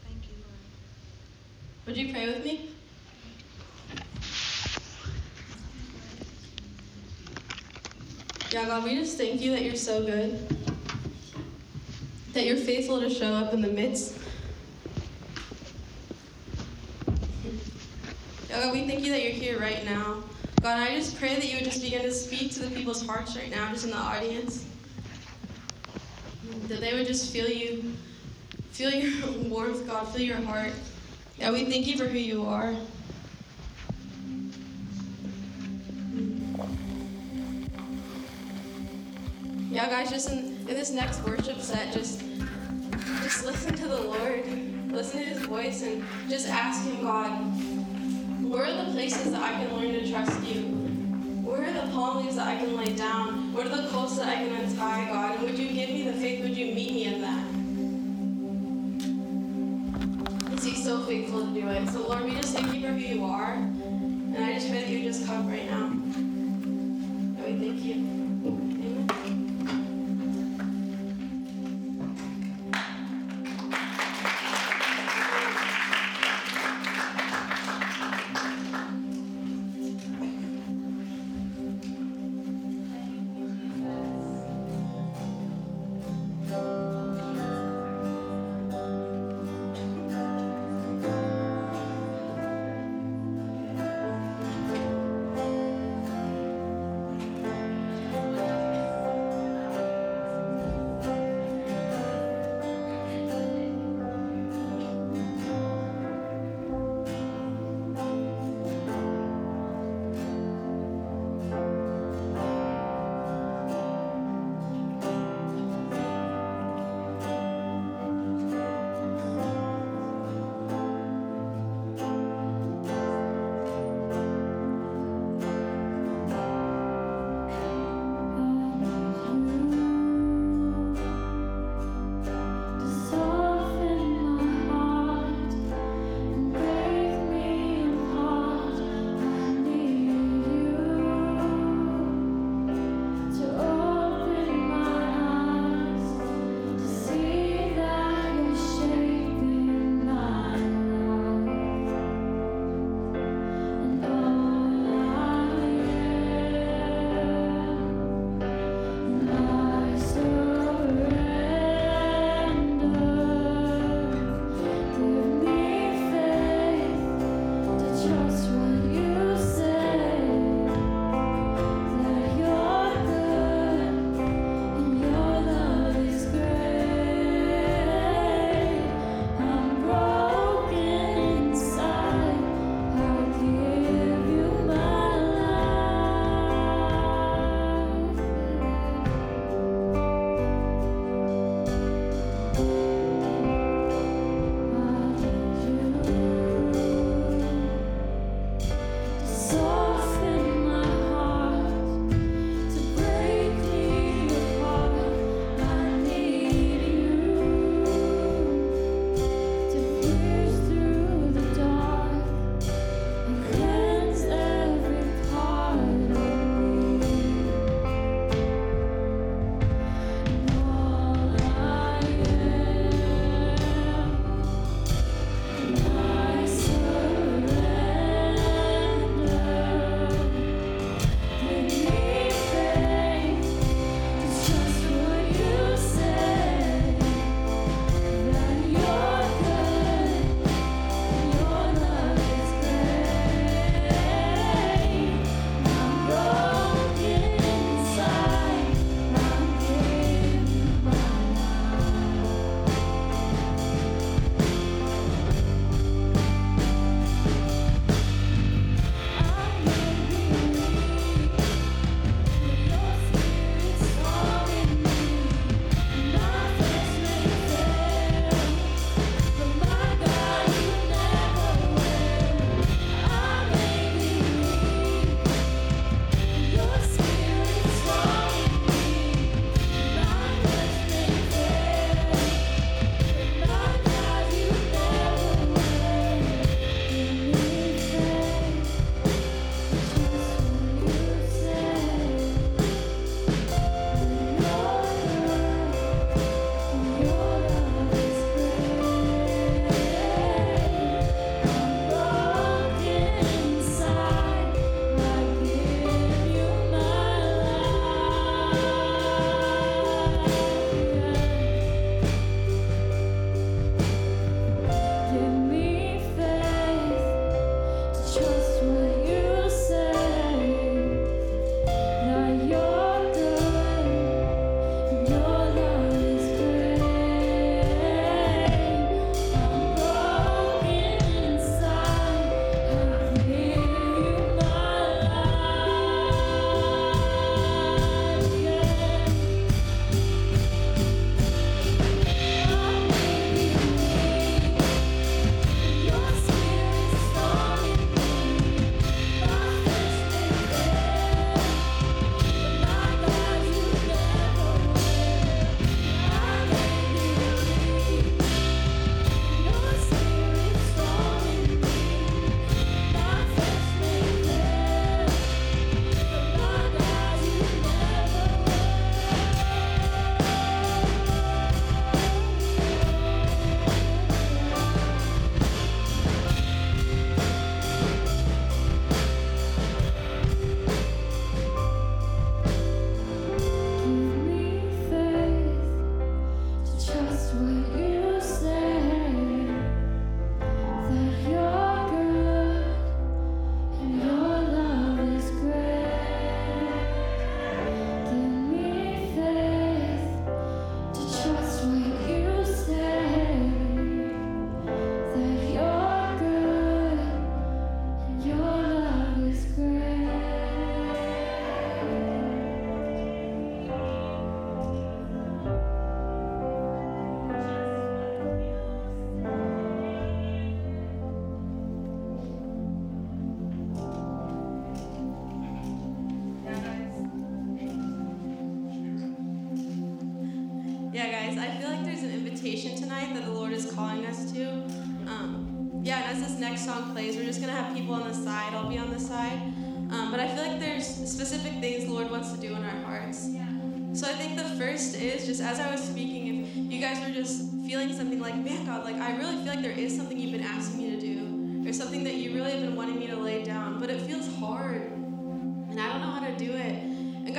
thank 0.04 0.22
you, 0.22 0.36
Lord. 0.38 1.88
Would 1.88 1.98
you 1.98 2.14
pray 2.14 2.28
with 2.28 2.46
me? 2.46 2.74
Yeah, 8.56 8.68
God, 8.68 8.86
we 8.86 8.95
just 8.95 9.18
thank 9.18 9.41
you 9.41 9.51
that 9.51 9.64
you're 9.64 9.76
so 9.76 10.06
good. 10.06 10.47
That 12.32 12.45
you're 12.45 12.56
faithful 12.56 13.01
to 13.01 13.10
show 13.10 13.34
up 13.34 13.53
in 13.53 13.60
the 13.60 13.68
midst. 13.68 14.18
Yeah, 18.49 18.62
God, 18.62 18.72
we 18.72 18.88
thank 18.88 19.03
you 19.03 19.12
that 19.12 19.22
you're 19.24 19.34
here 19.34 19.60
right 19.60 19.84
now. 19.84 20.24
God, 20.62 20.80
I 20.80 20.95
just 20.95 21.20
pray 21.20 21.36
that 21.36 21.43
you 21.43 21.56
would 21.56 21.66
just 21.66 21.82
begin 21.82 22.03
to 22.03 22.12
speak 22.14 22.53
to 22.53 22.62
the 22.62 22.74
people's 22.74 23.06
hearts 23.06 23.36
right 23.36 23.51
now, 23.51 23.70
just 23.74 23.84
in 23.84 23.91
the 23.91 23.97
audience. 23.97 24.66
That 26.70 26.80
they 26.80 26.93
would 26.93 27.08
just 27.08 27.34
feel 27.34 27.49
you, 27.49 27.91
feel 28.72 28.91
your 28.91 29.34
warmth, 29.49 29.86
God, 29.86 30.08
feel 30.08 30.22
your 30.22 30.38
heart. 30.38 30.72
Yeah, 31.38 31.51
we 31.51 31.66
thank 31.66 31.88
you 31.88 31.97
for 31.97 32.06
who 32.06 32.20
you 32.20 32.45
are. 32.45 32.74
Yeah, 39.76 39.89
guys, 39.89 40.09
just 40.09 40.32
in, 40.32 40.38
in 40.38 40.67
this 40.67 40.91
next 40.93 41.21
worship 41.26 41.59
set, 41.59 41.91
just 41.91 42.23
just 43.21 43.45
listen 43.45 43.76
to 43.76 43.88
the 43.89 44.03
Lord, 44.03 44.45
listen 44.89 45.19
to 45.19 45.26
His 45.26 45.39
voice, 45.39 45.82
and 45.84 46.01
just 46.30 46.47
ask 46.47 46.88
Him, 46.88 47.01
God, 47.01 47.28
where 48.41 48.63
are 48.63 48.86
the 48.86 48.91
places 48.93 49.34
that 49.34 49.41
I 49.41 49.51
can 49.51 49.76
learn 49.76 49.91
to 49.91 50.09
trust 50.09 50.41
you? 50.43 50.61
Where 51.43 51.65
are 51.65 51.73
the 51.73 51.91
palm 51.91 52.23
leaves 52.23 52.38
that 52.38 52.47
I 52.47 52.55
can 52.55 52.78
lay 52.78 52.95
down? 52.95 53.51
What 53.51 53.65
are 53.67 53.82
the 53.82 53.89
coats 53.89 54.15
that 54.15 54.30
I 54.30 54.36
can 54.36 54.55
untie, 54.55 55.09
God? 55.09 55.36
And 55.36 55.43
would 55.43 55.59
you 55.59 55.67
give 55.67 55.89
me 55.89 56.03
the 56.03 56.13
faith? 56.13 56.41
Would 56.41 56.55
you 56.55 56.73
meet 56.73 56.93
me 56.93 57.03
in 57.13 57.19
that? 57.19 57.45
Is 60.57 60.63
He 60.63 60.76
so 60.82 61.01
faithful 61.01 61.47
to 61.47 61.53
do 61.53 61.67
it? 61.67 61.89
So, 61.89 62.07
Lord, 62.07 62.23
we 62.23 62.34
just 62.36 62.53
thank 62.55 62.73
you 62.73 62.80
for 62.80 62.93
who 62.93 62.97
you 62.97 63.26
are. 63.26 63.55
And 63.55 64.38
I 64.38 64.53
just 64.53 64.69
pray 64.69 64.84
that 64.84 64.89
you 64.89 65.03
just 65.03 65.26
come 65.26 65.49
right 65.49 65.69
now. 65.69 65.88
And 65.88 67.43
we 67.45 67.59
thank 67.59 67.84
you. 67.84 68.35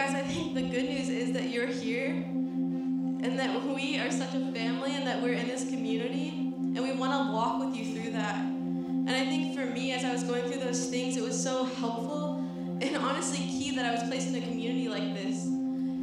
Guys, 0.07 0.15
I 0.15 0.23
think 0.23 0.55
the 0.55 0.63
good 0.63 0.85
news 0.85 1.09
is 1.09 1.33
that 1.33 1.51
you're 1.51 1.67
here, 1.67 2.11
and 2.11 3.39
that 3.39 3.61
we 3.75 3.99
are 3.99 4.11
such 4.11 4.35
a 4.35 4.53
family, 4.53 4.95
and 4.95 5.07
that 5.07 5.21
we're 5.21 5.35
in 5.35 5.49
this 5.49 5.69
community, 5.69 6.29
and 6.29 6.79
we 6.79 6.93
want 6.93 7.13
to 7.13 7.33
walk 7.33 7.59
with 7.59 7.77
you 7.77 7.93
through 7.93 8.13
that. 8.13 8.37
And 8.37 9.11
I 9.11 9.25
think 9.25 9.59
for 9.59 9.67
me, 9.67 9.93
as 9.93 10.05
I 10.05 10.13
was 10.13 10.23
going 10.23 10.45
through 10.45 10.63
those 10.63 10.87
things, 10.87 11.17
it 11.17 11.23
was 11.23 11.41
so 11.41 11.65
helpful 11.65 12.45
and 12.81 12.97
honestly 12.97 13.39
key 13.39 13.75
that 13.75 13.85
I 13.85 13.93
was 13.93 14.03
placed 14.05 14.29
in 14.29 14.37
a 14.37 14.47
community 14.47 14.89
like 14.89 15.15
this. 15.15 15.49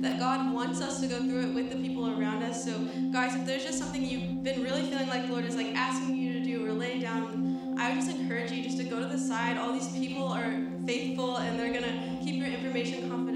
That 0.02 0.20
God 0.20 0.54
wants 0.54 0.82
us 0.82 1.00
to 1.00 1.08
go 1.08 1.20
through 1.20 1.50
it 1.50 1.54
with 1.54 1.70
the 1.70 1.78
people 1.78 2.20
around 2.20 2.44
us. 2.44 2.66
So, 2.66 2.78
guys, 3.14 3.36
if 3.36 3.46
there's 3.46 3.64
just 3.64 3.80
something 3.80 4.04
you've 4.04 4.44
been 4.44 4.62
really 4.62 4.82
feeling 4.82 5.08
like 5.08 5.28
the 5.28 5.32
Lord 5.32 5.46
is 5.46 5.56
like 5.56 5.74
asking 5.76 6.18
you 6.18 6.34
to 6.34 6.44
do 6.44 6.68
or 6.68 6.74
lay 6.74 7.00
down, 7.00 7.78
I 7.80 7.90
would 7.90 8.04
just 8.04 8.18
encourage 8.18 8.52
you 8.52 8.64
just 8.64 8.78
to 8.80 8.84
go 8.84 9.00
to 9.00 9.06
the 9.06 9.18
side. 9.18 9.58
All 9.58 9.72
these 9.72 9.88
people 9.90 10.28
are 10.28 10.62
faithful 10.86 11.38
and 11.38 11.58
they're 11.58 11.74
gonna 11.74 12.18
keep 12.22 12.36
your 12.36 12.48
information 12.48 13.10
confidential, 13.10 13.33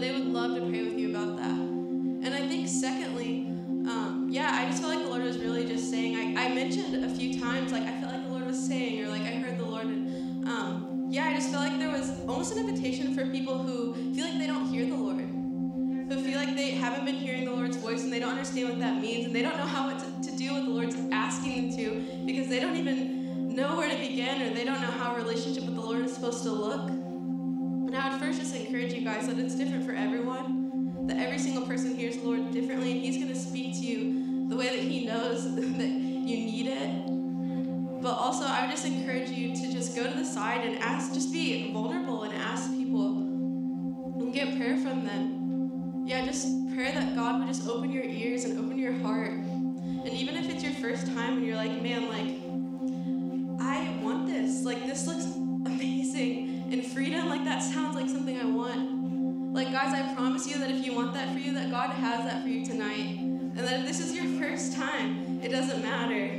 they 0.00 0.12
would 0.12 0.26
love 0.26 0.54
to 0.54 0.60
pray 0.62 0.82
with 0.82 0.98
you 0.98 1.10
about 1.10 1.36
that. 1.36 1.58
And 2.22 2.34
I 2.34 2.48
think, 2.48 2.68
secondly, 2.68 3.46
um, 3.88 4.28
yeah, 4.30 4.50
I 4.52 4.66
just 4.66 4.82
felt 4.82 4.94
like 4.94 5.04
the 5.04 5.10
Lord 5.10 5.22
was 5.22 5.38
really 5.38 5.66
just 5.66 5.90
saying. 5.90 6.36
I, 6.36 6.46
I 6.46 6.54
mentioned 6.54 7.04
a 7.04 7.08
few 7.08 7.40
times, 7.40 7.72
like 7.72 7.84
I 7.84 8.00
felt 8.00 8.12
like 8.12 8.24
the 8.24 8.30
Lord 8.30 8.46
was 8.46 8.58
saying, 8.58 9.04
or 9.04 9.08
like 9.08 9.22
I 9.22 9.36
heard 9.36 9.58
the 9.58 9.64
Lord, 9.64 9.86
and 9.86 10.46
um, 10.46 11.06
yeah, 11.10 11.24
I 11.24 11.34
just 11.34 11.50
felt 11.50 11.68
like 11.68 11.78
there 11.78 11.90
was 11.90 12.10
almost 12.26 12.56
an 12.56 12.66
invitation 12.66 13.14
for 13.14 13.26
people 13.26 13.58
who 13.58 13.94
feel 14.14 14.24
like 14.24 14.38
they 14.38 14.46
don't 14.46 14.66
hear 14.66 14.86
the 14.86 14.94
Lord, 14.94 15.20
who 15.20 16.22
feel 16.22 16.38
like 16.38 16.56
they 16.56 16.70
haven't 16.72 17.04
been 17.04 17.16
hearing 17.16 17.44
the 17.44 17.52
Lord's 17.52 17.76
voice 17.76 18.02
and 18.02 18.12
they 18.12 18.20
don't 18.20 18.30
understand 18.30 18.68
what 18.68 18.80
that 18.80 19.00
means, 19.00 19.26
and 19.26 19.34
they 19.34 19.42
don't 19.42 19.56
know 19.56 19.66
how 19.66 19.90
to, 19.90 20.30
to 20.30 20.36
do 20.36 20.52
what 20.52 20.64
the 20.64 20.70
Lord's 20.70 20.96
asking 21.12 21.70
them 21.70 21.78
to 21.78 22.24
because 22.26 22.48
they 22.48 22.60
don't 22.60 22.76
even 22.76 23.54
know 23.54 23.76
where 23.76 23.88
to 23.88 23.96
begin, 23.96 24.42
or 24.42 24.54
they 24.54 24.64
don't 24.64 24.80
know 24.80 24.90
how 24.90 25.14
a 25.14 25.16
relationship 25.16 25.64
with 25.64 25.74
the 25.74 25.80
Lord 25.80 26.04
is 26.04 26.12
supposed 26.14 26.42
to 26.44 26.50
look. 26.50 26.90
And 27.92 28.00
I 28.00 28.08
would 28.08 28.20
first 28.20 28.38
just 28.38 28.54
encourage 28.54 28.92
you 28.92 29.00
guys 29.00 29.26
that 29.26 29.36
it's 29.36 29.56
different 29.56 29.84
for 29.84 29.90
everyone, 29.90 31.08
that 31.08 31.16
every 31.16 31.38
single 31.38 31.66
person 31.66 31.96
hears 31.96 32.18
the 32.18 32.22
Lord 32.22 32.52
differently, 32.52 32.92
and 32.92 33.00
He's 33.00 33.16
going 33.16 33.34
to 33.34 33.34
speak 33.34 33.72
to 33.80 33.80
you 33.80 34.48
the 34.48 34.54
way 34.54 34.68
that 34.68 34.78
He 34.78 35.06
knows 35.06 35.56
that 35.56 35.64
you 35.66 36.36
need 36.36 36.68
it. 36.68 38.00
But 38.00 38.12
also, 38.12 38.44
I 38.44 38.60
would 38.60 38.70
just 38.70 38.86
encourage 38.86 39.30
you 39.30 39.56
to 39.56 39.72
just 39.72 39.96
go 39.96 40.08
to 40.08 40.16
the 40.16 40.24
side 40.24 40.64
and 40.64 40.78
ask, 40.78 41.12
just 41.12 41.32
be 41.32 41.72
vulnerable 41.72 42.22
and 42.22 42.32
ask 42.32 42.70
people 42.76 43.08
and 44.20 44.32
get 44.32 44.56
prayer 44.56 44.76
from 44.76 45.04
them. 45.04 46.04
Yeah, 46.06 46.24
just 46.24 46.46
pray 46.72 46.92
that 46.92 47.16
God 47.16 47.40
would 47.40 47.48
just 47.48 47.66
open 47.66 47.90
your 47.90 48.04
ears 48.04 48.44
and 48.44 48.56
open 48.56 48.78
your 48.78 48.92
heart. 49.00 49.32
And 49.32 50.10
even 50.10 50.36
if 50.36 50.48
it's 50.48 50.62
your 50.62 50.74
first 50.74 51.08
time 51.08 51.38
and 51.38 51.44
you're 51.44 51.56
like, 51.56 51.82
man, 51.82 52.08
like, 52.08 52.38
I 53.60 53.98
want 54.00 54.28
this. 54.28 54.64
Like, 54.64 54.86
this 54.86 55.08
looks 55.08 55.24
amazing. 55.66 56.49
And 56.70 56.86
freedom, 56.86 57.28
like, 57.28 57.44
that 57.44 57.60
sounds 57.64 57.96
like 57.96 58.08
something 58.08 58.38
I 58.38 58.44
want. 58.44 59.52
Like, 59.52 59.72
guys, 59.72 59.92
I 59.92 60.14
promise 60.14 60.46
you 60.46 60.58
that 60.58 60.70
if 60.70 60.86
you 60.86 60.94
want 60.94 61.14
that 61.14 61.32
for 61.32 61.38
you, 61.40 61.52
that 61.54 61.70
God 61.70 61.90
has 61.90 62.24
that 62.24 62.42
for 62.42 62.48
you 62.48 62.64
tonight. 62.64 63.18
And 63.18 63.58
that 63.58 63.80
if 63.80 63.86
this 63.86 63.98
is 63.98 64.14
your 64.14 64.26
first 64.40 64.76
time, 64.76 65.40
it 65.42 65.48
doesn't 65.48 65.82
matter. 65.82 66.30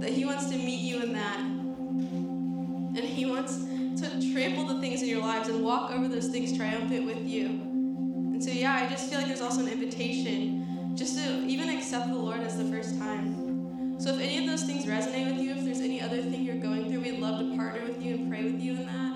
That 0.00 0.10
He 0.10 0.24
wants 0.24 0.50
to 0.50 0.56
meet 0.56 0.80
you 0.80 1.02
in 1.04 1.12
that. 1.12 1.38
And 1.38 2.98
He 2.98 3.26
wants 3.26 3.64
to 4.00 4.32
trample 4.32 4.66
the 4.66 4.80
things 4.80 5.02
in 5.02 5.08
your 5.08 5.20
lives 5.20 5.48
and 5.48 5.62
walk 5.62 5.92
over 5.92 6.08
those 6.08 6.26
things 6.26 6.56
triumphant 6.56 7.06
with 7.06 7.24
you. 7.24 7.46
And 7.46 8.42
so, 8.42 8.50
yeah, 8.50 8.74
I 8.74 8.88
just 8.90 9.08
feel 9.08 9.18
like 9.18 9.28
there's 9.28 9.40
also 9.40 9.60
an 9.60 9.68
invitation 9.68 10.96
just 10.96 11.16
to 11.16 11.44
even 11.46 11.68
accept 11.68 12.08
the 12.08 12.18
Lord 12.18 12.40
as 12.40 12.58
the 12.58 12.64
first 12.64 12.98
time. 12.98 14.00
So, 14.00 14.14
if 14.14 14.20
any 14.20 14.38
of 14.38 14.46
those 14.46 14.64
things 14.64 14.84
resonate 14.84 15.30
with 15.30 15.38
you, 15.38 15.52
if 15.52 15.64
there's 15.64 15.80
any 15.80 16.02
other 16.02 16.20
thing 16.20 16.42
you're 16.42 16.56
going 16.56 16.90
through, 16.90 17.02
we'd 17.02 17.20
love 17.20 17.38
to 17.38 17.56
partner 17.56 17.82
with 17.82 18.02
you 18.02 18.16
and 18.16 18.28
pray 18.28 18.42
with 18.42 18.60
you 18.60 18.72
in 18.72 18.86
that. 18.86 19.13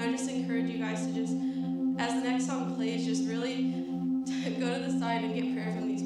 I 0.00 0.10
just 0.12 0.30
encourage 0.30 0.68
you 0.70 0.78
guys 0.78 1.06
to 1.06 1.12
just, 1.12 1.34
as 1.98 2.14
the 2.14 2.28
next 2.28 2.46
song 2.46 2.74
plays, 2.74 3.04
just 3.04 3.28
really 3.28 3.72
go 4.60 4.74
to 4.74 4.80
the 4.80 4.98
side 4.98 5.24
and 5.24 5.34
get 5.34 5.52
prayer 5.54 5.74
from 5.74 5.88
these 5.88 5.97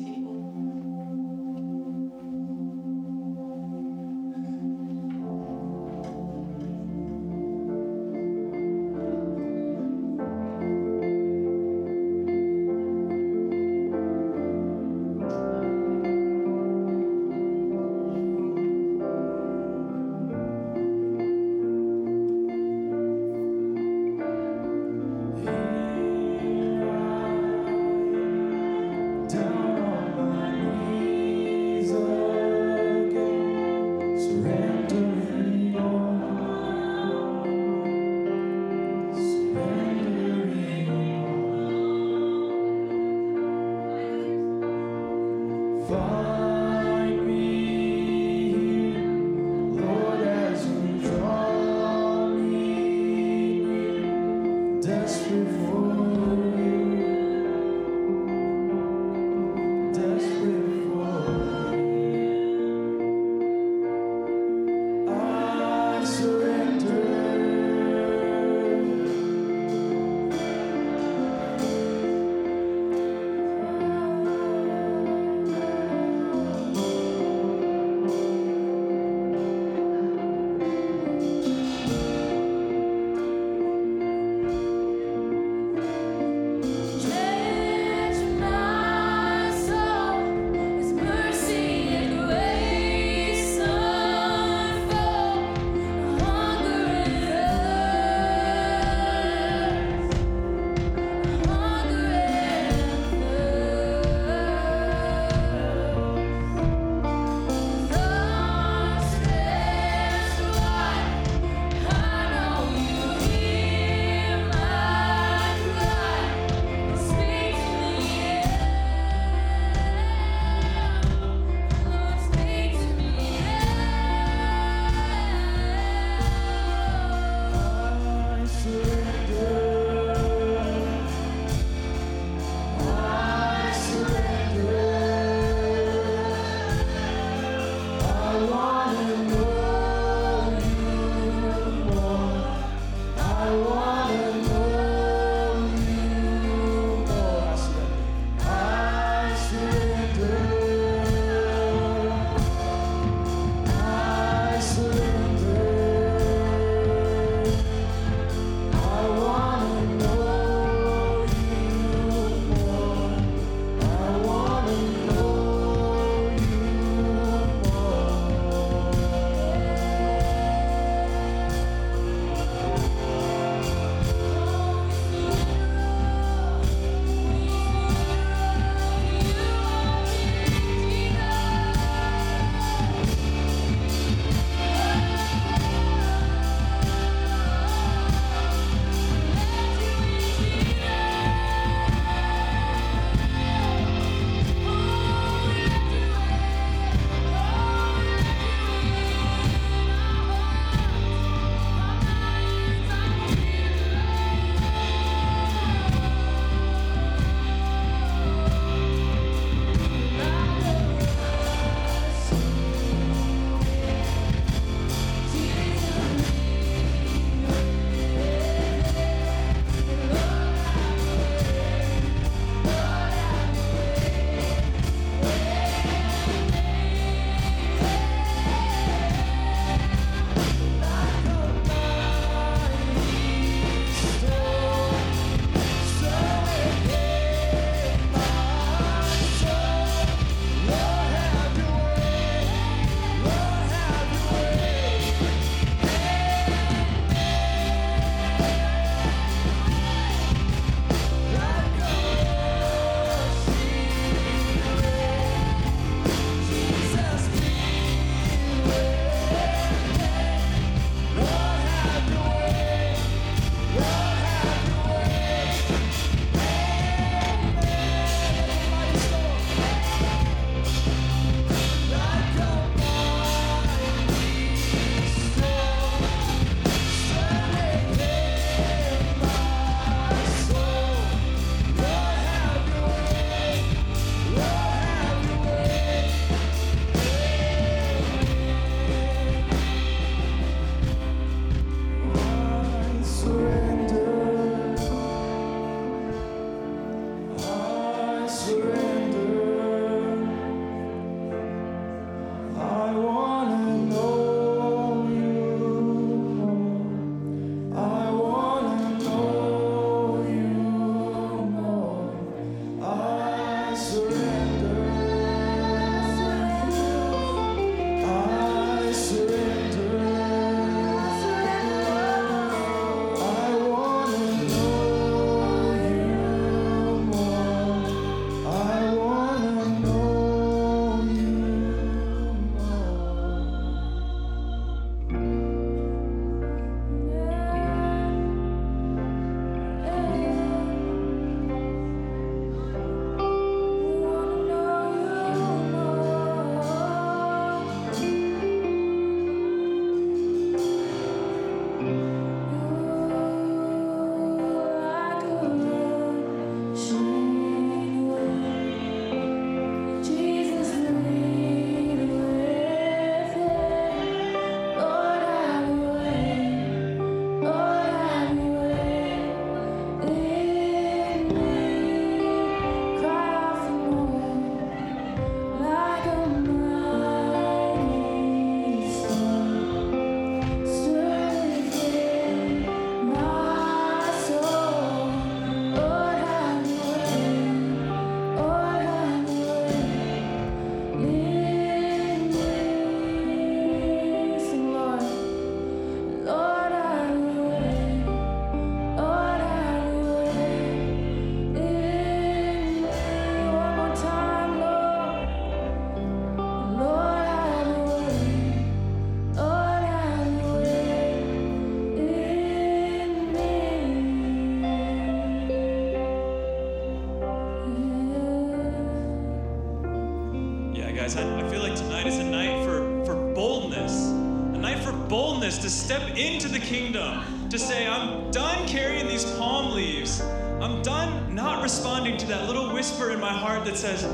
into 426.23 426.49
the 426.49 426.59
kingdom, 426.59 427.49
to 427.51 427.59
say, 427.59 427.87
I'm 427.87 428.31
done 428.31 428.67
carrying 428.69 429.09
these 429.09 429.25
palm 429.37 429.73
leaves. 429.73 430.21
I'm 430.61 430.81
done 430.83 431.35
not 431.35 431.63
responding 431.63 432.17
to 432.19 432.27
that 432.27 432.47
little 432.47 432.73
whisper 432.73 433.11
in 433.11 433.19
my 433.21 433.33
heart 433.33 433.65
that 433.65 433.77
says, 433.77 434.05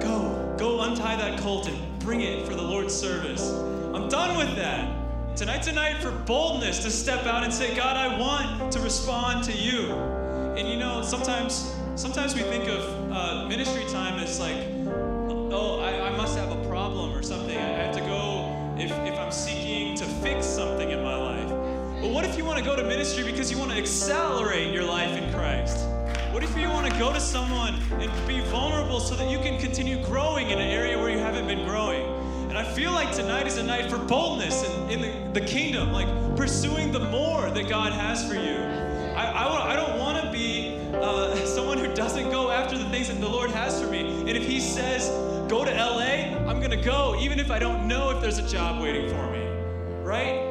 Go, 0.00 0.54
go 0.56 0.82
untie 0.82 1.16
that 1.16 1.40
colt 1.40 1.66
and 1.68 1.98
bring 1.98 2.20
it 2.20 2.46
for 2.46 2.54
the 2.54 2.62
Lord's 2.62 2.94
service. 2.94 3.50
I'm 3.94 4.08
done 4.08 4.36
with 4.38 4.54
that. 4.56 5.36
Tonight's 5.36 5.66
a 5.66 5.72
night 5.72 6.00
for 6.00 6.12
boldness 6.12 6.78
to 6.84 6.90
step 6.90 7.26
out 7.26 7.42
and 7.42 7.52
say, 7.52 7.74
God, 7.74 7.96
I 7.96 8.18
want 8.18 8.72
to 8.72 8.80
respond 8.80 9.44
to 9.44 9.52
you. 9.52 9.92
And 10.56 10.68
you 10.68 10.78
know, 10.78 11.02
sometimes 11.02 11.74
sometimes 11.96 12.34
we 12.34 12.42
think 12.42 12.68
of 12.68 13.12
uh, 13.12 13.46
ministry 13.48 13.84
time 13.90 14.18
as 14.20 14.38
like, 14.38 14.75
what 22.16 22.24
if 22.24 22.38
you 22.38 22.46
want 22.46 22.58
to 22.58 22.64
go 22.64 22.74
to 22.74 22.82
ministry 22.82 23.22
because 23.22 23.50
you 23.50 23.58
want 23.58 23.70
to 23.70 23.76
accelerate 23.76 24.72
your 24.72 24.84
life 24.84 25.14
in 25.22 25.30
Christ? 25.34 25.86
What 26.32 26.42
if 26.42 26.56
you 26.56 26.66
want 26.70 26.90
to 26.90 26.98
go 26.98 27.12
to 27.12 27.20
someone 27.20 27.74
and 28.00 28.10
be 28.26 28.40
vulnerable 28.46 29.00
so 29.00 29.14
that 29.16 29.30
you 29.30 29.36
can 29.36 29.60
continue 29.60 30.02
growing 30.02 30.48
in 30.48 30.58
an 30.58 30.66
area 30.66 30.98
where 30.98 31.10
you 31.10 31.18
haven't 31.18 31.46
been 31.46 31.66
growing? 31.66 32.06
And 32.48 32.56
I 32.56 32.64
feel 32.72 32.92
like 32.92 33.12
tonight 33.12 33.46
is 33.46 33.58
a 33.58 33.62
night 33.62 33.90
for 33.90 33.98
boldness 33.98 34.64
in, 34.64 34.90
in 34.92 35.00
the, 35.34 35.40
the 35.40 35.46
kingdom, 35.46 35.92
like 35.92 36.08
pursuing 36.38 36.90
the 36.90 37.00
more 37.00 37.50
that 37.50 37.68
God 37.68 37.92
has 37.92 38.26
for 38.26 38.32
you. 38.32 38.56
I, 39.14 39.26
I, 39.26 39.72
I 39.72 39.76
don't 39.76 39.98
want 39.98 40.24
to 40.24 40.32
be 40.32 40.74
uh, 40.94 41.34
someone 41.44 41.76
who 41.76 41.94
doesn't 41.94 42.30
go 42.30 42.50
after 42.50 42.78
the 42.78 42.88
things 42.88 43.08
that 43.08 43.20
the 43.20 43.28
Lord 43.28 43.50
has 43.50 43.78
for 43.78 43.90
me. 43.90 44.20
And 44.20 44.30
if 44.30 44.46
He 44.46 44.58
says, 44.58 45.10
go 45.50 45.66
to 45.66 45.70
LA, 45.70 46.34
I'm 46.48 46.60
going 46.60 46.70
to 46.70 46.82
go, 46.82 47.14
even 47.20 47.38
if 47.38 47.50
I 47.50 47.58
don't 47.58 47.86
know 47.86 48.08
if 48.08 48.22
there's 48.22 48.38
a 48.38 48.48
job 48.48 48.80
waiting 48.80 49.06
for 49.06 49.30
me. 49.32 49.46
Right? 50.02 50.45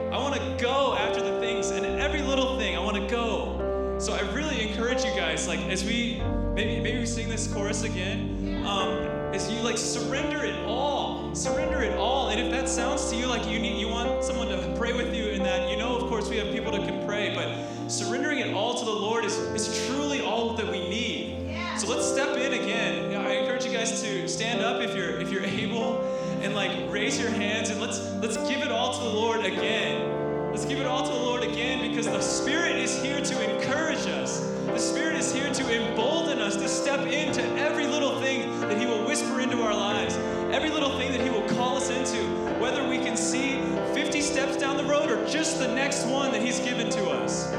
Like, 5.56 5.70
as 5.70 5.84
we 5.84 6.22
maybe 6.54 6.82
maybe 6.82 7.00
we 7.00 7.06
sing 7.06 7.30
this 7.30 7.52
chorus 7.52 7.84
again, 7.84 8.64
um, 8.66 8.90
as 9.34 9.52
you 9.52 9.60
like 9.62 9.78
surrender 9.78 10.44
it 10.44 10.56
all, 10.66 11.34
surrender 11.36 11.82
it 11.82 11.98
all. 11.98 12.30
And 12.30 12.40
if 12.40 12.52
that 12.52 12.70
sounds 12.70 13.10
to 13.12 13.16
you 13.16 13.28
like 13.28 13.48
you 13.48 13.60
need, 13.60 13.80
you 13.80 13.88
want 13.88 14.24
someone 14.24 14.48
to 14.50 14.76
pray 14.78 14.94
with 14.94 15.14
you, 15.14 15.28
in 15.30 15.44
that 15.44 15.70
you 15.70 15.78
know, 15.78 15.96
of 15.98 16.10
course, 16.10 16.30
we 16.30 16.38
have 16.38 16.52
people 16.54 16.72
that 16.72 16.88
can 16.88 17.06
pray, 17.06 17.34
but 17.34 17.90
surrendering 17.90 18.40
it 18.40 18.54
all 18.54 18.78
to 18.78 18.86
the 18.86 18.92
Lord 18.92 19.26
is 19.26 19.38
is 19.38 19.88
truly 19.88 20.22
all 20.22 20.56
that 20.56 20.68
we 20.68 20.90
need. 20.90 21.32
So 21.78 21.90
let's 21.90 22.10
step 22.10 22.38
in 22.38 22.54
again. 22.54 23.16
I 23.16 23.34
encourage 23.34 23.66
you 23.66 23.72
guys 23.72 24.02
to 24.02 24.28
stand 24.30 24.62
up 24.62 24.82
if 24.82 24.96
you're 24.96 25.20
if 25.20 25.32
you're 25.32 25.44
able, 25.66 26.02
and 26.42 26.56
like 26.56 26.72
raise 26.90 27.20
your 27.20 27.30
hands 27.30 27.70
and 27.70 27.80
let's 27.80 28.00
let's 28.16 28.38
give 28.50 28.62
it 28.62 28.72
all 28.72 28.94
to 28.94 29.00
the 29.00 29.10
Lord 29.10 29.46
again. 29.46 30.25
Let's 30.56 30.68
give 30.68 30.80
it 30.80 30.86
all 30.86 31.06
to 31.06 31.12
the 31.12 31.20
Lord 31.20 31.44
again 31.44 31.86
because 31.86 32.06
the 32.06 32.22
Spirit 32.22 32.78
is 32.78 33.04
here 33.04 33.20
to 33.20 33.56
encourage 33.56 34.08
us. 34.08 34.40
The 34.68 34.80
Spirit 34.80 35.18
is 35.18 35.34
here 35.34 35.52
to 35.52 35.90
embolden 35.90 36.40
us 36.40 36.56
to 36.56 36.70
step 36.70 37.02
into 37.08 37.44
every 37.60 37.86
little 37.86 38.22
thing 38.22 38.62
that 38.62 38.80
He 38.80 38.86
will 38.86 39.06
whisper 39.06 39.42
into 39.42 39.62
our 39.64 39.74
lives, 39.74 40.16
every 40.56 40.70
little 40.70 40.98
thing 40.98 41.12
that 41.12 41.20
He 41.20 41.30
will 41.30 41.46
call 41.50 41.76
us 41.76 41.90
into, 41.90 42.24
whether 42.58 42.88
we 42.88 43.00
can 43.00 43.18
see 43.18 43.60
50 43.94 44.22
steps 44.22 44.56
down 44.56 44.78
the 44.78 44.86
road 44.86 45.12
or 45.12 45.28
just 45.28 45.60
the 45.60 45.68
next 45.68 46.06
one 46.06 46.32
that 46.32 46.42
He's 46.42 46.62
given 46.62 46.90
to 46.92 47.10
us. 47.10 47.52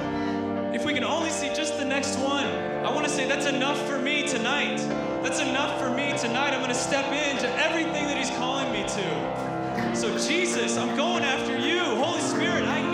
If 0.75 0.87
we 0.87 0.95
can 0.95 1.05
only 1.05 1.29
see 1.29 1.49
just 1.49 1.77
the 1.77 1.85
next 1.85 2.19
one, 2.21 2.47
I 2.47 2.91
want 2.91 3.07
to 3.07 3.13
say 3.13 3.29
that's 3.29 3.45
enough 3.45 3.79
for 3.87 3.99
me 3.99 4.27
tonight. 4.27 4.79
That's 5.23 5.41
enough 5.41 5.79
for 5.79 5.91
me 5.91 6.17
tonight. 6.17 6.55
I'm 6.55 6.61
going 6.61 6.69
to 6.69 6.75
step 6.75 7.13
into 7.13 7.47
everything 7.63 8.07
that 8.07 8.17
He's 8.17 8.31
calling 8.31 8.73
me 8.73 8.85
to. 8.89 9.57
So, 9.95 10.17
Jesus, 10.19 10.79
I'm 10.79 10.97
going 10.97 11.23
after 11.23 11.59
you. 11.59 11.81
Holy 11.81 12.21
Spirit, 12.21 12.65
I 12.65 12.86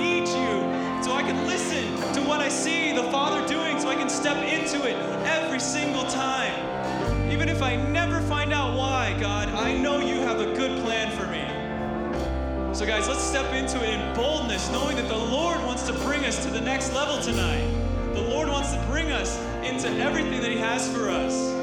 step 4.32 4.44
into 4.48 4.86
it 4.88 4.96
every 5.26 5.60
single 5.60 6.04
time. 6.04 7.30
Even 7.30 7.50
if 7.50 7.62
I 7.62 7.76
never 7.76 8.20
find 8.22 8.52
out 8.52 8.76
why, 8.76 9.14
God, 9.20 9.48
I 9.50 9.76
know 9.76 10.00
you 10.00 10.20
have 10.20 10.40
a 10.40 10.54
good 10.54 10.80
plan 10.82 11.10
for 11.14 11.26
me. 11.26 12.74
So, 12.74 12.86
guys, 12.86 13.08
let's 13.08 13.22
step 13.22 13.52
into 13.52 13.82
it 13.84 13.90
in 13.90 14.16
boldness, 14.16 14.70
knowing 14.70 14.96
that 14.96 15.08
the 15.08 15.16
Lord 15.16 15.58
wants 15.64 15.86
to 15.86 15.92
bring 15.92 16.24
us 16.24 16.42
to 16.46 16.50
the 16.50 16.60
next 16.60 16.94
level 16.94 17.20
tonight. 17.20 17.68
The 18.14 18.22
Lord 18.22 18.48
wants 18.48 18.72
to 18.72 18.82
bring 18.86 19.12
us 19.12 19.38
into 19.62 19.88
everything 20.02 20.40
that 20.40 20.50
He 20.50 20.58
has 20.58 20.90
for 20.90 21.10
us. 21.10 21.61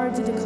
Hard 0.00 0.14
to 0.14 0.22
declare. 0.22 0.39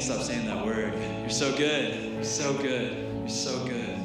can't 0.00 0.12
stop 0.12 0.22
saying 0.22 0.46
that 0.46 0.64
word. 0.64 0.94
You're 1.20 1.28
so 1.28 1.54
good. 1.58 2.14
You're 2.14 2.24
so 2.24 2.54
good. 2.54 3.06
You're 3.18 3.28
so 3.28 3.62
good. 3.66 3.98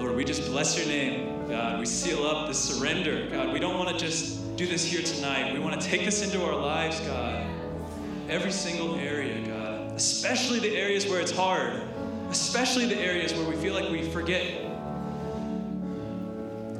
Lord, 0.00 0.14
we 0.14 0.24
just 0.24 0.46
bless 0.46 0.78
your 0.78 0.86
name, 0.86 1.48
God. 1.48 1.80
We 1.80 1.86
seal 1.86 2.24
up 2.24 2.46
the 2.46 2.54
surrender, 2.54 3.28
God. 3.28 3.52
We 3.52 3.58
don't 3.58 3.76
want 3.76 3.88
to 3.88 3.98
just 3.98 4.56
do 4.56 4.68
this 4.68 4.84
here 4.84 5.02
tonight. 5.02 5.52
We 5.52 5.58
want 5.58 5.80
to 5.80 5.84
take 5.84 6.04
this 6.04 6.22
into 6.22 6.44
our 6.44 6.54
lives, 6.54 7.00
God. 7.00 7.44
Every 8.28 8.52
single 8.52 8.94
area, 9.00 9.44
God. 9.44 9.96
Especially 9.96 10.60
the 10.60 10.76
areas 10.76 11.08
where 11.08 11.20
it's 11.20 11.32
hard, 11.32 11.82
especially 12.30 12.86
the 12.86 12.98
areas 12.98 13.34
where 13.34 13.48
we 13.48 13.56
feel 13.56 13.74
like 13.74 13.90
we 13.90 14.08
forget. 14.10 14.46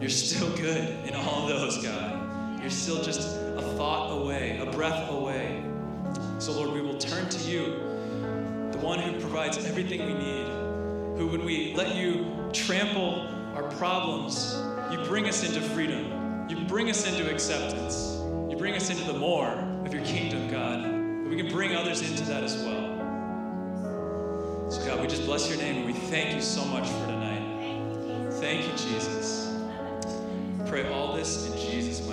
You're 0.00 0.08
still 0.08 0.54
good 0.56 0.88
in 1.04 1.16
all 1.16 1.48
those, 1.48 1.82
God. 1.82 2.60
You're 2.60 2.70
still 2.70 3.02
just 3.02 3.22
a 3.56 3.62
thought 3.76 4.12
away, 4.22 4.58
a 4.58 4.66
breath 4.66 5.10
away 5.10 5.59
so, 6.40 6.52
Lord, 6.52 6.70
we 6.70 6.80
will 6.80 6.96
turn 6.96 7.28
to 7.28 7.38
you, 7.50 7.64
the 8.72 8.78
one 8.78 8.98
who 8.98 9.20
provides 9.20 9.58
everything 9.58 10.06
we 10.06 10.14
need, 10.14 10.46
who, 11.18 11.28
when 11.30 11.44
we 11.44 11.74
let 11.74 11.94
you 11.94 12.48
trample 12.54 13.28
our 13.54 13.64
problems, 13.72 14.56
you 14.90 14.96
bring 15.04 15.28
us 15.28 15.46
into 15.46 15.60
freedom, 15.60 16.48
you 16.48 16.56
bring 16.64 16.88
us 16.88 17.06
into 17.06 17.30
acceptance, 17.30 18.16
you 18.48 18.56
bring 18.56 18.72
us 18.74 18.88
into 18.88 19.04
the 19.04 19.18
more 19.18 19.50
of 19.84 19.92
your 19.92 20.02
kingdom, 20.02 20.50
God. 20.50 20.82
That 20.82 21.28
we 21.28 21.36
can 21.36 21.52
bring 21.52 21.76
others 21.76 22.00
into 22.00 22.24
that 22.30 22.42
as 22.42 22.56
well. 22.56 22.96
So, 24.70 24.82
God, 24.86 25.02
we 25.02 25.08
just 25.08 25.26
bless 25.26 25.46
your 25.46 25.58
name 25.58 25.76
and 25.76 25.84
we 25.84 25.92
thank 25.92 26.34
you 26.34 26.40
so 26.40 26.64
much 26.64 26.88
for 26.88 27.06
tonight. 27.06 28.30
Thank 28.40 28.64
you, 28.64 28.72
Jesus. 28.72 29.54
Pray 30.64 30.90
all 30.90 31.14
this 31.14 31.50
in 31.50 31.70
Jesus' 31.70 32.00
name. 32.00 32.09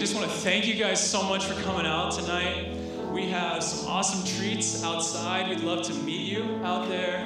Just 0.00 0.14
want 0.14 0.26
to 0.30 0.34
thank 0.38 0.66
you 0.66 0.74
guys 0.76 0.98
so 0.98 1.22
much 1.22 1.44
for 1.44 1.60
coming 1.60 1.84
out 1.84 2.12
tonight. 2.12 2.74
We 3.12 3.28
have 3.28 3.62
some 3.62 3.86
awesome 3.86 4.24
treats 4.38 4.82
outside. 4.82 5.50
We'd 5.50 5.60
love 5.60 5.82
to 5.82 5.92
meet 5.92 6.26
you 6.26 6.58
out 6.64 6.88
there. 6.88 7.18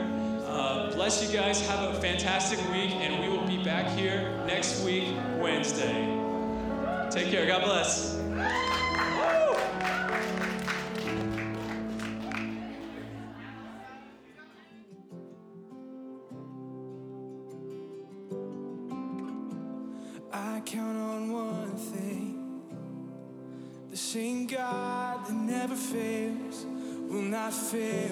Uh, 0.45 0.91
bless 0.93 1.25
you 1.25 1.33
guys. 1.33 1.65
Have 1.69 1.95
a 1.95 2.01
fantastic 2.01 2.59
week, 2.73 2.91
and 2.91 3.23
we 3.23 3.29
will 3.29 3.47
be 3.47 3.63
back 3.63 3.97
here 3.97 4.37
next 4.49 4.85
week, 4.85 5.15
Wednesday. 5.39 6.19
Take 7.13 7.31
care. 7.31 7.47
God 7.47 7.63
bless. 7.63 8.84
Not 27.75 28.04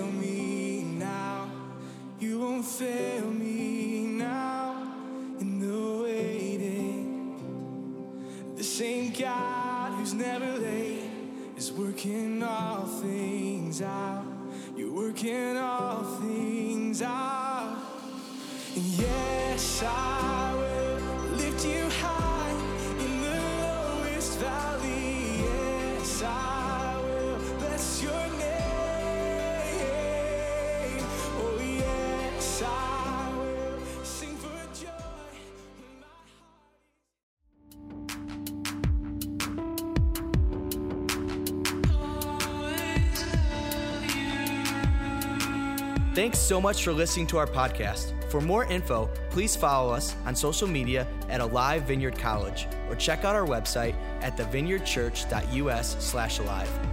Thanks 46.33 46.49
so 46.49 46.63
much 46.63 46.83
for 46.83 46.95
listening 46.95 47.27
to 47.27 47.37
our 47.37 47.47
podcast. 47.47 48.15
For 48.31 48.41
more 48.41 48.65
info, 48.65 49.11
please 49.29 49.55
follow 49.55 49.93
us 49.93 50.17
on 50.25 50.35
social 50.35 50.67
media 50.67 51.07
at 51.29 51.43
Alive 51.43 51.83
Vineyard 51.83 52.19
College 52.19 52.67
or 52.89 52.97
check 52.97 53.27
out 53.27 53.37
our 53.37 53.45
website 53.45 53.95
at 54.23 54.39
thevineyardchurch.us/alive. 54.39 56.92